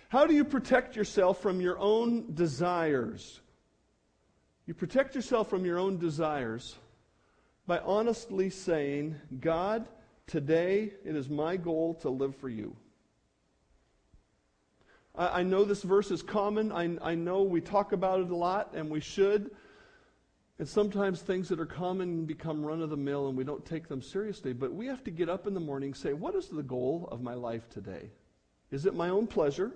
How 0.07 0.25
do 0.25 0.33
you 0.33 0.45
protect 0.45 0.95
yourself 0.95 1.41
from 1.41 1.59
your 1.59 1.77
own 1.79 2.33
desires? 2.33 3.41
You 4.67 4.73
protect 4.73 5.15
yourself 5.15 5.49
from 5.49 5.65
your 5.65 5.77
own 5.77 5.97
desires 5.97 6.77
by 7.67 7.79
honestly 7.79 8.49
saying, 8.49 9.15
God, 9.39 9.87
today 10.27 10.93
it 11.03 11.15
is 11.15 11.29
my 11.29 11.57
goal 11.57 11.95
to 11.95 12.09
live 12.09 12.35
for 12.35 12.49
you. 12.49 12.75
I, 15.15 15.39
I 15.39 15.43
know 15.43 15.63
this 15.63 15.81
verse 15.81 16.11
is 16.11 16.21
common. 16.21 16.71
I, 16.71 16.97
I 17.01 17.15
know 17.15 17.43
we 17.43 17.61
talk 17.61 17.91
about 17.91 18.19
it 18.19 18.29
a 18.29 18.35
lot, 18.35 18.73
and 18.75 18.89
we 18.89 18.99
should. 18.99 19.51
And 20.57 20.67
sometimes 20.67 21.21
things 21.21 21.49
that 21.49 21.59
are 21.59 21.65
common 21.65 22.25
become 22.25 22.63
run 22.63 22.81
of 22.81 22.89
the 22.89 22.97
mill 22.97 23.27
and 23.27 23.37
we 23.37 23.43
don't 23.43 23.65
take 23.65 23.89
them 23.89 24.01
seriously. 24.01 24.53
But 24.53 24.73
we 24.73 24.87
have 24.87 25.03
to 25.03 25.11
get 25.11 25.27
up 25.27 25.47
in 25.47 25.53
the 25.53 25.59
morning 25.59 25.87
and 25.87 25.97
say, 25.97 26.13
What 26.13 26.33
is 26.35 26.47
the 26.47 26.63
goal 26.63 27.09
of 27.11 27.21
my 27.21 27.33
life 27.33 27.69
today? 27.69 28.11
Is 28.71 28.85
it 28.85 28.95
my 28.95 29.09
own 29.09 29.27
pleasure? 29.27 29.73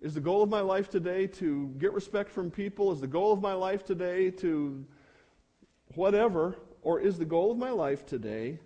Is 0.00 0.14
the 0.14 0.20
goal 0.20 0.42
of 0.42 0.50
my 0.50 0.60
life 0.60 0.90
today 0.90 1.26
to 1.26 1.74
get 1.78 1.92
respect 1.92 2.30
from 2.30 2.50
people? 2.50 2.92
Is 2.92 3.00
the 3.00 3.06
goal 3.06 3.32
of 3.32 3.40
my 3.40 3.54
life 3.54 3.84
today 3.84 4.30
to 4.32 4.84
whatever? 5.94 6.56
Or 6.82 7.00
is 7.00 7.18
the 7.18 7.24
goal 7.24 7.50
of 7.50 7.58
my 7.58 7.70
life 7.70 8.06
today 8.06 8.58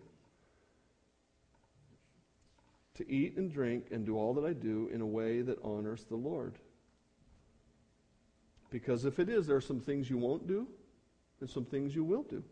to 2.94 3.10
eat 3.10 3.36
and 3.36 3.50
drink 3.50 3.86
and 3.90 4.04
do 4.04 4.16
all 4.16 4.34
that 4.34 4.44
I 4.44 4.52
do 4.52 4.90
in 4.92 5.00
a 5.00 5.06
way 5.06 5.42
that 5.42 5.58
honors 5.64 6.04
the 6.04 6.16
Lord? 6.16 6.58
Because 8.70 9.04
if 9.04 9.18
it 9.18 9.28
is, 9.28 9.46
there 9.46 9.56
are 9.56 9.60
some 9.60 9.80
things 9.80 10.08
you 10.08 10.18
won't 10.18 10.46
do 10.46 10.66
and 11.40 11.48
some 11.48 11.64
things 11.64 11.94
you 11.94 12.04
will 12.04 12.22
do. 12.22 12.42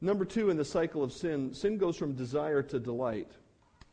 Number 0.00 0.24
two, 0.24 0.50
in 0.50 0.56
the 0.56 0.64
cycle 0.64 1.02
of 1.02 1.12
sin, 1.12 1.54
sin 1.54 1.78
goes 1.78 1.96
from 1.96 2.12
desire 2.12 2.62
to 2.62 2.78
delight. 2.78 3.32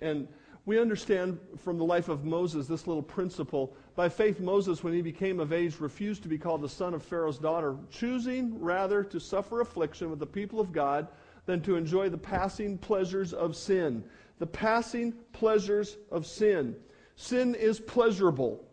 And 0.01 0.28
We 0.66 0.80
understand 0.80 1.39
from 1.57 1.78
the 1.78 1.84
life 1.84 2.07
of 2.07 2.24
Moses 2.24 2.68
this 2.68 2.88
little 2.88 3.03
principle. 3.03 3.76
By 3.95 4.07
faith, 4.07 4.39
Moses, 4.39 4.82
when 4.82 4.93
he 4.93 5.01
became 5.01 5.41
of 5.41 5.51
age, 5.51 5.80
refused 5.80 6.24
to 6.24 6.30
be 6.30 6.38
called 6.38 6.61
the 6.61 6.70
son 6.70 6.93
of 6.93 7.03
Pharaoh's 7.03 7.38
daughter, 7.38 7.76
choosing 7.89 8.59
rather 8.61 9.03
to 9.03 9.20
suffer 9.20 9.59
affliction 9.59 10.09
with 10.09 10.20
the 10.20 10.26
people 10.26 10.61
of 10.61 10.72
God 10.72 11.09
than 11.45 11.61
to 11.64 11.76
enjoy 11.76 12.07
the 12.07 12.18
passing 12.18 12.78
pleasures 12.78 13.34
of 13.34 13.57
sin. 13.57 14.05
The 14.39 14.47
passing 14.47 15.14
pleasures 15.34 15.97
of 16.09 16.26
sin. 16.26 16.78
Sin 17.18 17.55
is 17.55 17.82
pleasurable. 17.82 18.64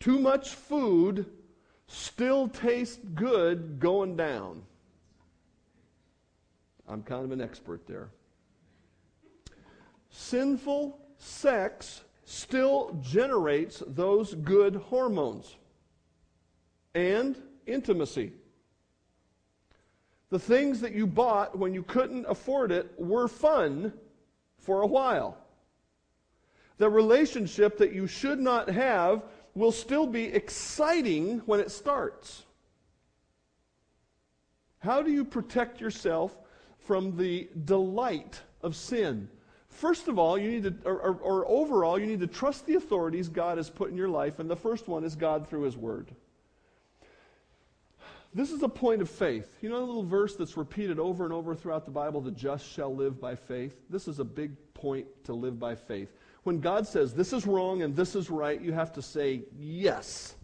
Too 0.00 0.18
much 0.18 0.54
food 0.54 1.26
still 1.86 2.48
tastes 2.48 2.98
good 3.14 3.78
going 3.78 4.16
down. 4.16 4.62
I'm 6.88 7.02
kind 7.02 7.24
of 7.24 7.32
an 7.32 7.40
expert 7.42 7.86
there. 7.86 8.10
Sinful 10.12 11.00
sex 11.16 12.04
still 12.24 12.96
generates 13.02 13.82
those 13.86 14.34
good 14.34 14.76
hormones 14.76 15.56
and 16.94 17.36
intimacy. 17.66 18.32
The 20.28 20.38
things 20.38 20.80
that 20.82 20.94
you 20.94 21.06
bought 21.06 21.58
when 21.58 21.74
you 21.74 21.82
couldn't 21.82 22.26
afford 22.28 22.72
it 22.72 22.92
were 22.98 23.26
fun 23.26 23.92
for 24.58 24.82
a 24.82 24.86
while. 24.86 25.38
The 26.76 26.88
relationship 26.88 27.78
that 27.78 27.92
you 27.92 28.06
should 28.06 28.38
not 28.38 28.68
have 28.68 29.22
will 29.54 29.72
still 29.72 30.06
be 30.06 30.24
exciting 30.24 31.40
when 31.40 31.60
it 31.60 31.70
starts. 31.70 32.44
How 34.78 35.02
do 35.02 35.10
you 35.10 35.24
protect 35.24 35.80
yourself 35.80 36.36
from 36.80 37.16
the 37.16 37.48
delight 37.64 38.40
of 38.62 38.76
sin? 38.76 39.28
First 39.72 40.06
of 40.06 40.18
all, 40.18 40.36
you 40.36 40.50
need 40.50 40.62
to, 40.64 40.74
or, 40.84 40.98
or, 40.98 41.14
or, 41.14 41.48
overall, 41.48 41.98
you 41.98 42.06
need 42.06 42.20
to 42.20 42.26
trust 42.26 42.66
the 42.66 42.74
authorities 42.74 43.28
God 43.28 43.56
has 43.56 43.70
put 43.70 43.90
in 43.90 43.96
your 43.96 44.08
life, 44.08 44.38
and 44.38 44.48
the 44.48 44.56
first 44.56 44.86
one 44.86 45.02
is 45.02 45.16
God 45.16 45.48
through 45.48 45.62
His 45.62 45.76
Word. 45.76 46.14
This 48.34 48.50
is 48.50 48.62
a 48.62 48.68
point 48.68 49.02
of 49.02 49.08
faith. 49.10 49.58
You 49.62 49.70
know 49.70 49.80
the 49.80 49.86
little 49.86 50.04
verse 50.04 50.36
that's 50.36 50.56
repeated 50.56 50.98
over 50.98 51.24
and 51.24 51.32
over 51.32 51.54
throughout 51.54 51.86
the 51.86 51.90
Bible, 51.90 52.20
the 52.20 52.30
just 52.30 52.70
shall 52.70 52.94
live 52.94 53.20
by 53.20 53.34
faith? 53.34 53.74
This 53.88 54.08
is 54.08 54.20
a 54.20 54.24
big 54.24 54.52
point 54.74 55.06
to 55.24 55.32
live 55.32 55.58
by 55.58 55.74
faith. 55.74 56.10
When 56.42 56.60
God 56.60 56.86
says 56.86 57.14
this 57.14 57.32
is 57.32 57.46
wrong 57.46 57.82
and 57.82 57.96
this 57.96 58.14
is 58.14 58.30
right, 58.30 58.60
you 58.60 58.72
have 58.72 58.92
to 58.94 59.02
say 59.02 59.42
yes. 59.58 60.34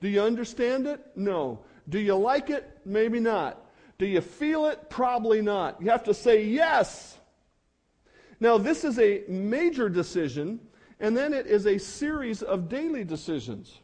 Do 0.00 0.08
you 0.08 0.22
understand 0.22 0.86
it? 0.86 1.00
No. 1.16 1.60
Do 1.88 1.98
you 1.98 2.14
like 2.14 2.50
it? 2.50 2.78
Maybe 2.84 3.20
not. 3.20 3.60
Do 3.98 4.06
you 4.06 4.20
feel 4.20 4.66
it? 4.66 4.90
Probably 4.90 5.40
not. 5.40 5.80
You 5.80 5.90
have 5.90 6.04
to 6.04 6.14
say 6.14 6.44
yes. 6.44 7.18
Now, 8.40 8.58
this 8.58 8.84
is 8.84 8.98
a 8.98 9.22
major 9.28 9.88
decision, 9.88 10.60
and 11.00 11.16
then 11.16 11.32
it 11.32 11.46
is 11.46 11.66
a 11.66 11.78
series 11.78 12.42
of 12.42 12.68
daily 12.68 13.04
decisions. 13.04 13.78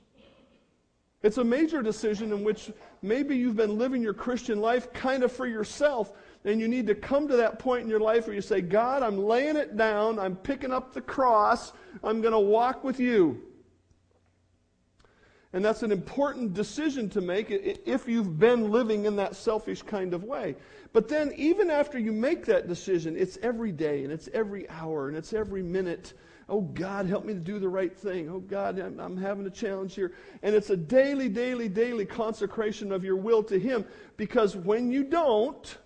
It's 1.23 1.39
a 1.39 1.45
major 1.45 1.83
decision 1.83 2.33
in 2.33 2.45
which 2.45 2.71
maybe 3.01 3.37
you've 3.37 3.57
been 3.57 3.79
living 3.79 4.03
your 4.03 4.13
Christian 4.13 4.61
life 4.61 4.93
kind 4.93 5.23
of 5.23 5.33
for 5.33 5.47
yourself, 5.47 6.13
and 6.45 6.61
you 6.61 6.69
need 6.69 6.87
to 6.89 6.95
come 6.95 7.29
to 7.29 7.37
that 7.37 7.59
point 7.59 7.85
in 7.85 7.89
your 7.89 8.01
life 8.01 8.27
where 8.27 8.35
you 8.35 8.43
say, 8.43 8.61
God, 8.61 9.03
I'm 9.03 9.17
laying 9.17 9.57
it 9.57 9.77
down, 9.77 10.19
I'm 10.19 10.37
picking 10.37 10.73
up 10.73 10.93
the 10.93 11.01
cross, 11.01 11.73
I'm 12.03 12.21
going 12.21 12.33
to 12.33 12.41
walk 12.41 12.83
with 12.85 12.99
you. 12.99 13.41
And 15.53 15.65
that's 15.65 15.83
an 15.83 15.93
important 15.93 16.55
decision 16.55 17.11
to 17.11 17.21
make 17.21 17.51
if 17.51 18.09
you've 18.09 18.39
been 18.39 18.71
living 18.71 19.05
in 19.05 19.17
that 19.17 19.37
selfish 19.37 19.83
kind 19.83 20.15
of 20.15 20.25
way. 20.25 20.57
But 20.95 21.09
then, 21.09 21.33
even 21.37 21.71
after 21.71 21.99
you 21.99 22.13
make 22.13 22.47
that 22.47 22.69
decision, 22.69 23.17
it's 23.17 23.39
every 23.43 23.73
day 23.73 24.05
and 24.05 24.13
it's 24.13 24.29
every 24.33 24.69
hour 24.71 25.09
and 25.09 25.17
it's 25.17 25.33
every 25.33 25.63
minute. 25.63 26.15
Oh, 26.49 26.63
God, 26.63 27.07
help 27.07 27.25
me 27.25 27.35
to 27.35 27.41
do 27.41 27.59
the 27.59 27.69
right 27.69 27.95
thing. 27.95 28.29
Oh, 28.29 28.41
God, 28.41 28.79
I'm, 28.79 28.99
I'm 28.99 29.17
having 29.17 29.47
a 29.47 29.51
challenge 29.51 29.95
here. 29.95 30.13
And 30.43 30.55
it's 30.55 30.71
a 30.71 30.77
daily, 30.77 31.29
daily, 31.29 31.69
daily 31.69 32.05
consecration 32.05 32.93
of 32.93 33.05
your 33.05 33.17
will 33.17 33.43
to 33.45 33.59
Him 33.59 33.85
because 34.17 34.57
when 34.57 34.91
you 34.91 35.05
don't, 35.05 35.79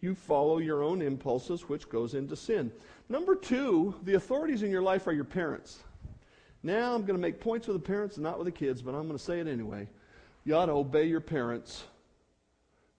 you 0.00 0.14
follow 0.14 0.58
your 0.58 0.82
own 0.82 1.00
impulses, 1.02 1.68
which 1.68 1.88
goes 1.88 2.14
into 2.14 2.36
sin. 2.36 2.70
Number 3.08 3.34
two, 3.34 3.94
the 4.02 4.14
authorities 4.14 4.62
in 4.62 4.70
your 4.70 4.82
life 4.82 5.06
are 5.06 5.12
your 5.12 5.24
parents. 5.24 5.82
Now 6.66 6.96
I'm 6.96 7.02
going 7.02 7.16
to 7.16 7.22
make 7.22 7.38
points 7.38 7.68
with 7.68 7.76
the 7.76 7.86
parents 7.86 8.16
and 8.16 8.24
not 8.24 8.38
with 8.38 8.46
the 8.46 8.50
kids, 8.50 8.82
but 8.82 8.92
I'm 8.92 9.06
going 9.06 9.16
to 9.16 9.22
say 9.22 9.38
it 9.38 9.46
anyway. 9.46 9.88
You 10.42 10.56
ought 10.56 10.66
to 10.66 10.72
obey 10.72 11.04
your 11.04 11.20
parents 11.20 11.84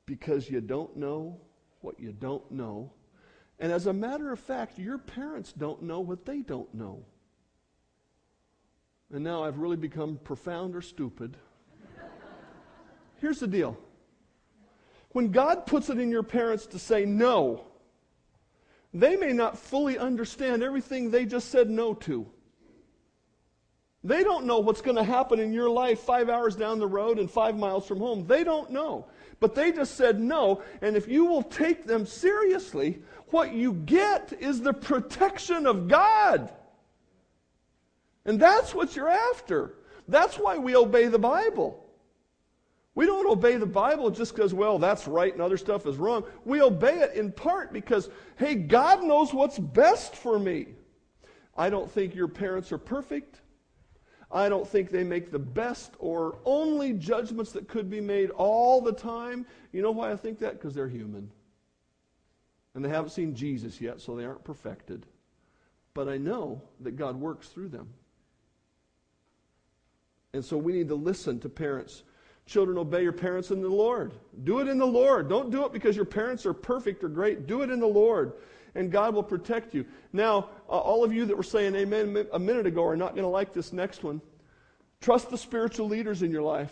because 0.05 0.49
you 0.49 0.61
don't 0.61 0.95
know 0.95 1.41
what 1.81 1.99
you 1.99 2.13
don't 2.13 2.49
know. 2.49 2.93
And 3.59 3.69
as 3.73 3.87
a 3.87 3.91
matter 3.91 4.31
of 4.31 4.39
fact, 4.39 4.79
your 4.79 4.97
parents 4.97 5.51
don't 5.51 5.81
know 5.81 5.99
what 5.99 6.25
they 6.25 6.43
don't 6.43 6.73
know. 6.73 7.03
And 9.13 9.21
now 9.21 9.43
I've 9.43 9.57
really 9.57 9.75
become 9.75 10.17
profound 10.23 10.73
or 10.73 10.81
stupid. 10.81 11.35
Here's 13.19 13.41
the 13.41 13.47
deal 13.47 13.77
when 15.11 15.29
God 15.29 15.65
puts 15.65 15.89
it 15.89 15.99
in 15.99 16.09
your 16.09 16.23
parents 16.23 16.67
to 16.67 16.79
say 16.79 17.03
no, 17.03 17.65
they 18.93 19.17
may 19.17 19.33
not 19.33 19.57
fully 19.57 19.97
understand 19.97 20.63
everything 20.63 21.11
they 21.11 21.25
just 21.25 21.49
said 21.49 21.69
no 21.69 21.93
to. 21.93 22.31
They 24.07 24.23
don't 24.23 24.45
know 24.45 24.59
what's 24.59 24.81
going 24.81 24.95
to 24.95 25.03
happen 25.03 25.37
in 25.37 25.51
your 25.51 25.69
life 25.69 25.99
five 25.99 26.29
hours 26.29 26.55
down 26.55 26.79
the 26.79 26.87
road 26.87 27.19
and 27.19 27.29
five 27.29 27.57
miles 27.57 27.85
from 27.85 27.99
home. 27.99 28.25
They 28.25 28.45
don't 28.45 28.71
know. 28.71 29.05
But 29.41 29.53
they 29.53 29.73
just 29.73 29.95
said 29.95 30.17
no. 30.17 30.63
And 30.81 30.95
if 30.95 31.09
you 31.09 31.25
will 31.25 31.43
take 31.43 31.85
them 31.85 32.05
seriously, 32.05 33.01
what 33.31 33.51
you 33.51 33.73
get 33.73 34.31
is 34.39 34.61
the 34.61 34.71
protection 34.71 35.67
of 35.67 35.89
God. 35.89 36.53
And 38.23 38.39
that's 38.39 38.73
what 38.73 38.95
you're 38.95 39.09
after. 39.09 39.73
That's 40.07 40.39
why 40.39 40.57
we 40.57 40.73
obey 40.77 41.07
the 41.07 41.19
Bible. 41.19 41.83
We 42.95 43.05
don't 43.05 43.29
obey 43.29 43.57
the 43.57 43.65
Bible 43.65 44.09
just 44.09 44.33
because, 44.33 44.53
well, 44.53 44.79
that's 44.79 45.05
right 45.05 45.33
and 45.33 45.41
other 45.41 45.57
stuff 45.57 45.85
is 45.85 45.97
wrong. 45.97 46.23
We 46.45 46.61
obey 46.61 46.99
it 46.99 47.15
in 47.15 47.33
part 47.33 47.73
because, 47.73 48.09
hey, 48.37 48.55
God 48.55 49.03
knows 49.03 49.33
what's 49.33 49.59
best 49.59 50.15
for 50.15 50.39
me. 50.39 50.67
I 51.57 51.69
don't 51.69 51.91
think 51.91 52.15
your 52.15 52.29
parents 52.29 52.71
are 52.71 52.77
perfect. 52.77 53.41
I 54.31 54.49
don't 54.49 54.67
think 54.67 54.89
they 54.89 55.03
make 55.03 55.31
the 55.31 55.39
best 55.39 55.93
or 55.99 56.37
only 56.43 56.93
judgments 56.93 57.53
that 57.53 57.67
could 57.67 57.89
be 57.89 58.01
made 58.01 58.29
all 58.31 58.81
the 58.81 58.91
time. 58.91 59.45
You 59.71 59.81
know 59.81 59.91
why 59.91 60.11
I 60.11 60.17
think 60.17 60.39
that? 60.39 60.53
Because 60.53 60.75
they're 60.75 60.89
human. 60.89 61.31
And 62.75 62.83
they 62.83 62.89
haven't 62.89 63.11
seen 63.11 63.33
Jesus 63.33 63.79
yet, 63.79 64.01
so 64.01 64.15
they 64.15 64.25
aren't 64.25 64.43
perfected. 64.43 65.05
But 65.93 66.09
I 66.09 66.17
know 66.17 66.61
that 66.81 66.97
God 66.97 67.15
works 67.15 67.47
through 67.47 67.69
them. 67.69 67.87
And 70.33 70.43
so 70.43 70.57
we 70.57 70.73
need 70.73 70.89
to 70.89 70.95
listen 70.95 71.39
to 71.39 71.49
parents. 71.49 72.03
Children, 72.45 72.77
obey 72.77 73.03
your 73.03 73.13
parents 73.13 73.49
in 73.49 73.61
the 73.61 73.69
Lord. 73.69 74.13
Do 74.43 74.59
it 74.59 74.67
in 74.67 74.77
the 74.77 74.85
Lord. 74.85 75.29
Don't 75.29 75.49
do 75.49 75.65
it 75.65 75.71
because 75.71 75.95
your 75.95 76.05
parents 76.05 76.45
are 76.45 76.53
perfect 76.53 77.03
or 77.03 77.09
great. 77.09 77.47
Do 77.47 77.61
it 77.61 77.69
in 77.69 77.79
the 77.79 77.87
Lord 77.87 78.33
and 78.77 78.91
God 78.91 79.13
will 79.13 79.23
protect 79.23 79.73
you. 79.73 79.85
Now, 80.13 80.49
uh, 80.69 80.73
all 80.77 81.03
of 81.03 81.11
you 81.11 81.25
that 81.25 81.35
were 81.35 81.43
saying 81.43 81.75
amen 81.75 82.27
a 82.31 82.39
minute 82.39 82.67
ago 82.67 82.85
are 82.85 82.95
not 82.95 83.15
going 83.15 83.23
to 83.23 83.29
like 83.29 83.53
this 83.53 83.73
next 83.73 84.03
one. 84.03 84.21
Trust 85.01 85.29
the 85.29 85.37
spiritual 85.37 85.87
leaders 85.87 86.21
in 86.21 86.31
your 86.31 86.43
life. 86.43 86.71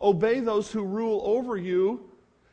Obey 0.00 0.40
those 0.40 0.70
who 0.70 0.82
rule 0.82 1.20
over 1.24 1.56
you 1.56 2.08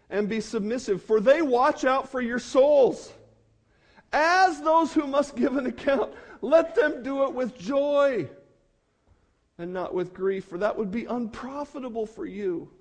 and 0.10 0.28
be 0.28 0.42
submissive, 0.42 1.04
for 1.04 1.20
they 1.20 1.42
watch 1.42 1.86
out 1.86 2.10
for 2.10 2.22
your 2.22 2.40
souls. 2.40 3.14
As 4.12 4.60
those 4.62 4.94
who 4.94 5.06
must 5.06 5.36
give 5.36 5.56
an 5.56 5.68
account, 5.68 6.14
let 6.42 6.76
them 6.76 7.04
do 7.04 7.24
it 7.24 7.34
with 7.34 7.58
joy 7.58 8.28
and 9.60 9.74
not 9.74 9.94
with 9.94 10.14
grief, 10.14 10.46
for 10.46 10.58
that 10.58 10.78
would 10.78 10.90
be 10.90 11.06
unprofitable 11.06 12.06
for 12.06 12.26
you. 12.26 12.72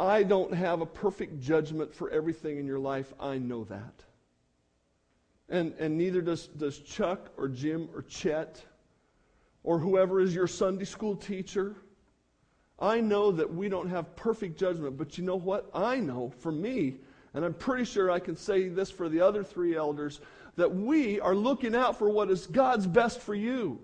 I 0.00 0.22
don't 0.22 0.54
have 0.54 0.80
a 0.80 0.86
perfect 0.86 1.42
judgment 1.42 1.94
for 1.94 2.08
everything 2.08 2.56
in 2.58 2.66
your 2.66 2.78
life. 2.78 3.12
I 3.20 3.36
know 3.36 3.64
that. 3.64 4.02
And, 5.50 5.74
and 5.78 5.98
neither 5.98 6.22
does, 6.22 6.46
does 6.46 6.78
Chuck 6.78 7.30
or 7.36 7.48
Jim 7.48 7.90
or 7.94 8.00
Chet 8.02 8.64
or 9.62 9.78
whoever 9.78 10.20
is 10.20 10.34
your 10.34 10.46
Sunday 10.46 10.86
school 10.86 11.14
teacher. 11.14 11.76
I 12.78 13.02
know 13.02 13.30
that 13.30 13.52
we 13.52 13.68
don't 13.68 13.90
have 13.90 14.16
perfect 14.16 14.58
judgment, 14.58 14.96
but 14.96 15.18
you 15.18 15.24
know 15.24 15.36
what? 15.36 15.68
I 15.74 15.96
know 15.96 16.32
for 16.38 16.50
me, 16.50 16.96
and 17.34 17.44
I'm 17.44 17.52
pretty 17.52 17.84
sure 17.84 18.10
I 18.10 18.20
can 18.20 18.36
say 18.36 18.68
this 18.68 18.90
for 18.90 19.10
the 19.10 19.20
other 19.20 19.44
three 19.44 19.76
elders, 19.76 20.22
that 20.56 20.74
we 20.74 21.20
are 21.20 21.34
looking 21.34 21.74
out 21.74 21.98
for 21.98 22.08
what 22.08 22.30
is 22.30 22.46
God's 22.46 22.86
best 22.86 23.20
for 23.20 23.34
you. 23.34 23.80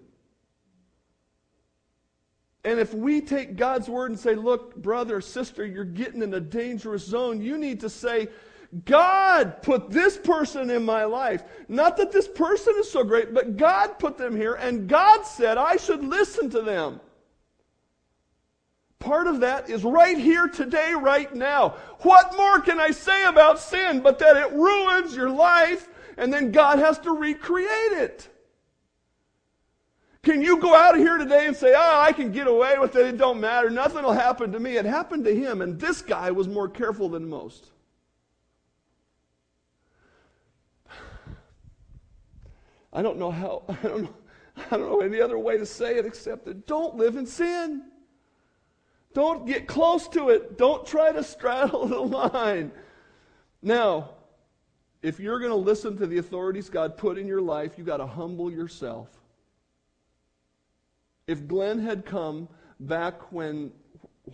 And 2.67 2.81
if 2.81 2.93
we 2.93 3.21
take 3.21 3.55
God's 3.55 3.89
word 3.89 4.11
and 4.11 4.19
say, 4.19 4.35
look, 4.35 4.75
brother, 4.75 5.21
sister, 5.21 5.65
you're 5.65 5.85
getting 5.85 6.21
in 6.21 6.35
a 6.35 6.41
dangerous 6.41 7.05
zone, 7.07 7.41
you 7.41 7.57
need 7.57 7.79
to 7.81 7.89
say, 7.89 8.27
God 8.85 9.63
put 9.63 9.89
this 9.89 10.17
person 10.19 10.69
in 10.71 10.85
my 10.85 11.05
life. 11.05 11.45
Not 11.69 11.97
that 11.99 12.11
this 12.11 12.27
person 12.27 12.75
is 12.79 12.91
so 12.91 13.05
great, 13.05 13.33
but 13.33 13.57
God 13.57 14.01
put 14.01 14.19
them 14.19 14.35
here, 14.37 14.55
and 14.55 14.89
God 14.89 15.23
said 15.25 15.59
I 15.59 15.77
should 15.77 16.03
listen 16.03 16.51
to 16.51 16.61
them. 16.61 17.01
part 19.07 19.29
of 19.29 19.41
that 19.41 19.71
is 19.71 19.85
right 19.85 20.19
here 20.19 20.49
today, 20.49 20.93
right 20.93 21.33
now. 21.35 21.71
What 22.01 22.37
more 22.37 22.61
can 22.61 22.81
I 22.81 22.91
say 22.91 23.25
about 23.27 23.61
sin 23.61 24.01
but 24.01 24.19
that 24.19 24.37
it 24.37 24.53
ruins 24.53 25.15
your 25.15 25.31
life 25.31 25.89
and 26.17 26.33
then 26.33 26.51
God 26.51 26.81
has 26.81 26.99
to 27.01 27.13
recreate 27.13 27.93
it? 27.93 28.29
Can 30.27 30.43
you 30.43 30.59
go 30.59 30.75
out 30.75 30.97
of 30.97 31.01
here 31.01 31.19
today 31.19 31.47
and 31.47 31.57
say, 31.57 31.73
oh, 31.77 32.01
I 32.01 32.11
can 32.11 32.33
get 32.33 32.49
away 32.49 32.81
with 32.81 32.97
it, 32.97 33.07
it 33.07 33.17
don't 33.17 33.39
matter, 33.39 33.71
nothing 33.71 34.03
will 34.03 34.11
happen 34.11 34.51
to 34.51 34.59
me? 34.59 34.77
It 34.77 34.85
happened 34.85 35.25
to 35.27 35.33
him, 35.33 35.63
and 35.63 35.79
this 35.79 36.03
guy 36.03 36.33
was 36.33 36.49
more 36.49 36.69
careful 36.69 37.09
than 37.09 37.29
most. 37.29 37.71
I 42.93 43.03
don't 43.03 43.21
know 43.21 43.31
how, 43.31 43.63
I 43.69 43.87
don't 43.87 44.03
know, 44.03 44.15
I 44.57 44.77
don't 44.77 44.91
know 44.91 45.01
any 45.01 45.21
other 45.21 45.39
way 45.39 45.59
to 45.59 45.65
say 45.65 45.97
it 45.97 46.05
except 46.05 46.47
that 46.47 46.67
don't 46.67 46.97
live 46.97 47.15
in 47.15 47.25
sin. 47.25 47.85
Don't 49.15 49.47
get 49.47 49.69
close 49.69 50.09
to 50.09 50.31
it. 50.31 50.59
Don't 50.59 50.85
try 50.85 51.13
to 51.13 51.23
straddle 51.35 51.87
the 51.87 52.01
line. 52.01 52.73
Now, 53.63 54.11
if 55.03 55.21
you're 55.21 55.39
going 55.39 55.53
to 55.53 55.57
listen 55.57 55.97
to 55.99 56.07
the 56.09 56.19
authorities 56.19 56.69
God 56.69 56.97
put 56.97 57.17
in 57.17 57.29
your 57.29 57.41
life, 57.41 57.75
you've 57.77 57.87
got 57.87 57.99
to 57.99 58.09
humble 58.09 58.51
yourself. 58.51 59.16
If 61.27 61.49
Glenn 61.49 61.81
had 61.81 62.05
come 62.05 62.49
back 62.79 63.33
when 63.33 63.73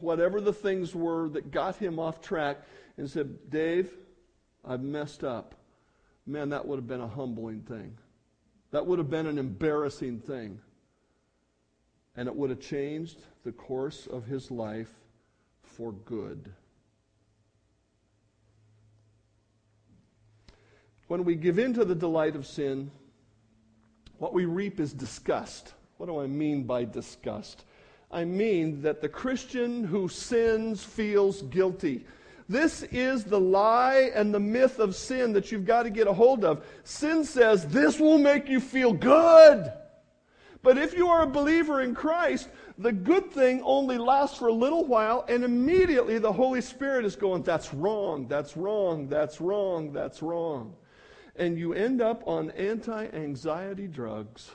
whatever 0.01 0.40
the 0.40 0.53
things 0.53 0.95
were 0.95 1.28
that 1.30 1.51
got 1.51 1.76
him 1.76 1.99
off 1.99 2.20
track 2.20 2.59
and 2.97 3.09
said, 3.09 3.51
Dave, 3.51 3.90
I've 4.64 4.82
messed 4.82 5.24
up, 5.24 5.55
man, 6.26 6.51
that 6.51 6.66
would 6.66 6.76
have 6.76 6.86
been 6.86 7.01
a 7.01 7.09
humbling 7.09 7.62
thing. 7.62 7.97
That 8.70 8.86
would 8.86 8.99
have 8.99 9.11
been 9.11 9.26
an 9.26 9.38
embarrassing 9.38 10.20
thing. 10.20 10.61
And 12.16 12.28
it 12.28 12.34
would 12.34 12.51
have 12.51 12.61
changed 12.61 13.20
the 13.45 13.53
course 13.53 14.07
of 14.07 14.26
his 14.26 14.51
life 14.51 14.90
for 15.62 15.93
good. 15.93 16.53
When 21.09 21.24
we 21.24 21.34
give 21.34 21.59
in 21.59 21.74
to 21.74 21.84
the 21.84 21.95
delight 21.95 22.36
of 22.36 22.47
sin, 22.47 22.90
what 24.18 24.32
we 24.32 24.45
reap 24.45 24.78
is 24.80 24.93
disgust. 24.93 25.72
What 26.03 26.09
do 26.09 26.20
I 26.20 26.26
mean 26.26 26.64
by 26.64 26.84
disgust? 26.84 27.62
I 28.11 28.24
mean 28.24 28.82
that 28.82 29.00
the 29.00 29.09
Christian 29.09 29.84
who 29.84 30.09
sins 30.09 30.82
feels 30.82 31.42
guilty. 31.42 32.05
This 32.48 32.82
is 32.82 33.22
the 33.22 33.38
lie 33.38 34.11
and 34.12 34.34
the 34.34 34.40
myth 34.40 34.80
of 34.80 34.96
sin 34.96 35.32
that 35.34 35.53
you've 35.53 35.64
got 35.64 35.84
to 35.84 35.90
get 35.90 36.09
a 36.09 36.12
hold 36.12 36.44
of. 36.44 36.66
Sin 36.82 37.24
says 37.24 37.68
this 37.68 38.00
will 38.00 38.18
make 38.18 38.48
you 38.48 38.59
feel 38.59 38.92
good. 38.92 39.72
But 40.64 40.76
if 40.76 40.92
you 40.92 41.07
are 41.07 41.22
a 41.22 41.26
believer 41.28 41.82
in 41.82 41.94
Christ, 41.94 42.48
the 42.78 42.90
good 42.90 43.30
thing 43.30 43.62
only 43.62 43.96
lasts 43.96 44.38
for 44.38 44.48
a 44.48 44.53
little 44.53 44.84
while, 44.84 45.24
and 45.28 45.44
immediately 45.44 46.18
the 46.18 46.32
Holy 46.32 46.62
Spirit 46.62 47.05
is 47.05 47.14
going, 47.14 47.44
That's 47.44 47.72
wrong, 47.72 48.26
that's 48.26 48.57
wrong, 48.57 49.07
that's 49.07 49.40
wrong, 49.40 49.92
that's 49.92 50.20
wrong. 50.20 50.74
And 51.36 51.57
you 51.57 51.74
end 51.74 52.03
up 52.03 52.26
on 52.26 52.50
anti 52.50 53.07
anxiety 53.07 53.86
drugs. 53.86 54.50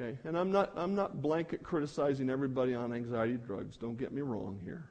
Okay? 0.00 0.16
And 0.24 0.36
I'm 0.36 0.50
not, 0.50 0.72
I'm 0.76 0.94
not 0.94 1.20
blanket 1.20 1.62
criticizing 1.62 2.30
everybody 2.30 2.74
on 2.74 2.92
anxiety 2.92 3.34
drugs. 3.34 3.76
Don't 3.76 3.98
get 3.98 4.12
me 4.12 4.22
wrong 4.22 4.58
here. 4.64 4.88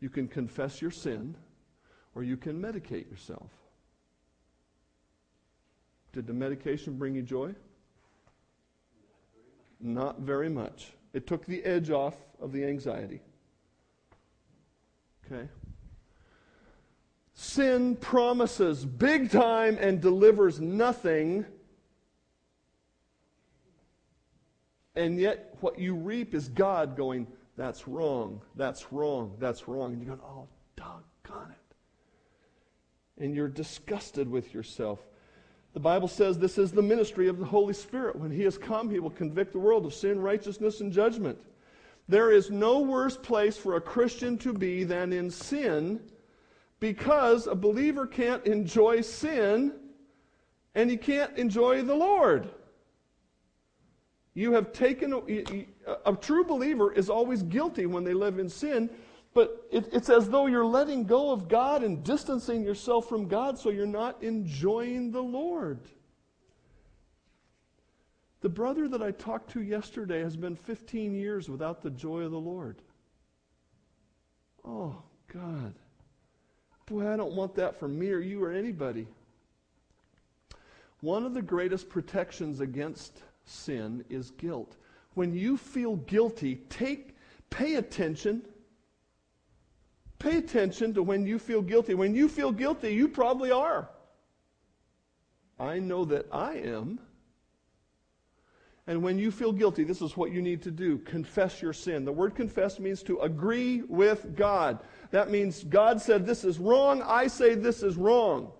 You 0.00 0.08
can 0.08 0.28
confess 0.28 0.80
your 0.80 0.92
sin, 0.92 1.34
or 2.14 2.22
you 2.22 2.36
can 2.36 2.60
medicate 2.60 3.10
yourself. 3.10 3.50
Did 6.12 6.26
the 6.26 6.32
medication 6.32 6.96
bring 6.96 7.16
you 7.16 7.22
joy? 7.22 7.54
Not 9.80 10.20
very 10.20 10.48
much. 10.48 10.92
It 11.12 11.26
took 11.26 11.44
the 11.46 11.64
edge 11.64 11.90
off 11.90 12.14
of 12.40 12.52
the 12.52 12.64
anxiety. 12.64 13.20
Okay? 15.26 15.48
Sin 17.40 17.94
promises 17.94 18.84
big 18.84 19.30
time 19.30 19.78
and 19.80 20.00
delivers 20.00 20.60
nothing. 20.60 21.46
And 24.96 25.20
yet, 25.20 25.56
what 25.60 25.78
you 25.78 25.94
reap 25.94 26.34
is 26.34 26.48
God 26.48 26.96
going, 26.96 27.28
that's 27.56 27.86
wrong. 27.86 28.40
That's 28.56 28.92
wrong. 28.92 29.36
That's 29.38 29.68
wrong. 29.68 29.92
And 29.92 30.02
you're 30.02 30.16
going, 30.16 30.28
oh, 30.28 30.48
doggone 30.74 31.52
it. 31.52 33.22
And 33.22 33.36
you're 33.36 33.46
disgusted 33.46 34.28
with 34.28 34.52
yourself. 34.52 34.98
The 35.74 35.80
Bible 35.80 36.08
says 36.08 36.40
this 36.40 36.58
is 36.58 36.72
the 36.72 36.82
ministry 36.82 37.28
of 37.28 37.38
the 37.38 37.44
Holy 37.44 37.74
Spirit. 37.74 38.16
When 38.16 38.32
He 38.32 38.42
has 38.42 38.58
come, 38.58 38.90
He 38.90 38.98
will 38.98 39.10
convict 39.10 39.52
the 39.52 39.60
world 39.60 39.86
of 39.86 39.94
sin, 39.94 40.20
righteousness, 40.20 40.80
and 40.80 40.92
judgment. 40.92 41.38
There 42.08 42.32
is 42.32 42.50
no 42.50 42.80
worse 42.80 43.16
place 43.16 43.56
for 43.56 43.76
a 43.76 43.80
Christian 43.80 44.38
to 44.38 44.52
be 44.52 44.82
than 44.82 45.12
in 45.12 45.30
sin 45.30 46.00
because 46.80 47.46
a 47.46 47.54
believer 47.54 48.06
can't 48.06 48.44
enjoy 48.46 49.00
sin 49.00 49.72
and 50.74 50.90
he 50.90 50.96
can't 50.96 51.36
enjoy 51.36 51.82
the 51.82 51.94
Lord. 51.94 52.50
You 54.34 54.52
have 54.52 54.72
taken, 54.72 55.12
a, 56.06 56.12
true 56.14 56.44
believer 56.44 56.92
is 56.92 57.10
always 57.10 57.42
guilty 57.42 57.86
when 57.86 58.04
they 58.04 58.14
live 58.14 58.38
in 58.38 58.48
sin, 58.48 58.88
but 59.34 59.66
it, 59.72 59.88
it's 59.92 60.08
as 60.08 60.28
though 60.28 60.46
you're 60.46 60.64
letting 60.64 61.04
go 61.04 61.32
of 61.32 61.48
God 61.48 61.82
and 61.82 62.04
distancing 62.04 62.62
yourself 62.62 63.08
from 63.08 63.26
God 63.26 63.58
so 63.58 63.70
you're 63.70 63.86
not 63.86 64.22
enjoying 64.22 65.10
the 65.10 65.22
Lord. 65.22 65.80
The 68.40 68.48
brother 68.48 68.86
that 68.88 69.02
I 69.02 69.10
talked 69.10 69.50
to 69.54 69.62
yesterday 69.62 70.20
has 70.20 70.36
been 70.36 70.54
15 70.54 71.14
years 71.14 71.48
without 71.48 71.82
the 71.82 71.90
joy 71.90 72.20
of 72.20 72.30
the 72.30 72.38
Lord. 72.38 72.80
Oh, 74.64 75.02
God. 75.32 75.74
Boy, 76.88 77.06
I 77.12 77.16
don't 77.16 77.34
want 77.34 77.54
that 77.56 77.78
for 77.78 77.86
me 77.86 78.10
or 78.10 78.20
you 78.20 78.42
or 78.42 78.52
anybody. 78.52 79.06
One 81.00 81.24
of 81.24 81.34
the 81.34 81.42
greatest 81.42 81.88
protections 81.88 82.60
against 82.60 83.22
sin 83.44 84.04
is 84.08 84.30
guilt. 84.32 84.76
When 85.14 85.34
you 85.34 85.56
feel 85.56 85.96
guilty, 85.96 86.56
take 86.70 87.14
pay 87.50 87.74
attention. 87.74 88.42
Pay 90.18 90.38
attention 90.38 90.94
to 90.94 91.02
when 91.02 91.26
you 91.26 91.38
feel 91.38 91.62
guilty. 91.62 91.94
When 91.94 92.14
you 92.14 92.28
feel 92.28 92.50
guilty, 92.50 92.94
you 92.94 93.08
probably 93.08 93.50
are. 93.50 93.88
I 95.60 95.78
know 95.78 96.04
that 96.06 96.26
I 96.32 96.54
am. 96.54 97.00
And 98.88 99.02
when 99.02 99.18
you 99.18 99.30
feel 99.30 99.52
guilty, 99.52 99.84
this 99.84 100.00
is 100.00 100.16
what 100.16 100.32
you 100.32 100.40
need 100.40 100.62
to 100.62 100.70
do 100.70 100.96
confess 100.96 101.60
your 101.60 101.74
sin. 101.74 102.06
The 102.06 102.12
word 102.12 102.34
confess 102.34 102.80
means 102.80 103.02
to 103.02 103.20
agree 103.20 103.82
with 103.82 104.34
God. 104.34 104.80
That 105.10 105.30
means 105.30 105.62
God 105.62 106.00
said 106.00 106.24
this 106.24 106.42
is 106.42 106.58
wrong, 106.58 107.02
I 107.02 107.26
say 107.26 107.54
this 107.54 107.82
is 107.82 107.96
wrong. 107.96 108.50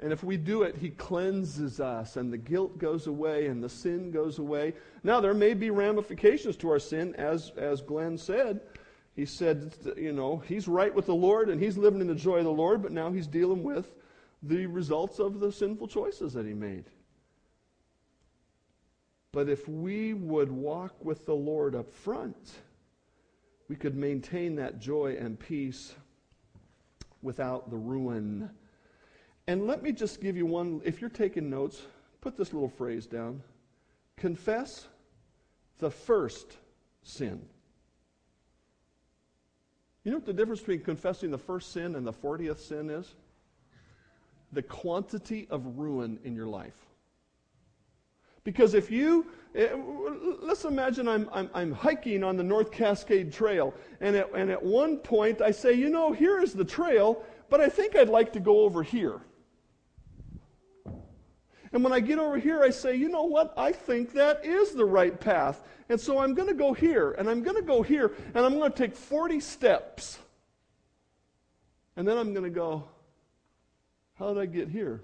And 0.00 0.10
if 0.10 0.24
we 0.24 0.38
do 0.38 0.62
it, 0.62 0.76
He 0.76 0.88
cleanses 0.88 1.80
us, 1.80 2.16
and 2.16 2.32
the 2.32 2.38
guilt 2.38 2.78
goes 2.78 3.06
away, 3.06 3.46
and 3.46 3.62
the 3.62 3.68
sin 3.68 4.10
goes 4.10 4.38
away. 4.38 4.74
Now, 5.02 5.20
there 5.20 5.34
may 5.34 5.54
be 5.54 5.70
ramifications 5.70 6.56
to 6.56 6.70
our 6.70 6.78
sin, 6.78 7.14
as, 7.16 7.52
as 7.56 7.80
Glenn 7.82 8.16
said. 8.18 8.60
He 9.14 9.24
said, 9.24 9.74
you 9.96 10.12
know, 10.12 10.42
he's 10.46 10.68
right 10.68 10.94
with 10.94 11.06
the 11.06 11.14
Lord, 11.14 11.48
and 11.48 11.62
he's 11.62 11.78
living 11.78 12.00
in 12.00 12.06
the 12.06 12.14
joy 12.14 12.38
of 12.38 12.44
the 12.44 12.50
Lord, 12.50 12.82
but 12.82 12.92
now 12.92 13.10
he's 13.10 13.26
dealing 13.26 13.62
with 13.62 13.94
the 14.42 14.66
results 14.66 15.18
of 15.18 15.40
the 15.40 15.52
sinful 15.52 15.88
choices 15.88 16.34
that 16.34 16.46
he 16.46 16.52
made. 16.52 16.84
But 19.36 19.50
if 19.50 19.68
we 19.68 20.14
would 20.14 20.50
walk 20.50 21.04
with 21.04 21.26
the 21.26 21.34
Lord 21.34 21.74
up 21.74 21.92
front, 21.92 22.52
we 23.68 23.76
could 23.76 23.94
maintain 23.94 24.56
that 24.56 24.78
joy 24.80 25.18
and 25.20 25.38
peace 25.38 25.94
without 27.20 27.68
the 27.68 27.76
ruin 27.76 28.48
and 29.46 29.66
let 29.66 29.82
me 29.82 29.92
just 29.92 30.22
give 30.22 30.38
you 30.38 30.46
one, 30.46 30.80
if 30.86 31.02
you're 31.02 31.10
taking 31.10 31.50
notes, 31.50 31.82
put 32.22 32.34
this 32.34 32.54
little 32.54 32.70
phrase 32.70 33.06
down. 33.06 33.42
Confess 34.16 34.88
the 35.80 35.90
first 35.90 36.56
sin. 37.02 37.44
You 40.02 40.12
know 40.12 40.16
what 40.16 40.24
the 40.24 40.32
difference 40.32 40.60
between 40.60 40.80
confessing 40.80 41.30
the 41.30 41.36
first 41.36 41.72
sin 41.72 41.94
and 41.94 42.06
the 42.06 42.12
40th 42.12 42.58
sin 42.58 42.88
is? 42.88 43.14
The 44.52 44.62
quantity 44.62 45.46
of 45.50 45.78
ruin 45.78 46.18
in 46.24 46.34
your 46.34 46.46
life. 46.46 46.85
Because 48.46 48.74
if 48.74 48.92
you, 48.92 49.26
eh, 49.56 49.70
let's 50.40 50.64
imagine 50.64 51.08
I'm, 51.08 51.28
I'm, 51.32 51.50
I'm, 51.52 51.72
hiking 51.72 52.22
on 52.22 52.36
the 52.36 52.44
North 52.44 52.70
Cascade 52.70 53.32
Trail, 53.32 53.74
and 54.00 54.14
at, 54.14 54.30
and 54.36 54.52
at 54.52 54.62
one 54.62 54.98
point 54.98 55.42
I 55.42 55.50
say, 55.50 55.72
you 55.72 55.90
know, 55.90 56.12
here 56.12 56.40
is 56.40 56.52
the 56.52 56.64
trail, 56.64 57.24
but 57.50 57.60
I 57.60 57.68
think 57.68 57.96
I'd 57.96 58.08
like 58.08 58.32
to 58.34 58.40
go 58.40 58.60
over 58.60 58.84
here. 58.84 59.20
And 61.72 61.82
when 61.82 61.92
I 61.92 61.98
get 61.98 62.20
over 62.20 62.38
here, 62.38 62.62
I 62.62 62.70
say, 62.70 62.94
you 62.94 63.08
know 63.08 63.24
what? 63.24 63.52
I 63.56 63.72
think 63.72 64.12
that 64.12 64.44
is 64.44 64.74
the 64.74 64.84
right 64.84 65.18
path. 65.18 65.64
And 65.88 66.00
so 66.00 66.20
I'm 66.20 66.32
going 66.32 66.46
to 66.46 66.54
go 66.54 66.72
here, 66.72 67.16
and 67.18 67.28
I'm 67.28 67.42
going 67.42 67.56
to 67.56 67.66
go 67.66 67.82
here, 67.82 68.12
and 68.32 68.46
I'm 68.46 68.56
going 68.60 68.70
to 68.70 68.78
take 68.78 68.94
40 68.94 69.40
steps. 69.40 70.20
And 71.96 72.06
then 72.06 72.16
I'm 72.16 72.32
going 72.32 72.44
to 72.44 72.50
go, 72.50 72.84
how 74.14 74.32
did 74.32 74.40
I 74.40 74.46
get 74.46 74.68
here? 74.68 75.02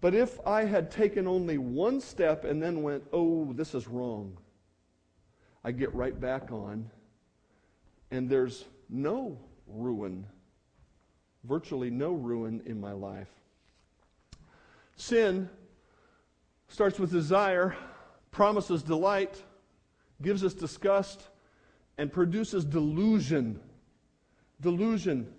But 0.00 0.14
if 0.14 0.38
I 0.46 0.64
had 0.64 0.90
taken 0.90 1.26
only 1.26 1.58
one 1.58 2.00
step 2.00 2.44
and 2.44 2.62
then 2.62 2.82
went, 2.82 3.04
oh, 3.12 3.52
this 3.52 3.74
is 3.74 3.86
wrong, 3.86 4.36
I 5.62 5.72
get 5.72 5.94
right 5.94 6.18
back 6.18 6.50
on, 6.50 6.90
and 8.10 8.28
there's 8.28 8.64
no 8.88 9.38
ruin, 9.66 10.26
virtually 11.44 11.90
no 11.90 12.12
ruin 12.12 12.62
in 12.64 12.80
my 12.80 12.92
life. 12.92 13.28
Sin 14.96 15.50
starts 16.68 16.98
with 16.98 17.10
desire, 17.10 17.76
promises 18.30 18.82
delight, 18.82 19.42
gives 20.22 20.44
us 20.44 20.54
disgust, 20.54 21.28
and 21.98 22.10
produces 22.10 22.64
delusion. 22.64 23.60
Delusion. 24.60 25.30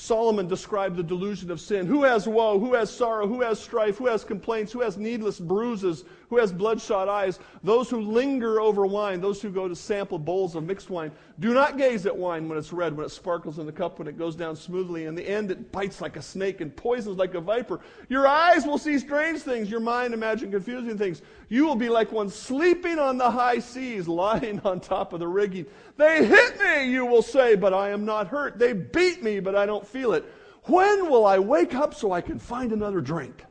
Solomon 0.00 0.48
described 0.48 0.96
the 0.96 1.02
delusion 1.02 1.50
of 1.50 1.60
sin. 1.60 1.86
Who 1.86 2.04
has 2.04 2.26
woe? 2.26 2.58
Who 2.58 2.72
has 2.72 2.90
sorrow? 2.90 3.26
Who 3.26 3.42
has 3.42 3.60
strife? 3.60 3.98
Who 3.98 4.06
has 4.06 4.24
complaints? 4.24 4.72
Who 4.72 4.80
has 4.80 4.96
needless 4.96 5.38
bruises? 5.38 6.04
Who 6.30 6.38
has 6.38 6.52
bloodshot 6.52 7.08
eyes? 7.08 7.40
Those 7.64 7.90
who 7.90 8.00
linger 8.00 8.60
over 8.60 8.86
wine, 8.86 9.20
those 9.20 9.42
who 9.42 9.50
go 9.50 9.66
to 9.66 9.74
sample 9.74 10.16
bowls 10.16 10.54
of 10.54 10.62
mixed 10.62 10.88
wine. 10.88 11.10
Do 11.40 11.52
not 11.52 11.76
gaze 11.76 12.06
at 12.06 12.16
wine 12.16 12.48
when 12.48 12.56
it's 12.56 12.72
red, 12.72 12.96
when 12.96 13.04
it 13.04 13.10
sparkles 13.10 13.58
in 13.58 13.66
the 13.66 13.72
cup, 13.72 13.98
when 13.98 14.06
it 14.06 14.16
goes 14.16 14.36
down 14.36 14.54
smoothly. 14.54 15.06
In 15.06 15.16
the 15.16 15.28
end, 15.28 15.50
it 15.50 15.72
bites 15.72 16.00
like 16.00 16.16
a 16.16 16.22
snake 16.22 16.60
and 16.60 16.74
poisons 16.74 17.18
like 17.18 17.34
a 17.34 17.40
viper. 17.40 17.80
Your 18.08 18.28
eyes 18.28 18.64
will 18.64 18.78
see 18.78 18.96
strange 19.00 19.40
things. 19.40 19.68
Your 19.68 19.80
mind 19.80 20.14
imagine 20.14 20.52
confusing 20.52 20.96
things. 20.96 21.20
You 21.48 21.66
will 21.66 21.74
be 21.74 21.88
like 21.88 22.12
one 22.12 22.30
sleeping 22.30 23.00
on 23.00 23.18
the 23.18 23.28
high 23.28 23.58
seas, 23.58 24.06
lying 24.06 24.60
on 24.60 24.78
top 24.78 25.12
of 25.12 25.18
the 25.18 25.26
rigging. 25.26 25.66
They 25.96 26.24
hit 26.24 26.60
me, 26.60 26.92
you 26.92 27.06
will 27.06 27.22
say, 27.22 27.56
but 27.56 27.74
I 27.74 27.90
am 27.90 28.04
not 28.04 28.28
hurt. 28.28 28.56
They 28.56 28.72
beat 28.72 29.20
me, 29.20 29.40
but 29.40 29.56
I 29.56 29.66
don't 29.66 29.84
feel 29.84 30.12
it. 30.12 30.24
When 30.66 31.10
will 31.10 31.26
I 31.26 31.40
wake 31.40 31.74
up 31.74 31.92
so 31.92 32.12
I 32.12 32.20
can 32.20 32.38
find 32.38 32.70
another 32.70 33.00
drink? 33.00 33.44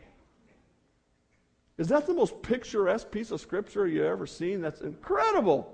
Is 1.80 1.88
that 1.88 2.06
the 2.06 2.14
most 2.14 2.42
picturesque 2.42 3.10
piece 3.10 3.32
of 3.32 3.40
scripture 3.40 3.88
you've 3.88 4.04
ever 4.04 4.28
seen? 4.28 4.60
That's 4.60 4.82
incredible. 4.82 5.74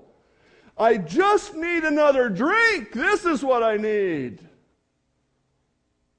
I 0.78 0.98
just 0.98 1.56
need 1.56 1.82
another 1.82 2.28
drink. 2.28 2.92
This 2.92 3.24
is 3.24 3.42
what 3.42 3.64
I 3.64 3.76
need. 3.76 4.38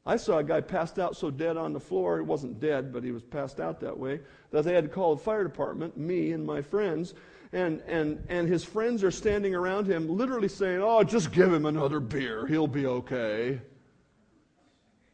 I 0.05 0.17
saw 0.17 0.39
a 0.39 0.43
guy 0.43 0.59
passed 0.59 0.99
out 0.99 1.15
so 1.15 1.31
dead 1.31 1.55
on 1.55 1.71
the 1.71 1.79
floor. 1.79 2.17
He 2.17 2.23
wasn't 2.23 2.59
dead, 2.59 2.91
but 2.91 3.01
he 3.01 3.11
was 3.11 3.23
passed 3.23 3.61
out 3.61 3.79
that 3.79 3.97
way 3.97 4.19
that 4.51 4.65
they 4.65 4.73
had 4.73 4.83
to 4.83 4.89
call 4.89 5.15
the 5.15 5.23
fire 5.23 5.45
department, 5.45 5.95
me 5.95 6.33
and 6.33 6.45
my 6.45 6.61
friends. 6.61 7.13
And, 7.53 7.79
and, 7.88 8.21
and 8.27 8.49
his 8.49 8.65
friends 8.65 9.05
are 9.05 9.11
standing 9.11 9.55
around 9.55 9.88
him, 9.88 10.09
literally 10.09 10.49
saying, 10.49 10.81
Oh, 10.81 11.01
just 11.01 11.31
give 11.31 11.53
him 11.53 11.65
another 11.65 12.01
beer. 12.01 12.45
He'll 12.45 12.67
be 12.67 12.88
okay. 12.88 13.61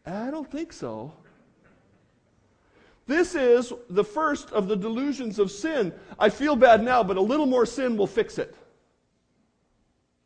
I 0.03 0.31
don't 0.31 0.51
think 0.51 0.73
so. 0.73 1.13
This 3.05 3.35
is 3.35 3.73
the 3.89 4.03
first 4.03 4.51
of 4.51 4.67
the 4.67 4.75
delusions 4.75 5.37
of 5.39 5.51
sin. 5.51 5.93
I 6.17 6.29
feel 6.29 6.55
bad 6.55 6.83
now, 6.83 7.03
but 7.03 7.17
a 7.17 7.21
little 7.21 7.45
more 7.45 7.65
sin 7.65 7.97
will 7.97 8.07
fix 8.07 8.37
it. 8.37 8.55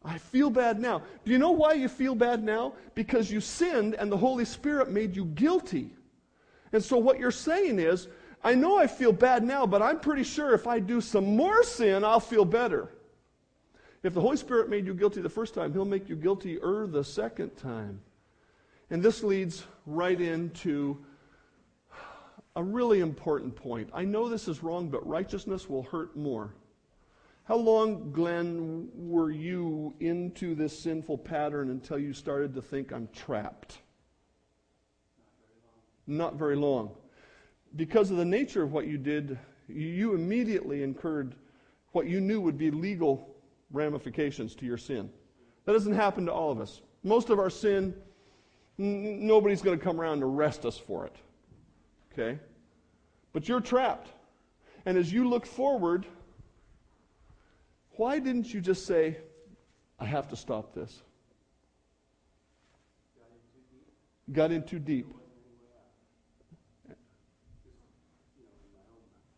I 0.05 0.17
feel 0.19 0.49
bad 0.49 0.79
now. 0.79 1.01
Do 1.25 1.31
you 1.31 1.37
know 1.37 1.51
why 1.51 1.73
you 1.73 1.89
feel 1.89 2.15
bad 2.15 2.43
now? 2.43 2.73
Because 2.95 3.31
you 3.31 3.41
sinned 3.41 3.95
and 3.95 4.11
the 4.11 4.17
Holy 4.17 4.45
Spirit 4.45 4.91
made 4.91 5.15
you 5.15 5.25
guilty. 5.25 5.89
And 6.71 6.83
so 6.83 6.97
what 6.97 7.19
you're 7.19 7.31
saying 7.31 7.79
is, 7.79 8.07
I 8.43 8.53
know 8.53 8.77
I 8.77 8.87
feel 8.87 9.11
bad 9.11 9.43
now, 9.43 9.65
but 9.65 9.81
I'm 9.81 9.99
pretty 9.99 10.23
sure 10.23 10.53
if 10.53 10.67
I 10.67 10.79
do 10.79 11.01
some 11.01 11.35
more 11.35 11.63
sin, 11.63 12.03
I'll 12.03 12.19
feel 12.19 12.45
better. 12.45 12.89
If 14.03 14.13
the 14.13 14.21
Holy 14.21 14.37
Spirit 14.37 14.69
made 14.69 14.85
you 14.85 14.93
guilty 14.93 15.21
the 15.21 15.29
first 15.29 15.53
time, 15.53 15.73
He'll 15.73 15.83
make 15.83 16.07
you 16.07 16.15
guilty-er 16.15 16.87
the 16.87 17.03
second 17.03 17.57
time. 17.57 17.99
And 18.89 19.01
this 19.01 19.23
leads 19.23 19.65
right 19.85 20.21
into 20.21 21.03
a 22.57 22.63
really 22.63 23.01
important 23.01 23.55
point. 23.55 23.87
I 23.93 24.03
know 24.03 24.27
this 24.27 24.47
is 24.47 24.63
wrong, 24.63 24.89
but 24.89 25.07
righteousness 25.07 25.69
will 25.69 25.83
hurt 25.83 26.17
more. 26.17 26.55
How 27.43 27.55
long, 27.55 28.11
Glenn, 28.11 28.89
were 28.95 29.29
you 29.29 29.93
into 29.99 30.55
this 30.55 30.77
sinful 30.77 31.19
pattern 31.19 31.69
until 31.69 31.99
you 31.99 32.13
started 32.13 32.55
to 32.55 32.61
think 32.63 32.91
I'm 32.91 33.09
trapped? 33.13 33.77
Not 36.07 36.33
very 36.33 36.55
long. 36.55 36.89
Because 37.75 38.09
of 38.09 38.17
the 38.17 38.25
nature 38.25 38.63
of 38.63 38.71
what 38.71 38.87
you 38.87 38.97
did, 38.97 39.37
you 39.67 40.15
immediately 40.15 40.81
incurred 40.81 41.35
what 41.91 42.07
you 42.07 42.19
knew 42.19 42.41
would 42.41 42.57
be 42.57 42.71
legal 42.71 43.35
ramifications 43.71 44.55
to 44.55 44.65
your 44.65 44.77
sin. 44.77 45.11
That 45.65 45.73
doesn't 45.73 45.93
happen 45.93 46.25
to 46.25 46.33
all 46.33 46.51
of 46.51 46.59
us. 46.59 46.81
Most 47.03 47.29
of 47.29 47.37
our 47.37 47.51
sin, 47.51 47.93
n- 48.79 49.27
nobody's 49.27 49.61
going 49.61 49.77
to 49.77 49.83
come 49.83 50.01
around 50.01 50.13
and 50.13 50.23
arrest 50.23 50.65
us 50.65 50.77
for 50.77 51.05
it. 51.05 51.17
Okay? 52.17 52.39
But 53.33 53.47
you're 53.47 53.61
trapped. 53.61 54.09
And 54.85 54.97
as 54.97 55.11
you 55.11 55.27
look 55.27 55.45
forward, 55.45 56.05
why 57.97 58.19
didn't 58.19 58.53
you 58.53 58.61
just 58.61 58.85
say, 58.85 59.17
I 59.99 60.05
have 60.05 60.27
to 60.29 60.35
stop 60.35 60.73
this? 60.73 61.01
Got 64.31 64.51
in 64.51 64.63
too 64.63 64.79
deep. 64.79 65.13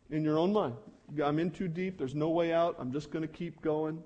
In 0.09 0.23
your 0.23 0.39
own 0.39 0.53
mind. 0.53 0.75
I'm 1.23 1.39
in 1.39 1.51
too 1.51 1.67
deep. 1.67 1.97
There's 1.97 2.15
no 2.15 2.29
way 2.29 2.53
out. 2.53 2.75
I'm 2.79 2.91
just 2.91 3.11
going 3.11 3.21
to 3.21 3.27
keep 3.27 3.61
going. 3.61 4.01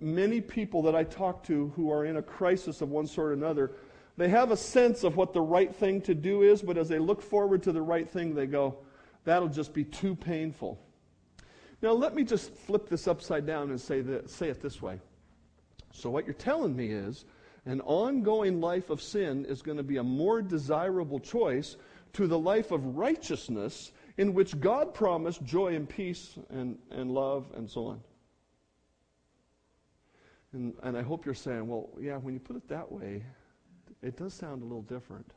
Many 0.00 0.40
people 0.40 0.82
that 0.82 0.94
I 0.94 1.04
talk 1.04 1.42
to 1.44 1.72
who 1.76 1.90
are 1.90 2.06
in 2.06 2.16
a 2.16 2.22
crisis 2.22 2.80
of 2.80 2.90
one 2.90 3.06
sort 3.06 3.28
or 3.28 3.32
another 3.34 3.72
they 4.16 4.28
have 4.28 4.50
a 4.50 4.56
sense 4.56 5.04
of 5.04 5.16
what 5.16 5.32
the 5.32 5.40
right 5.40 5.74
thing 5.74 6.00
to 6.02 6.14
do 6.14 6.42
is, 6.42 6.62
but 6.62 6.76
as 6.76 6.88
they 6.88 6.98
look 6.98 7.22
forward 7.22 7.62
to 7.64 7.72
the 7.72 7.82
right 7.82 8.08
thing, 8.08 8.34
they 8.34 8.46
go, 8.46 8.78
that'll 9.24 9.48
just 9.48 9.72
be 9.72 9.84
too 9.84 10.14
painful. 10.14 10.78
Now, 11.82 11.92
let 11.92 12.14
me 12.14 12.24
just 12.24 12.52
flip 12.52 12.88
this 12.88 13.08
upside 13.08 13.46
down 13.46 13.70
and 13.70 13.80
say, 13.80 14.02
that, 14.02 14.28
say 14.28 14.48
it 14.48 14.60
this 14.60 14.82
way. 14.82 15.00
So, 15.92 16.10
what 16.10 16.26
you're 16.26 16.34
telling 16.34 16.76
me 16.76 16.88
is 16.88 17.24
an 17.64 17.80
ongoing 17.82 18.60
life 18.60 18.90
of 18.90 19.00
sin 19.00 19.46
is 19.46 19.62
going 19.62 19.78
to 19.78 19.82
be 19.82 19.96
a 19.96 20.02
more 20.02 20.42
desirable 20.42 21.20
choice 21.20 21.76
to 22.12 22.26
the 22.26 22.38
life 22.38 22.70
of 22.70 22.96
righteousness 22.96 23.92
in 24.18 24.34
which 24.34 24.58
God 24.60 24.92
promised 24.92 25.42
joy 25.44 25.74
and 25.74 25.88
peace 25.88 26.36
and, 26.50 26.78
and 26.90 27.10
love 27.10 27.46
and 27.54 27.70
so 27.70 27.86
on. 27.86 28.00
And, 30.52 30.74
and 30.82 30.96
I 30.96 31.02
hope 31.02 31.24
you're 31.24 31.34
saying, 31.34 31.66
well, 31.68 31.88
yeah, 32.00 32.16
when 32.16 32.34
you 32.34 32.40
put 32.40 32.56
it 32.56 32.68
that 32.68 32.90
way, 32.90 33.22
it 34.02 34.16
does 34.16 34.34
sound 34.34 34.62
a 34.62 34.64
little 34.64 34.82
different. 34.82 35.30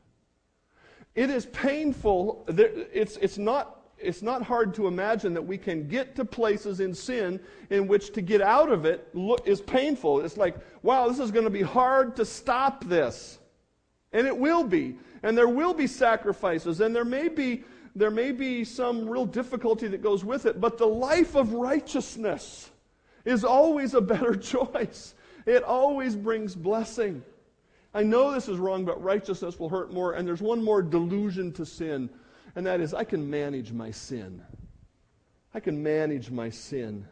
It 1.14 1.30
is 1.30 1.46
painful. 1.46 2.44
It's, 2.48 3.16
it's, 3.18 3.38
not, 3.38 3.82
it's 3.98 4.22
not 4.22 4.42
hard 4.42 4.74
to 4.74 4.86
imagine 4.88 5.34
that 5.34 5.42
we 5.42 5.58
can 5.58 5.86
get 5.86 6.16
to 6.16 6.24
places 6.24 6.80
in 6.80 6.94
sin 6.94 7.40
in 7.70 7.86
which 7.86 8.12
to 8.14 8.22
get 8.22 8.40
out 8.40 8.70
of 8.72 8.84
it 8.84 9.08
is 9.44 9.60
painful. 9.60 10.20
It's 10.22 10.36
like, 10.36 10.56
wow, 10.82 11.08
this 11.08 11.20
is 11.20 11.30
going 11.30 11.44
to 11.44 11.50
be 11.50 11.62
hard 11.62 12.16
to 12.16 12.24
stop 12.24 12.84
this. 12.84 13.38
And 14.12 14.26
it 14.26 14.36
will 14.36 14.64
be. 14.64 14.96
And 15.22 15.36
there 15.36 15.48
will 15.48 15.74
be 15.74 15.86
sacrifices. 15.86 16.80
And 16.80 16.94
there 16.94 17.04
may 17.04 17.28
be, 17.28 17.64
there 17.94 18.10
may 18.10 18.32
be 18.32 18.64
some 18.64 19.08
real 19.08 19.26
difficulty 19.26 19.88
that 19.88 20.02
goes 20.02 20.24
with 20.24 20.46
it. 20.46 20.60
But 20.60 20.78
the 20.78 20.86
life 20.86 21.36
of 21.36 21.52
righteousness 21.52 22.70
is 23.24 23.44
always 23.44 23.94
a 23.94 24.00
better 24.00 24.34
choice. 24.36 25.14
It 25.46 25.62
always 25.62 26.16
brings 26.16 26.54
blessing. 26.54 27.22
I 27.94 28.02
know 28.02 28.32
this 28.32 28.48
is 28.48 28.58
wrong, 28.58 28.84
but 28.84 29.02
righteousness 29.02 29.58
will 29.58 29.68
hurt 29.68 29.92
more. 29.92 30.14
And 30.14 30.26
there's 30.26 30.42
one 30.42 30.62
more 30.62 30.82
delusion 30.82 31.52
to 31.52 31.64
sin, 31.64 32.10
and 32.56 32.66
that 32.66 32.80
is 32.80 32.92
I 32.92 33.04
can 33.04 33.30
manage 33.30 33.72
my 33.72 33.90
sin. 33.92 34.42
I 35.54 35.60
can 35.60 35.80
manage 35.82 36.30
my 36.30 36.50
sin. 36.50 37.06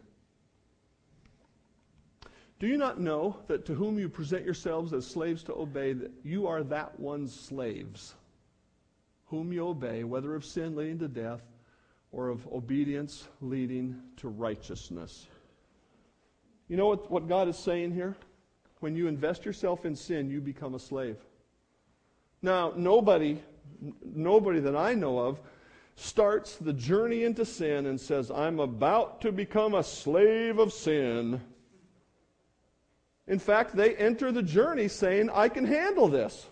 Do 2.58 2.66
you 2.66 2.76
not 2.76 3.00
know 3.00 3.38
that 3.46 3.64
to 3.66 3.74
whom 3.74 3.98
you 3.98 4.08
present 4.08 4.44
yourselves 4.44 4.92
as 4.92 5.06
slaves 5.06 5.42
to 5.44 5.54
obey, 5.54 5.92
that 5.94 6.10
you 6.24 6.46
are 6.46 6.62
that 6.64 6.98
one's 6.98 7.34
slaves? 7.34 8.14
Whom 9.26 9.52
you 9.52 9.66
obey, 9.66 10.04
whether 10.04 10.34
of 10.34 10.44
sin 10.44 10.76
leading 10.76 10.98
to 10.98 11.08
death 11.08 11.42
or 12.12 12.28
of 12.28 12.46
obedience 12.48 13.26
leading 13.40 14.00
to 14.18 14.28
righteousness. 14.28 15.26
You 16.68 16.76
know 16.76 16.86
what, 16.86 17.10
what 17.10 17.26
God 17.26 17.48
is 17.48 17.58
saying 17.58 17.92
here? 17.92 18.16
When 18.82 18.96
you 18.96 19.06
invest 19.06 19.44
yourself 19.44 19.84
in 19.84 19.94
sin, 19.94 20.28
you 20.28 20.40
become 20.40 20.74
a 20.74 20.78
slave. 20.78 21.16
Now, 22.42 22.72
nobody, 22.74 23.38
nobody 24.04 24.58
that 24.58 24.74
I 24.74 24.94
know 24.94 25.20
of 25.20 25.40
starts 25.94 26.56
the 26.56 26.72
journey 26.72 27.22
into 27.22 27.44
sin 27.44 27.86
and 27.86 28.00
says, 28.00 28.30
I'm 28.30 28.58
about 28.58 29.20
to 29.20 29.30
become 29.30 29.74
a 29.74 29.84
slave 29.84 30.58
of 30.58 30.72
sin. 30.72 31.40
In 33.28 33.38
fact, 33.38 33.76
they 33.76 33.94
enter 33.94 34.32
the 34.32 34.42
journey 34.42 34.88
saying, 34.88 35.30
I 35.30 35.48
can 35.48 35.64
handle 35.64 36.08
this. 36.08 36.48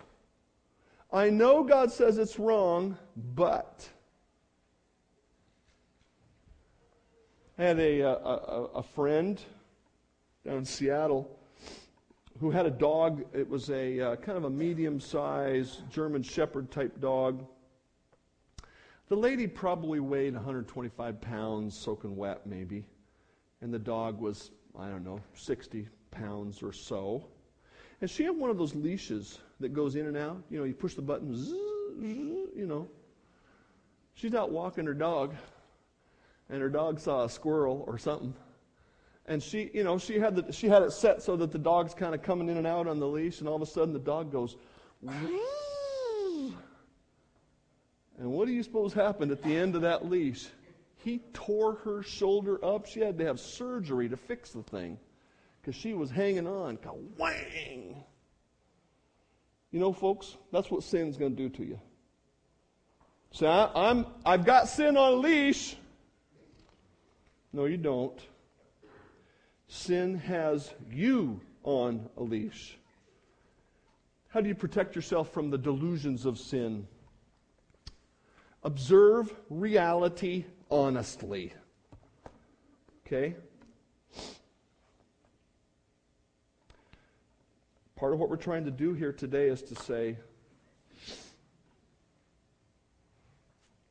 I 1.12 1.31
know 1.31 1.64
God 1.64 1.91
says 1.91 2.16
it's 2.16 2.39
wrong, 2.39 2.97
but. 3.35 3.89
I 7.59 7.64
had 7.64 7.81
a, 7.81 8.03
a, 8.03 8.64
a 8.76 8.83
friend 8.85 9.41
down 10.47 10.59
in 10.59 10.64
Seattle 10.64 11.39
who 12.41 12.51
had 12.51 12.66
a 12.66 12.70
dog. 12.70 13.24
It 13.34 13.49
was 13.49 13.70
a 13.70 14.01
uh, 14.01 14.16
kind 14.16 14.38
of 14.38 14.45
a 14.45 14.51
medium 14.51 14.99
sized 14.99 15.88
German 15.91 16.22
Shepherd 16.22 16.70
type 16.70 16.99
dog. 17.01 17.47
The 19.09 19.16
lady 19.16 19.47
probably 19.47 20.01
weighed 20.01 20.34
125 20.34 21.20
pounds, 21.20 21.76
soaking 21.76 22.16
wet, 22.16 22.47
maybe. 22.47 22.84
And 23.61 23.74
the 23.74 23.78
dog 23.78 24.20
was, 24.20 24.51
I 24.78 24.88
don't 24.88 25.05
know, 25.05 25.20
60 25.34 25.88
pounds 26.11 26.62
or 26.62 26.72
so. 26.72 27.26
And 28.01 28.09
she 28.09 28.24
had 28.24 28.36
one 28.36 28.49
of 28.49 28.57
those 28.57 28.74
leashes 28.74 29.38
that 29.59 29.74
goes 29.74 29.97
in 29.97 30.07
and 30.07 30.16
out. 30.16 30.43
You 30.49 30.59
know, 30.59 30.64
you 30.64 30.72
push 30.72 30.95
the 30.95 31.03
button, 31.03 31.36
zzz, 31.36 31.49
zzz, 31.49 31.55
you 32.57 32.66
know. 32.66 32.88
She's 34.14 34.34
out 34.34 34.51
walking 34.51 34.86
her 34.86 34.95
dog, 34.95 35.34
and 36.49 36.62
her 36.62 36.70
dog 36.70 37.01
saw 37.01 37.24
a 37.24 37.28
squirrel 37.28 37.84
or 37.86 37.99
something. 37.99 38.32
And 39.27 39.43
she, 39.43 39.71
you 39.73 39.85
know, 39.85 39.99
she 39.99 40.18
had, 40.18 40.35
the, 40.35 40.53
she 40.53 40.68
had 40.68 40.83
it 40.83 40.93
set 40.93 41.23
so 41.23 41.37
that 41.37 41.53
the 41.53 41.59
dog's 41.59 41.95
kind 41.95 42.14
of 42.14 42.23
coming 42.23 42.49
in 42.49 42.57
and 42.57 42.66
out 42.66 42.89
on 42.89 42.99
the 42.99 43.07
leash, 43.07 43.41
and 43.41 43.49
all 43.49 43.57
of 43.57 43.62
a 43.62 43.66
sudden 43.66 43.93
the 43.93 43.99
dog 43.99 44.33
goes, 44.33 44.57
and 48.21 48.31
what 48.33 48.47
do 48.47 48.53
you 48.53 48.62
suppose 48.62 48.93
happened 48.93 49.33
at 49.33 49.43
the 49.43 49.57
end 49.57 49.75
of 49.77 49.83
that 49.83 50.09
leash? 50.09 50.47
He 50.97 51.23
tore 51.33 51.77
her 51.77 52.03
shoulder 52.03 52.62
up. 52.62 52.87
She 52.87 53.01
had 53.01 53.16
to 53.18 53.25
have 53.25 53.41
surgery 53.41 54.09
to 54.11 54.16
fix 54.16 54.51
the 54.51 54.62
thing 54.62 54.99
because 55.61 55.75
she 55.75 55.95
was 55.95 56.11
hanging 56.11 56.47
on. 56.47 56.79
Wang! 57.16 58.05
You 59.71 59.81
know, 59.81 59.93
folks, 59.93 60.37
that's 60.53 60.71
what 60.71 60.83
sin's 60.83 61.16
going 61.16 61.37
to 61.37 61.43
do 61.43 61.49
to 61.57 61.64
you. 61.64 61.81
Say, 63.33 63.47
I, 63.47 63.71
I'm, 63.75 64.07
I've 64.27 64.45
got 64.45 64.68
sin 64.68 64.97
on 64.97 65.12
a 65.12 65.16
leash. 65.16 65.77
No, 67.53 67.64
you 67.64 67.77
don't. 67.79 68.21
Sin 69.73 70.16
has 70.18 70.75
you 70.91 71.41
on 71.62 72.09
a 72.16 72.23
leash. 72.25 72.77
How 74.31 74.41
do 74.41 74.49
you 74.49 74.55
protect 74.57 74.97
yourself 74.97 75.33
from 75.33 75.49
the 75.49 75.59
delusions 75.59 76.27
of 76.27 76.41
sin? 76.41 76.89
Observe 78.64 79.33
reality 79.49 80.45
honestly. 80.73 81.53
Okay? 83.07 83.37
Part 87.95 88.12
of 88.12 88.18
what 88.18 88.29
we're 88.29 88.37
trying 88.37 88.64
to 88.64 88.73
do 88.73 88.93
here 88.93 89.12
today 89.12 89.47
is 89.47 89.62
to 89.62 89.77
say, 89.77 90.16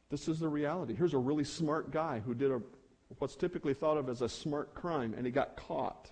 this 0.09 0.27
is 0.27 0.39
the 0.39 0.49
reality. 0.49 0.93
Here's 0.93 1.13
a 1.13 1.17
really 1.17 1.45
smart 1.45 1.89
guy 1.91 2.19
who 2.19 2.33
did 2.33 2.51
a, 2.51 2.61
what's 3.17 3.35
typically 3.35 3.73
thought 3.73 3.97
of 3.97 4.07
as 4.07 4.21
a 4.21 4.29
smart 4.29 4.73
crime, 4.75 5.13
and 5.17 5.25
he 5.25 5.31
got 5.31 5.57
caught, 5.57 6.11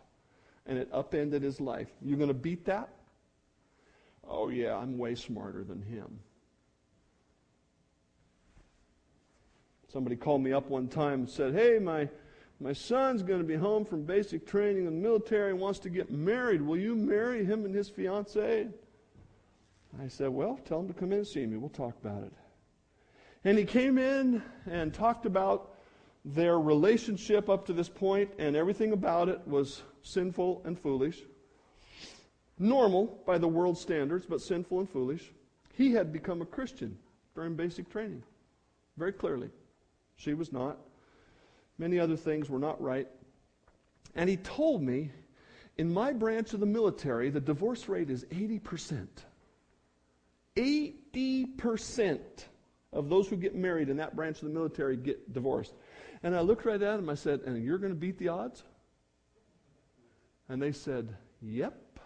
and 0.65 0.77
it 0.77 0.89
upended 0.91 1.43
his 1.43 1.61
life. 1.61 1.87
You 2.01 2.15
going 2.15 2.27
to 2.27 2.33
beat 2.33 2.65
that? 2.65 2.89
Oh, 4.27 4.49
yeah, 4.49 4.75
I'm 4.75 4.97
way 4.97 5.15
smarter 5.15 5.63
than 5.63 5.81
him. 5.81 6.19
Somebody 9.93 10.17
called 10.17 10.41
me 10.41 10.51
up 10.51 10.69
one 10.69 10.89
time 10.89 11.21
and 11.21 11.29
said, 11.29 11.53
Hey, 11.53 11.79
my, 11.79 12.09
my 12.59 12.73
son's 12.73 13.23
going 13.23 13.39
to 13.39 13.47
be 13.47 13.55
home 13.55 13.85
from 13.85 14.03
basic 14.03 14.45
training 14.45 14.85
in 14.85 14.85
the 14.85 14.91
military 14.91 15.51
and 15.51 15.59
wants 15.59 15.79
to 15.79 15.89
get 15.89 16.11
married. 16.11 16.61
Will 16.61 16.77
you 16.77 16.93
marry 16.93 17.45
him 17.45 17.63
and 17.63 17.73
his 17.73 17.87
fiancee? 17.87 18.67
I 20.01 20.07
said, 20.09 20.29
Well, 20.29 20.59
tell 20.65 20.81
him 20.81 20.87
to 20.89 20.93
come 20.93 21.13
in 21.13 21.19
and 21.19 21.27
see 21.27 21.45
me. 21.45 21.55
We'll 21.55 21.69
talk 21.69 21.95
about 22.03 22.23
it. 22.23 22.33
And 23.45 23.57
he 23.57 23.63
came 23.63 23.97
in 23.97 24.43
and 24.69 24.93
talked 24.93 25.25
about 25.25 25.76
their 26.33 26.59
relationship 26.59 27.49
up 27.49 27.65
to 27.65 27.73
this 27.73 27.89
point, 27.89 28.29
and 28.37 28.55
everything 28.55 28.91
about 28.91 29.29
it 29.29 29.41
was 29.47 29.83
sinful 30.03 30.61
and 30.65 30.79
foolish 30.79 31.21
normal 32.59 33.19
by 33.25 33.37
the 33.37 33.47
world 33.47 33.77
standards, 33.77 34.25
but 34.25 34.41
sinful 34.41 34.79
and 34.79 34.89
foolish. 34.89 35.31
He 35.73 35.91
had 35.91 36.11
become 36.11 36.41
a 36.41 36.45
Christian 36.45 36.97
during 37.35 37.55
basic 37.55 37.89
training, 37.89 38.23
very 38.97 39.11
clearly. 39.11 39.49
She 40.15 40.33
was 40.33 40.51
not. 40.51 40.77
Many 41.77 41.99
other 41.99 42.15
things 42.15 42.49
were 42.49 42.59
not 42.59 42.81
right. 42.81 43.07
And 44.15 44.29
he 44.29 44.37
told 44.37 44.81
me, 44.81 45.11
in 45.77 45.93
my 45.93 46.11
branch 46.11 46.53
of 46.53 46.59
the 46.59 46.65
military, 46.65 47.29
the 47.29 47.39
divorce 47.39 47.87
rate 47.87 48.09
is 48.09 48.25
80%. 48.25 49.07
80% 50.55 52.19
of 52.93 53.09
those 53.09 53.27
who 53.27 53.35
get 53.35 53.53
married 53.53 53.89
in 53.89 53.97
that 53.97 54.15
branch 54.15 54.37
of 54.37 54.45
the 54.47 54.53
military 54.53 54.97
get 54.97 55.31
divorced. 55.33 55.73
And 56.23 56.35
I 56.35 56.41
looked 56.41 56.65
right 56.65 56.81
at 56.81 56.99
him. 56.99 57.09
I 57.09 57.15
said, 57.15 57.41
And 57.45 57.63
you're 57.63 57.77
going 57.77 57.93
to 57.93 57.99
beat 57.99 58.17
the 58.17 58.29
odds? 58.29 58.63
And 60.49 60.61
they 60.61 60.71
said, 60.71 61.15
Yep. 61.41 61.99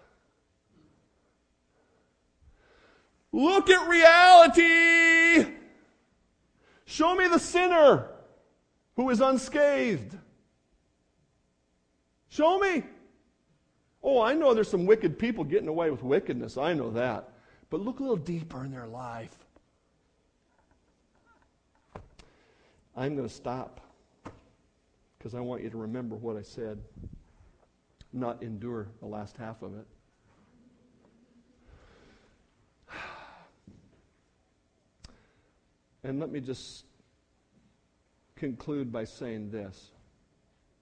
Look 3.32 3.70
at 3.70 3.88
reality. 3.88 5.54
Show 6.86 7.16
me 7.16 7.28
the 7.28 7.40
sinner 7.40 8.10
who 8.98 9.10
is 9.10 9.22
unscathed. 9.22 10.18
Show 12.28 12.60
me. 12.60 12.84
Oh, 14.04 14.22
I 14.22 14.34
know 14.34 14.54
there's 14.54 14.70
some 14.70 14.86
wicked 14.86 15.18
people 15.18 15.44
getting 15.44 15.68
away 15.68 15.90
with 15.92 16.04
wickedness. 16.04 16.58
I 16.58 16.74
know 16.74 16.92
that. 16.92 17.30
But 17.70 17.80
look 17.80 18.00
a 18.00 18.04
little 18.04 18.18
deeper 18.18 18.66
in 18.66 18.72
their 18.72 18.88
life. 18.88 19.36
I'm 22.98 23.16
going 23.16 23.28
to 23.28 23.34
stop 23.34 23.80
because 25.22 25.36
I 25.36 25.40
want 25.40 25.62
you 25.62 25.70
to 25.70 25.78
remember 25.78 26.16
what 26.16 26.36
I 26.36 26.42
said, 26.42 26.80
not 28.12 28.42
endure 28.42 28.88
the 29.02 29.06
last 29.06 29.38
half 29.38 29.62
of 29.62 29.76
it. 29.78 29.86
And 36.04 36.20
let 36.20 36.32
me 36.32 36.40
just 36.40 36.86
conclude 38.36 38.92
by 38.92 39.04
saying 39.04 39.52
this. 39.52 39.92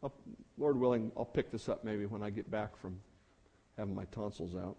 I'll, 0.01 0.13
Lord 0.57 0.79
willing, 0.79 1.11
I'll 1.17 1.25
pick 1.25 1.51
this 1.51 1.67
up 1.67 1.83
maybe 1.83 2.05
when 2.05 2.23
I 2.23 2.29
get 2.29 2.49
back 2.49 2.77
from 2.77 2.97
having 3.77 3.93
my 3.93 4.05
tonsils 4.05 4.55
out. 4.55 4.77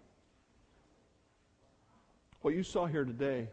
What 2.40 2.54
you 2.54 2.62
saw 2.62 2.86
here 2.86 3.04
today 3.04 3.48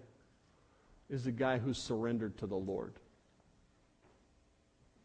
is 1.10 1.28
a 1.28 1.32
guy 1.34 1.58
who's 1.58 1.78
surrendered 1.78 2.38
to 2.38 2.47
the 2.47 2.55
Lord. 2.55 2.93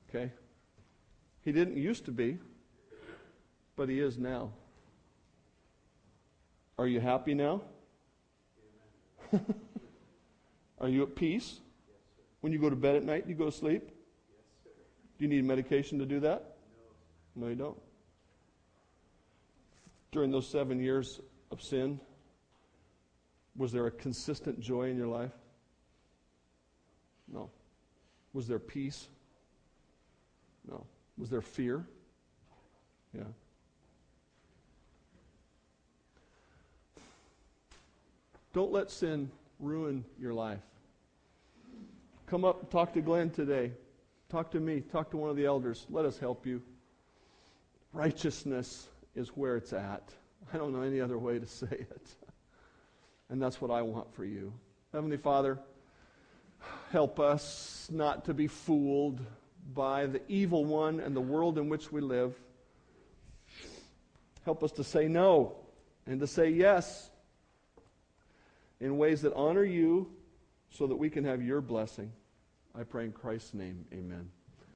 Okay? 0.08 0.30
He 1.44 1.52
didn't 1.52 1.76
used 1.76 2.04
to 2.04 2.12
be, 2.12 2.38
but 3.76 3.88
he 3.88 4.00
is 4.00 4.18
now. 4.18 4.52
Are 6.78 6.86
you 6.86 7.00
happy 7.00 7.34
now? 7.34 7.62
Are 10.80 10.88
you 10.88 11.02
at 11.02 11.14
peace? 11.14 11.60
When 12.40 12.52
you 12.52 12.58
go 12.58 12.70
to 12.70 12.76
bed 12.76 12.96
at 12.96 13.04
night, 13.04 13.24
do 13.24 13.30
you 13.30 13.38
go 13.38 13.46
to 13.46 13.52
sleep? 13.52 13.88
Do 15.18 15.24
you 15.24 15.28
need 15.28 15.44
medication 15.44 15.98
to 15.98 16.06
do 16.06 16.20
that? 16.20 16.56
No. 17.36 17.42
No, 17.44 17.48
you 17.50 17.54
don't. 17.56 17.78
During 20.10 20.30
those 20.30 20.46
seven 20.48 20.80
years 20.80 21.20
of 21.50 21.62
sin, 21.62 22.00
was 23.56 23.72
there 23.72 23.86
a 23.86 23.90
consistent 23.90 24.60
joy 24.60 24.90
in 24.90 24.96
your 24.96 25.06
life? 25.06 25.32
No. 27.32 27.50
Was 28.32 28.48
there 28.48 28.58
peace? 28.58 29.06
No. 30.68 30.86
Was 31.18 31.30
there 31.30 31.42
fear? 31.42 31.84
Yeah. 33.14 33.22
Don't 38.52 38.72
let 38.72 38.90
sin 38.90 39.30
ruin 39.58 40.04
your 40.18 40.34
life. 40.34 40.60
Come 42.26 42.44
up, 42.44 42.70
talk 42.70 42.92
to 42.94 43.00
Glenn 43.00 43.30
today. 43.30 43.72
Talk 44.28 44.50
to 44.52 44.60
me. 44.60 44.80
Talk 44.80 45.10
to 45.10 45.16
one 45.16 45.30
of 45.30 45.36
the 45.36 45.44
elders. 45.44 45.86
Let 45.90 46.04
us 46.06 46.18
help 46.18 46.46
you. 46.46 46.62
Righteousness 47.92 48.88
is 49.14 49.28
where 49.28 49.56
it's 49.56 49.72
at. 49.72 50.02
I 50.52 50.56
don't 50.56 50.72
know 50.72 50.82
any 50.82 51.00
other 51.00 51.18
way 51.18 51.38
to 51.38 51.46
say 51.46 51.66
it. 51.70 52.06
And 53.28 53.40
that's 53.40 53.60
what 53.60 53.70
I 53.70 53.82
want 53.82 54.14
for 54.14 54.24
you. 54.24 54.52
Heavenly 54.92 55.18
Father, 55.18 55.58
help 56.90 57.20
us 57.20 57.88
not 57.90 58.24
to 58.26 58.34
be 58.34 58.46
fooled 58.46 59.20
by 59.74 60.06
the 60.06 60.20
evil 60.28 60.64
one 60.64 61.00
and 61.00 61.14
the 61.14 61.20
world 61.20 61.58
in 61.58 61.68
which 61.68 61.92
we 61.92 62.00
live. 62.00 62.34
Help 64.44 64.62
us 64.64 64.72
to 64.72 64.84
say 64.84 65.08
no 65.08 65.56
and 66.06 66.20
to 66.20 66.26
say 66.26 66.50
yes 66.50 67.10
in 68.80 68.98
ways 68.98 69.22
that 69.22 69.32
honor 69.34 69.64
you 69.64 70.10
so 70.70 70.86
that 70.86 70.96
we 70.96 71.08
can 71.08 71.24
have 71.24 71.42
your 71.42 71.60
blessing. 71.60 72.12
I 72.74 72.82
pray 72.82 73.04
in 73.04 73.12
Christ's 73.12 73.54
name, 73.54 73.84
amen. 73.92 74.30